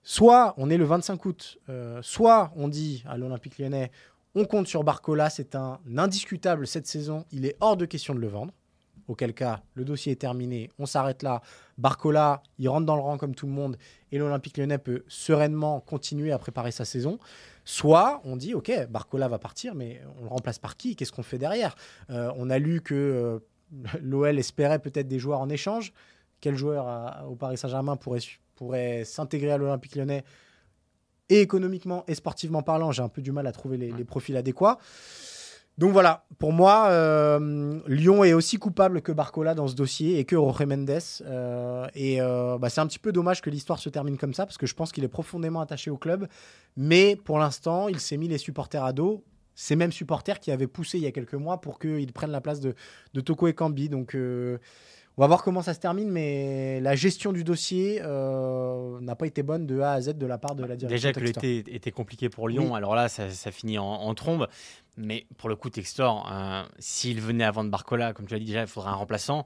Soit 0.04 0.54
on 0.58 0.70
est 0.70 0.78
le 0.78 0.86
25 0.86 1.26
août, 1.26 1.58
soit 2.02 2.54
on 2.56 2.68
dit 2.68 3.04
à 3.08 3.18
l'Olympique 3.18 3.58
lyonnais, 3.58 3.92
on 4.36 4.46
compte 4.46 4.68
sur 4.68 4.84
Barcola, 4.84 5.30
c'est 5.30 5.56
un 5.56 5.80
indiscutable 5.98 6.68
cette 6.68 6.88
saison, 6.88 7.26
il 7.32 7.46
est 7.46 7.56
hors 7.62 7.78
de 7.78 7.86
question 7.86 8.14
de 8.14 8.20
le 8.20 8.28
vendre. 8.28 8.54
Auquel 9.08 9.34
cas, 9.36 9.62
le 9.76 9.86
dossier 9.86 10.13
est 10.13 10.15
terminé, 10.15 10.72
on 10.80 10.88
s'arrête 10.88 11.22
là. 11.22 11.41
Barcola, 11.78 12.41
il 12.58 12.68
rentre 12.70 12.88
dans 12.88 12.96
le 12.96 13.02
rang 13.02 13.18
comme 13.20 13.36
tout 13.36 13.46
le 13.46 13.52
monde 13.52 13.78
et 14.12 14.18
l'Olympique 14.18 14.58
lyonnais 14.58 14.80
peut 14.80 15.04
sereinement 15.08 15.80
continuer 15.80 16.32
à 16.32 16.39
préparer 16.39 16.72
sa 16.72 16.86
saison. 16.86 17.20
Soit 17.65 18.22
on 18.24 18.36
dit, 18.36 18.56
ok, 18.56 18.72
Barcola 18.89 19.28
va 19.28 19.38
partir, 19.38 19.76
mais 19.76 20.02
on 20.20 20.24
le 20.24 20.30
remplace 20.30 20.58
par 20.58 20.76
qui? 20.76 20.96
Qu'est-ce 20.96 21.12
qu'on 21.12 21.22
fait 21.24 21.38
derrière? 21.38 21.76
Euh, 22.10 22.32
On 22.36 22.50
a 22.50 22.58
lu 22.58 22.82
que 22.82 22.96
euh, 22.96 23.39
l'OL 24.02 24.39
espérait 24.39 24.80
peut-être 24.80 25.08
des 25.08 25.20
joueurs 25.20 25.39
en 25.39 25.50
échange. 25.50 25.94
Quel 26.41 26.56
joueur 26.56 26.88
à- 26.88 27.28
au 27.28 27.36
Paris 27.36 27.58
Saint-Germain 27.58 27.98
pourrait, 27.98 29.04
s'intégrer 29.04 29.52
à 29.52 29.58
l'Olympique 29.58 29.96
lyonnais? 29.96 30.24
Et 31.30 31.41
économiquement 31.41 32.04
et 32.08 32.15
sportivement 32.15 32.62
parlant, 32.62 32.91
j'ai 32.91 33.02
un 33.02 33.10
peu 33.10 33.22
du 33.22 33.32
mal 33.32 33.46
à 33.48 33.52
trouver 33.52 33.78
les 33.78 34.04
profils 34.04 34.38
adéquats. 34.38 34.78
Donc 35.78 35.92
voilà, 35.92 36.26
pour 36.38 36.54
moi, 36.54 36.88
euh, 36.90 37.82
Lyon 37.88 38.24
est 38.24 38.32
aussi 38.32 38.58
coupable 38.58 39.02
que 39.02 39.12
Barcola 39.12 39.54
dans 39.56 39.68
ce 39.68 39.76
dossier 39.76 40.20
et 40.20 40.26
que 40.26 40.36
Jorge 40.36 40.66
Mendes. 40.66 41.00
Euh, 41.22 41.88
et 41.94 42.22
euh, 42.22 42.58
bah, 42.58 42.70
c'est 42.70 42.80
un 42.80 42.88
petit 42.88 43.00
peu 43.00 43.12
dommage 43.12 43.42
que 43.42 43.50
l'histoire 43.50 43.80
se 43.80 43.90
termine 43.90 44.18
comme 44.18 44.34
ça 44.34 44.46
parce 44.46 44.58
que 44.58 44.68
je 44.68 44.74
pense 44.74 44.94
qu'il 44.94 45.04
est 45.04 45.10
profondément 45.10 45.60
attaché 45.60 45.92
au 45.92 45.98
club. 45.98 46.28
Mais 46.78 47.18
pour 47.18 47.40
l'instant, 47.40 47.90
il 47.90 48.00
s'est 48.00 48.16
mis 48.16 48.30
les 48.30 48.38
supporters 48.38 48.86
à 48.86 48.94
dos. 48.94 49.26
Ces 49.54 49.76
mêmes 49.76 49.92
supporters 49.92 50.40
qui 50.40 50.52
avaient 50.52 50.68
poussé 50.68 50.98
il 50.98 51.04
y 51.04 51.08
a 51.08 51.12
quelques 51.12 51.34
mois 51.34 51.60
pour 51.60 51.80
qu'ils 51.80 52.12
prennent 52.14 52.32
la 52.32 52.42
place 52.42 52.62
de, 52.62 52.74
de 53.14 53.22
Toko 53.22 53.48
et 53.48 53.54
Kambi. 53.54 53.90
Donc 53.90 54.16
on 55.17 55.21
va 55.21 55.28
voir 55.28 55.43
comment 55.43 55.62
ça 55.62 55.73
se 55.73 55.80
termine, 55.80 56.10
mais 56.10 56.80
la 56.82 56.95
gestion 56.95 57.32
du 57.32 57.43
dossier 57.43 58.01
euh, 58.04 58.99
n'a 58.99 59.15
pas 59.15 59.28
été 59.28 59.43
bonne 59.43 59.65
de 59.65 59.80
A 59.80 59.91
à 59.93 60.01
Z 60.01 60.17
de 60.17 60.25
la 60.25 60.38
part 60.38 60.56
de 60.56 60.63
la 60.65 60.75
direction. 60.75 60.89
Déjà 60.89 61.13
que 61.13 61.19
l'été 61.25 61.63
était 61.73 61.91
compliqué 61.91 62.30
pour 62.30 62.49
Lyon, 62.49 62.71
Oui. 62.71 62.78
alors 62.78 62.95
là, 62.95 63.08
ça, 63.10 63.30
ça 63.30 63.51
finit 63.51 63.78
en, 63.78 63.86
en 63.86 64.13
trombe. 64.13 64.47
Mais 64.97 65.25
pour 65.38 65.49
le 65.49 65.56
coup, 65.56 65.69
Textor, 65.69 66.30
euh, 66.32 66.63
s'il 66.80 67.21
venait 67.21 67.43
à 67.43 67.51
vendre 67.51 67.69
Barcola, 67.69 68.13
comme 68.13 68.25
tu 68.28 68.34
l'as 68.34 68.39
dit 68.39 68.45
déjà, 68.45 68.62
il 68.62 68.67
faudrait 68.67 68.91
un 68.91 68.95
remplaçant. 68.95 69.45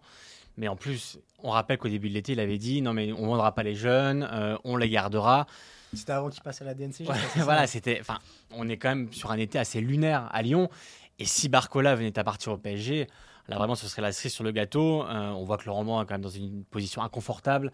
Mais 0.58 0.68
en 0.68 0.76
plus, 0.76 1.20
on 1.42 1.52
rappelle 1.52 1.78
qu'au 1.78 1.88
début 1.88 2.10
de 2.10 2.14
l'été, 2.16 2.34
il 2.34 2.40
avait 2.40 2.58
dit 2.58 2.82
non, 2.82 2.94
mais 2.94 3.14
on 3.14 3.22
ne 3.24 3.28
vendra 3.28 3.54
pas 3.56 3.64
les 3.64 3.76
jeunes, 3.76 4.28
euh, 4.32 4.58
on 4.64 4.76
les 4.76 4.90
gardera. 4.90 5.48
C'était 5.94 6.12
avant 6.12 6.30
qu'il 6.30 6.44
passe 6.44 6.62
à 6.62 6.66
la 6.66 6.74
DNCG. 6.74 7.08
Ouais, 7.08 7.16
voilà, 7.38 7.66
c'était. 7.66 7.98
Enfin, 8.02 8.20
on 8.56 8.68
est 8.70 8.78
quand 8.78 8.90
même 8.90 9.12
sur 9.14 9.32
un 9.32 9.38
été 9.38 9.58
assez 9.58 9.82
lunaire 9.82 10.28
à 10.32 10.42
Lyon. 10.42 10.70
Et 11.18 11.26
si 11.26 11.50
Barcola 11.50 11.96
venait 11.96 12.18
à 12.20 12.24
partir 12.24 12.52
au 12.52 12.58
PSG, 12.58 13.08
Là, 13.50 13.58
vraiment, 13.58 13.76
ce 13.76 13.88
serait 13.88 14.04
la 14.04 14.12
cerise 14.12 14.34
sur 14.34 14.44
le 14.44 14.52
gâteau. 14.52 15.04
Euh, 15.04 15.32
on 15.32 15.44
voit 15.44 15.58
que 15.58 15.66
le 15.66 15.72
rendement 15.72 16.02
est 16.02 16.06
quand 16.06 16.14
même 16.14 16.22
dans 16.22 16.30
une 16.30 16.64
position 16.66 17.02
inconfortable. 17.02 17.72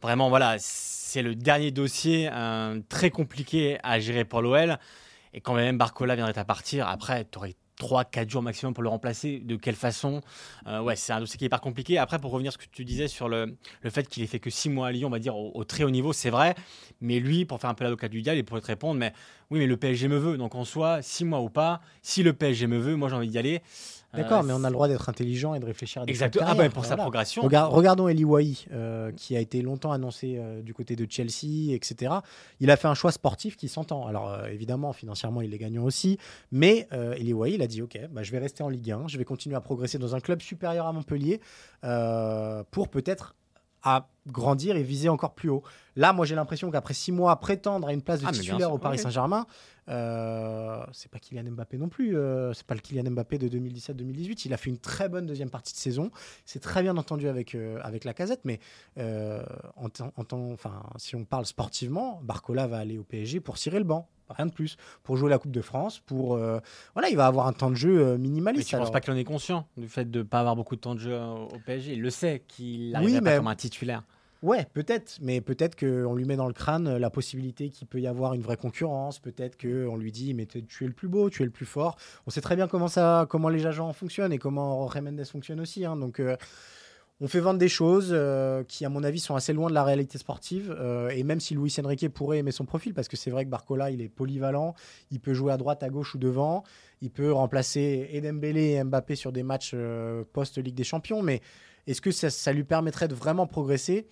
Vraiment, 0.00 0.28
voilà, 0.28 0.56
c'est 0.58 1.22
le 1.22 1.34
dernier 1.34 1.72
dossier 1.72 2.30
euh, 2.32 2.80
très 2.88 3.10
compliqué 3.10 3.78
à 3.82 3.98
gérer 3.98 4.24
pour 4.24 4.42
l'OL. 4.42 4.78
Et 5.34 5.40
quand 5.40 5.54
même 5.54 5.76
Barcola 5.76 6.14
viendrait 6.14 6.38
à 6.38 6.44
partir, 6.44 6.86
après, 6.86 7.26
tu 7.30 7.38
aurais 7.38 7.56
3-4 7.80 8.28
jours 8.28 8.42
maximum 8.42 8.74
pour 8.74 8.82
le 8.84 8.88
remplacer. 8.88 9.40
De 9.40 9.56
quelle 9.56 9.74
façon? 9.74 10.20
Euh, 10.68 10.80
Ouais, 10.80 10.94
c'est 10.94 11.12
un 11.12 11.20
dossier 11.20 11.36
qui 11.36 11.44
est 11.44 11.48
pas 11.48 11.58
compliqué. 11.58 11.98
Après, 11.98 12.20
pour 12.20 12.30
revenir 12.30 12.50
à 12.50 12.52
ce 12.52 12.58
que 12.58 12.64
tu 12.70 12.84
disais 12.84 13.08
sur 13.08 13.28
le, 13.28 13.56
le 13.82 13.90
fait 13.90 14.08
qu'il 14.08 14.22
ait 14.22 14.26
fait 14.26 14.38
que 14.40 14.50
6 14.50 14.68
mois 14.68 14.88
à 14.88 14.92
Lyon, 14.92 15.08
on 15.08 15.10
va 15.10 15.18
dire 15.18 15.36
au, 15.36 15.64
très 15.64 15.82
haut 15.82 15.90
niveau, 15.90 16.12
c'est 16.12 16.30
vrai. 16.30 16.54
Mais 17.00 17.18
lui, 17.18 17.44
pour 17.44 17.60
faire 17.60 17.70
un 17.70 17.74
peu 17.74 17.82
l'avocat 17.84 18.08
du 18.08 18.22
diable, 18.22 18.38
il 18.38 18.44
pourrait 18.44 18.60
te 18.60 18.66
répondre 18.66 18.98
Mais 19.00 19.12
oui, 19.50 19.58
mais 19.58 19.66
le 19.66 19.76
PSG 19.76 20.06
me 20.06 20.16
veut. 20.16 20.36
Donc 20.36 20.54
en 20.54 20.64
soi, 20.64 21.02
6 21.02 21.24
mois 21.24 21.40
ou 21.40 21.50
pas, 21.50 21.80
si 22.02 22.22
le 22.22 22.32
PSG 22.32 22.68
me 22.68 22.78
veut, 22.78 22.94
moi 22.96 23.08
j'ai 23.08 23.16
envie 23.16 23.28
d'y 23.28 23.38
aller. 23.38 23.62
D'accord, 24.14 24.40
euh, 24.40 24.42
mais 24.42 24.52
on 24.54 24.64
a 24.64 24.68
le 24.68 24.72
droit 24.72 24.88
d'être 24.88 25.08
intelligent 25.08 25.54
et 25.54 25.60
de 25.60 25.66
réfléchir 25.66 26.02
à 26.02 26.06
des 26.06 26.12
Exactement. 26.12 26.46
Ah 26.48 26.54
ben 26.54 26.70
pour 26.70 26.84
sa 26.84 26.96
progression. 26.96 27.42
regardons 27.42 28.08
Eli 28.08 28.24
Wahi, 28.24 28.66
euh, 28.72 29.12
qui 29.12 29.36
a 29.36 29.40
été 29.40 29.60
longtemps 29.60 29.92
annoncé 29.92 30.36
euh, 30.38 30.62
du 30.62 30.72
côté 30.72 30.96
de 30.96 31.06
Chelsea, 31.08 31.74
etc. 31.74 32.14
Il 32.60 32.70
a 32.70 32.76
fait 32.76 32.88
un 32.88 32.94
choix 32.94 33.12
sportif 33.12 33.56
qui 33.56 33.68
s'entend. 33.68 34.06
Alors 34.06 34.46
évidemment, 34.46 34.92
financièrement, 34.92 35.42
il 35.42 35.52
est 35.52 35.58
gagnant 35.58 35.84
aussi, 35.84 36.18
mais 36.52 36.88
Eli 36.92 37.32
Wahi, 37.32 37.54
il 37.54 37.62
a 37.62 37.66
dit 37.66 37.82
ok, 37.82 37.98
bah, 38.10 38.22
je 38.22 38.32
vais 38.32 38.38
rester 38.38 38.62
en 38.62 38.68
Ligue 38.68 38.90
1, 38.90 39.08
je 39.08 39.18
vais 39.18 39.24
continuer 39.24 39.56
à 39.56 39.60
progresser 39.60 39.98
dans 39.98 40.14
un 40.14 40.20
club 40.20 40.40
supérieur 40.40 40.86
à 40.86 40.92
Montpellier 40.92 41.40
pour 42.70 42.88
peut-être 42.88 43.34
à 43.88 44.08
grandir 44.26 44.76
et 44.76 44.82
viser 44.82 45.08
encore 45.08 45.34
plus 45.34 45.48
haut. 45.48 45.62
Là, 45.96 46.12
moi, 46.12 46.26
j'ai 46.26 46.34
l'impression 46.34 46.70
qu'après 46.70 46.94
six 46.94 47.12
mois, 47.12 47.34
prétendre 47.40 47.88
à 47.88 47.92
une 47.92 48.02
place 48.02 48.20
de 48.20 48.26
ah, 48.26 48.32
titulaire 48.32 48.72
au 48.72 48.78
Paris 48.78 48.98
Saint-Germain, 48.98 49.46
euh, 49.88 50.84
c'est 50.92 51.10
pas 51.10 51.18
Kylian 51.18 51.50
Mbappé 51.50 51.78
non 51.78 51.88
plus. 51.88 52.16
Euh, 52.16 52.52
c'est 52.52 52.66
pas 52.66 52.74
le 52.74 52.80
Kylian 52.80 53.10
Mbappé 53.10 53.38
de 53.38 53.48
2017-2018. 53.48 54.42
Il 54.44 54.54
a 54.54 54.56
fait 54.56 54.70
une 54.70 54.78
très 54.78 55.08
bonne 55.08 55.26
deuxième 55.26 55.50
partie 55.50 55.72
de 55.72 55.78
saison. 55.78 56.10
C'est 56.44 56.60
très 56.60 56.82
bien 56.82 56.96
entendu 56.96 57.28
avec, 57.28 57.54
euh, 57.54 57.80
avec 57.82 58.04
la 58.04 58.14
casette, 58.14 58.40
mais 58.44 58.60
euh, 58.98 59.42
en, 59.76 59.88
en 60.16 60.52
enfin, 60.52 60.82
si 60.96 61.16
on 61.16 61.24
parle 61.24 61.46
sportivement, 61.46 62.20
Barcola 62.22 62.66
va 62.66 62.78
aller 62.78 62.98
au 62.98 63.04
PSG 63.04 63.40
pour 63.40 63.58
cirer 63.58 63.78
le 63.78 63.84
banc 63.84 64.08
rien 64.30 64.46
de 64.46 64.52
plus, 64.52 64.76
pour 65.02 65.16
jouer 65.16 65.30
la 65.30 65.38
Coupe 65.38 65.52
de 65.52 65.60
France, 65.60 66.00
pour 66.00 66.36
voilà, 66.94 67.08
il 67.10 67.16
va 67.16 67.26
avoir 67.26 67.46
un 67.46 67.52
temps 67.52 67.70
de 67.70 67.76
jeu 67.76 68.16
minimaliste. 68.16 68.72
Mais 68.72 68.78
tu 68.78 68.82
penses 68.82 68.92
pas 68.92 69.00
qu'il 69.00 69.12
en 69.12 69.16
est 69.16 69.24
conscient 69.24 69.66
du 69.76 69.88
fait 69.88 70.10
de 70.10 70.18
ne 70.18 70.22
pas 70.24 70.40
avoir 70.40 70.56
beaucoup 70.56 70.76
de 70.76 70.80
temps 70.80 70.94
de 70.94 71.00
jeu 71.00 71.18
au 71.18 71.58
PSG 71.66 71.94
Il 71.94 72.02
le 72.02 72.10
sait 72.10 72.42
qu'il 72.46 72.94
arrive 72.94 73.20
pas 73.22 73.36
comme 73.36 73.48
un 73.48 73.56
titulaire. 73.56 74.02
Ouais, 74.42 74.66
peut-être, 74.72 75.18
mais 75.20 75.40
peut-être 75.40 75.76
qu'on 75.76 76.14
lui 76.14 76.24
met 76.24 76.36
dans 76.36 76.46
le 76.46 76.52
crâne 76.52 76.86
euh, 76.86 76.98
la 77.00 77.10
possibilité 77.10 77.70
qu'il 77.70 77.88
peut 77.88 78.00
y 78.00 78.06
avoir 78.06 78.34
une 78.34 78.42
vraie 78.42 78.56
concurrence, 78.56 79.18
peut-être 79.18 79.60
qu'on 79.60 79.96
lui 79.96 80.12
dit 80.12 80.32
mais 80.32 80.46
tu 80.46 80.58
es 80.58 80.86
le 80.86 80.92
plus 80.92 81.08
beau, 81.08 81.28
tu 81.28 81.42
es 81.42 81.44
le 81.44 81.50
plus 81.50 81.66
fort. 81.66 81.96
On 82.26 82.30
sait 82.30 82.40
très 82.40 82.54
bien 82.54 82.68
comment, 82.68 82.86
ça, 82.86 83.26
comment 83.28 83.48
les 83.48 83.66
agents 83.66 83.92
fonctionnent 83.92 84.32
et 84.32 84.38
comment 84.38 84.78
Jorge 84.78 85.00
Mendes 85.00 85.24
fonctionne 85.24 85.60
aussi. 85.60 85.84
Hein. 85.84 85.96
donc 85.96 86.20
euh, 86.20 86.36
on 87.20 87.28
fait 87.28 87.40
vendre 87.40 87.58
des 87.58 87.68
choses 87.68 88.10
euh, 88.12 88.62
qui, 88.64 88.84
à 88.84 88.88
mon 88.88 89.02
avis, 89.02 89.18
sont 89.18 89.34
assez 89.34 89.52
loin 89.52 89.68
de 89.68 89.74
la 89.74 89.84
réalité 89.84 90.18
sportive. 90.18 90.76
et 91.12 91.22
même 91.22 91.40
si 91.40 91.54
Luis 91.54 91.74
Enrique 91.82 92.08
pourrait 92.08 92.38
aimer 92.38 92.52
son 92.52 92.64
profil, 92.64 92.94
parce 92.94 93.08
que 93.08 93.16
c'est 93.16 93.30
vrai 93.30 93.44
que 93.44 93.50
Barcola, 93.50 93.90
il 93.90 94.00
est 94.00 94.08
polyvalent, 94.08 94.74
il 95.10 95.20
peut 95.20 95.34
jouer 95.34 95.52
à 95.52 95.56
droite, 95.56 95.82
à 95.82 95.88
gauche 95.88 96.14
ou 96.14 96.18
devant, 96.18 96.62
il 97.00 97.10
peut 97.10 97.32
remplacer 97.32 98.08
Edembele 98.12 98.56
et 98.56 98.84
Mbappé 98.84 99.16
sur 99.16 99.32
des 99.32 99.42
matchs 99.42 99.74
post-Ligue 100.32 100.74
des 100.74 100.84
Champions, 100.84 101.22
mais 101.22 101.40
est-ce 101.86 102.00
que 102.00 102.10
ça, 102.10 102.30
ça 102.30 102.52
lui 102.52 102.64
permettrait 102.64 103.08
de 103.08 103.14
vraiment 103.14 103.46
progresser? 103.46 104.06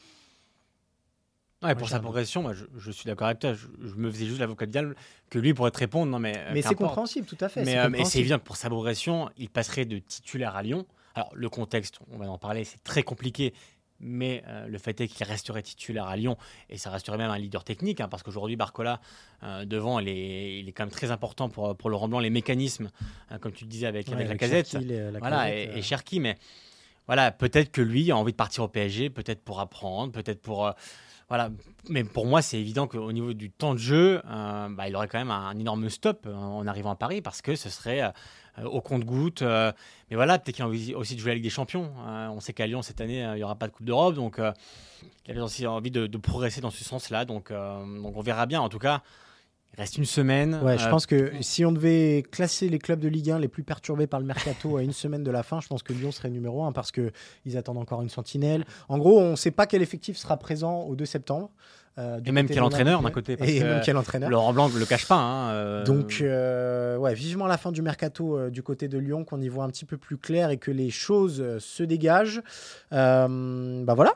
Pour 1.75 1.89
sa 1.89 2.01
progression, 2.01 2.43
moi, 2.43 2.53
je, 2.55 2.91
suis 2.91 3.07
d'accord 3.07 3.27
avec 3.27 3.41
toi. 3.41 3.55
Je, 3.55 3.95
me 3.97 4.11
faisais 4.11 4.27
juste 4.27 4.39
l'avocat 4.39 4.67
de 4.67 4.71
diable 4.71 4.97
que 5.31 5.39
lui 5.39 5.55
pourrait 5.55 5.71
te 5.71 5.79
répondre. 5.79 6.11
Non, 6.11 6.19
mais 6.19 6.35
euh, 6.37 6.51
mais 6.53 6.63
c'est 6.63 6.75
compréhensible, 6.75 7.27
tout 7.27 7.39
à 7.41 7.49
fait. 7.49 7.65
Mais 7.65 7.79
euh, 7.79 8.05
c'est 8.05 8.21
évident 8.21 8.39
que 8.39 8.45
pour 8.45 8.57
sa 8.57 8.69
progression, 8.69 9.31
il 9.37 9.49
passerait 9.49 9.85
de 9.85 9.99
titulaire 9.99 10.55
à 10.55 10.63
Lyon. 10.63 10.87
Alors, 11.17 11.31
le 11.35 11.49
contexte, 11.49 11.99
on 12.13 12.19
va 12.19 12.31
en 12.31 12.39
parler, 12.39 12.65
c'est 12.65 12.83
très 12.85 13.03
compliqué. 13.03 13.55
Mais 13.99 14.45
euh, 14.47 14.67
le 14.67 14.77
fait 14.77 15.01
est 15.01 15.09
qu'il 15.09 15.27
resterait 15.27 15.63
titulaire 15.63 16.05
à 16.05 16.17
Lyon 16.17 16.37
et 16.69 16.77
ça 16.77 16.91
resterait 16.91 17.17
même 17.17 17.31
un 17.31 17.39
leader 17.39 17.65
technique 17.65 18.03
hein, 18.03 18.09
parce 18.09 18.23
qu'aujourd'hui 18.23 18.55
Barcola 18.55 19.01
devant 19.65 20.01
il 20.01 20.09
est, 20.11 20.61
il 20.61 20.69
est, 20.69 20.73
quand 20.73 20.83
même 20.83 20.91
très 20.91 21.11
important 21.11 21.49
pour, 21.49 21.75
pour 21.75 21.89
Laurent 21.89 22.07
Blanc 22.07 22.19
les 22.19 22.29
mécanismes 22.29 22.91
comme 23.41 23.53
tu 23.53 23.65
le 23.65 23.71
disais 23.71 23.87
avec, 23.87 24.11
avec, 24.11 24.29
la 24.29 24.37
casette 24.37 24.77
voilà, 25.19 25.51
et, 25.51 25.81
Cherki 25.81 26.21
mais 26.21 26.37
voilà 27.07 27.31
peut-être 27.31 27.73
que 27.73 27.81
lui 27.81 28.11
a 28.11 28.17
envie 28.19 28.33
de 28.33 28.37
partir 28.37 28.65
au 28.65 28.69
PSG 28.69 29.09
peut-être 29.09 29.43
pour 29.43 29.61
apprendre 29.61 30.13
peut-être 30.13 30.43
pour 30.43 30.75
voilà, 31.29 31.51
mais 31.89 32.05
pour 32.05 32.25
moi, 32.25 32.41
c'est 32.41 32.59
évident 32.59 32.87
qu'au 32.87 33.11
niveau 33.11 33.33
du 33.33 33.51
temps 33.51 33.75
de 33.75 33.79
jeu, 33.79 34.23
euh, 34.25 34.69
bah, 34.71 34.89
il 34.89 34.95
aurait 34.95 35.09
quand 35.09 35.19
même 35.19 35.33
un, 35.33 35.59
énorme 35.59 35.89
stop 35.89 36.25
euh, 36.27 36.35
en 36.35 36.69
arrivant 36.69 36.93
à 36.93 36.95
Paris 36.95 37.21
parce 37.21 37.43
que 37.43 37.57
ce 37.57 37.69
serait 37.69 38.01
euh, 38.01 38.65
au 38.65 38.81
compte-goutte. 38.81 39.43
mais 39.43 40.15
voilà, 40.17 40.39
peut-être 40.39 40.55
qu'il 40.55 40.65
a 40.65 40.69
envie 40.69 40.95
aussi 40.95 41.17
de 41.17 41.21
jouer 41.21 41.33
avec 41.33 41.43
des 41.43 41.51
champions. 41.51 41.91
on 42.07 42.41
sait 42.41 42.53
qu'à 42.53 42.67
Lyon, 42.67 42.81
cette 42.81 43.01
année, 43.01 43.21
il 43.21 43.35
n'y 43.35 43.43
aura 43.43 43.57
pas 43.57 43.67
de 43.67 43.73
Coupe 43.73 43.87
d'Europe. 43.87 44.15
Donc, 44.15 44.41
il 45.27 45.39
a 45.39 45.45
aussi 45.45 45.67
envie 45.67 45.91
de, 45.91 46.07
de 46.07 46.19
progresser 46.19 46.61
dans 46.61 46.71
ce 46.71 46.85
sens-là. 46.85 47.25
Donc, 47.25 47.53
donc, 47.53 48.17
on 48.17 48.23
verra 48.23 48.47
bien. 48.47 48.61
En 48.61 48.69
tout 48.69 48.79
cas, 48.79 49.03
il 49.77 49.81
reste 49.81 49.99
une 49.99 50.07
semaine. 50.07 50.59
Ouais, 50.63 50.79
je 50.79 50.87
euh, 50.87 50.91
pense 50.91 51.05
que 51.05 51.33
si 51.43 51.65
on 51.65 51.73
devait 51.73 52.25
classer 52.31 52.69
les 52.69 52.79
clubs 52.79 52.99
de 52.99 53.09
Ligue 53.09 53.31
1 53.31 53.39
les 53.39 53.49
plus 53.49 53.63
perturbés 53.63 54.07
par 54.07 54.21
le 54.21 54.27
mercato 54.27 54.79
à 54.79 54.83
une 54.83 54.93
semaine 54.93 55.23
de 55.23 55.31
la 55.31 55.43
fin, 55.43 55.61
je 55.61 55.69
pense 55.69 55.83
que 55.83 55.93
Lyon 55.93 56.13
serait 56.13 56.31
numéro 56.31 56.65
1 56.65 56.73
parce 56.73 56.93
qu'ils 56.93 57.57
attendent 57.57 57.77
encore 57.79 58.01
une 58.01 58.09
sentinelle. 58.09 58.65
En 58.89 58.97
gros, 58.97 59.21
on 59.21 59.33
ne 59.33 59.37
sait 59.37 59.51
pas 59.51 59.67
quel 59.67 59.83
effectif 59.83 60.17
sera 60.17 60.39
présent 60.39 60.83
au 60.83 60.97
2 60.97 61.05
septembre. 61.05 61.51
Euh, 61.99 62.21
et 62.25 62.33
même 62.33 62.47
quel 62.47 62.63
entraîneur 62.63 63.03
d'un 63.03 63.11
côté. 63.11 63.37
et 63.41 63.63
même 63.63 63.81
quel 63.85 63.97
entraîneur. 63.97 64.31
Laurent 64.31 64.53
Blanc 64.53 64.69
ne 64.71 64.79
le 64.79 64.85
cache 64.87 65.07
pas. 65.07 65.17
Hein, 65.17 65.51
euh. 65.51 65.85
Donc, 65.85 66.23
ouais, 67.03 67.15
vivement 67.15 67.47
la 67.47 67.59
fin 67.59 67.71
du 67.71 67.83
mercato 67.83 68.49
du 68.49 68.63
côté 68.63 68.89
de 68.89 68.99
Lyon, 68.99 69.25
qu'on 69.25 69.43
y 69.43 69.49
voit 69.49 69.65
un 69.65 69.71
petit 69.71 69.85
peu 69.85 69.99
plus 69.99 70.17
clair 70.17 70.51
et 70.51 70.57
que 70.57 70.71
les 70.71 70.91
choses 70.91 71.59
se 71.59 71.83
dégagent. 71.83 72.41
bah 72.91 73.95
voilà, 73.95 74.15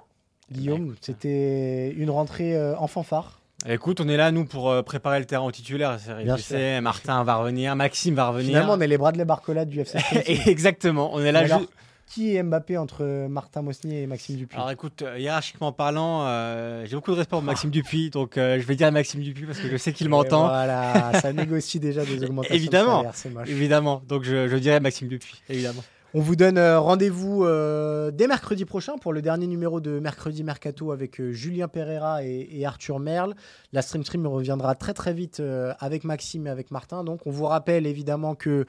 Guillaume, 0.51 0.95
c'était 1.03 1.91
une 1.91 2.09
rentrée 2.09 2.59
en 2.75 2.87
fanfare. 2.87 3.40
Écoute, 3.69 4.01
on 4.01 4.09
est 4.09 4.17
là, 4.17 4.33
nous, 4.33 4.47
pour 4.47 4.71
euh, 4.71 4.83
préparer 4.83 5.19
le 5.19 5.27
terrain 5.27 5.45
au 5.45 5.53
titulaire. 5.53 5.99
C'est 6.39 6.81
Martin 6.81 7.23
va 7.25 7.37
revenir, 7.37 7.77
Maxime 7.77 8.15
va 8.15 8.29
revenir. 8.29 8.49
Finalement, 8.49 8.75
on 8.75 8.81
est 8.81 8.87
les 8.87 8.99
bras 8.99 9.13
de 9.13 9.19
la 9.19 9.25
Barcolade 9.25 9.69
du 9.69 9.81
FC. 9.81 9.99
Exactement, 10.47 11.11
on 11.13 11.21
est 11.23 11.33
là. 11.33 11.45
qui 12.07 12.35
est 12.35 12.43
Mbappé 12.43 12.79
entre 12.79 13.27
Martin 13.29 13.63
Mosnier 13.63 14.03
et 14.03 14.07
Maxime 14.07 14.37
Dupuis? 14.37 14.57
Alors 14.57 14.71
écoute, 14.71 15.03
euh, 15.03 15.19
hiérarchiquement 15.19 15.73
parlant, 15.73 16.25
euh, 16.25 16.87
j'ai 16.87 16.97
beaucoup 16.97 17.11
de 17.13 17.17
respect 17.17 17.31
pour 17.31 17.43
Maxime 17.43 17.71
Dupuis, 17.71 18.11
donc 18.11 18.33
je 18.37 18.65
vais 18.65 18.77
dire 18.77 18.91
Maxime 18.91 19.21
Dupuis 19.21 19.47
parce 19.47 19.59
que 19.59 19.69
je 19.69 19.77
sais 19.77 19.93
qu'il 19.93 20.09
m'entend. 20.09 20.49
Voilà, 20.49 21.13
ça 21.21 21.33
négocie 21.33 21.79
déjà 21.79 22.05
des 22.05 22.23
augmentations. 22.25 22.57
évidemment, 22.57 23.03
de 23.03 23.51
évidemment. 23.51 24.03
Donc 24.09 24.25
je, 24.25 24.49
je 24.49 24.57
dirais 24.57 24.81
Maxime 24.81 25.09
Dupuis, 25.09 25.43
évidemment. 25.51 25.83
On 26.13 26.21
vous 26.21 26.35
donne 26.35 26.59
euh, 26.59 26.81
rendez-vous 26.81 27.45
euh, 27.45 28.11
dès 28.11 28.27
mercredi 28.27 28.65
prochain 28.65 28.99
pour 28.99 29.13
le 29.13 29.23
dernier 29.23 29.47
numéro 29.47 29.81
de 29.81 30.01
Mercredi 30.01 30.43
Mercato 30.43 30.91
avec 30.91 31.21
euh, 31.21 31.31
Julien 31.31 31.69
Pereira 31.69 32.25
et, 32.25 32.67
Arthur 32.67 32.99
Merle. 32.99 33.37
La 33.73 33.81
Stream 33.81 34.03
Stream 34.03 34.27
reviendra 34.27 34.75
très 34.75 34.93
très 34.93 35.13
vite 35.13 35.41
avec 35.79 36.03
Maxime 36.03 36.49
et 36.49 36.51
avec 36.51 36.73
Martin. 36.73 37.05
Donc 37.05 37.29
on 37.29 37.31
vous 37.31 37.45
rappelle 37.45 37.87
évidemment 37.87 38.35
que 38.35 38.67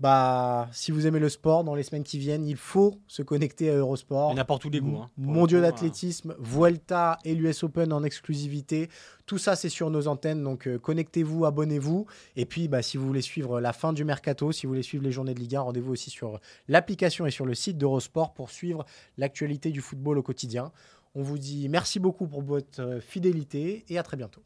bah, 0.00 0.68
si 0.72 0.92
vous 0.92 1.06
aimez 1.06 1.18
le 1.18 1.28
sport, 1.28 1.62
dans 1.62 1.74
les 1.74 1.82
semaines 1.82 2.04
qui 2.04 2.18
viennent, 2.18 2.46
il 2.46 2.56
faut 2.56 2.98
se 3.06 3.22
connecter 3.22 3.68
à 3.68 3.74
Eurosport. 3.74 4.34
N'importe 4.34 4.64
où 4.64 4.70
les 4.70 4.80
goûts. 4.80 4.96
Hein, 4.96 5.10
Mondiaux 5.18 5.60
d'athlétisme, 5.60 6.34
Vuelta 6.38 7.18
et 7.24 7.34
l'US 7.34 7.62
Open 7.64 7.92
en 7.92 8.02
exclusivité. 8.02 8.88
Tout 9.26 9.36
ça, 9.36 9.56
c'est 9.56 9.68
sur 9.68 9.90
nos 9.90 10.08
antennes. 10.08 10.42
Donc, 10.42 10.66
euh, 10.66 10.78
connectez-vous, 10.78 11.44
abonnez-vous. 11.44 12.06
Et 12.36 12.46
puis, 12.46 12.66
bah, 12.66 12.80
si 12.80 12.96
vous 12.96 13.06
voulez 13.06 13.20
suivre 13.20 13.60
la 13.60 13.74
fin 13.74 13.92
du 13.92 14.04
mercato, 14.04 14.52
si 14.52 14.64
vous 14.66 14.72
voulez 14.72 14.82
suivre 14.82 15.04
les 15.04 15.12
journées 15.12 15.34
de 15.34 15.40
Ligue 15.40 15.56
1, 15.56 15.60
rendez-vous 15.60 15.92
aussi 15.92 16.08
sur 16.08 16.40
l'application 16.66 17.26
et 17.26 17.30
sur 17.30 17.44
le 17.44 17.54
site 17.54 17.76
d'Eurosport 17.76 18.32
pour 18.32 18.50
suivre 18.50 18.86
l'actualité 19.18 19.70
du 19.70 19.82
football 19.82 20.16
au 20.16 20.22
quotidien. 20.22 20.72
On 21.14 21.22
vous 21.22 21.38
dit 21.38 21.68
merci 21.68 22.00
beaucoup 22.00 22.26
pour 22.26 22.40
votre 22.40 23.00
fidélité 23.00 23.84
et 23.90 23.98
à 23.98 24.02
très 24.02 24.16
bientôt. 24.16 24.42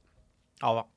Au 0.62 0.68
revoir. 0.68 0.88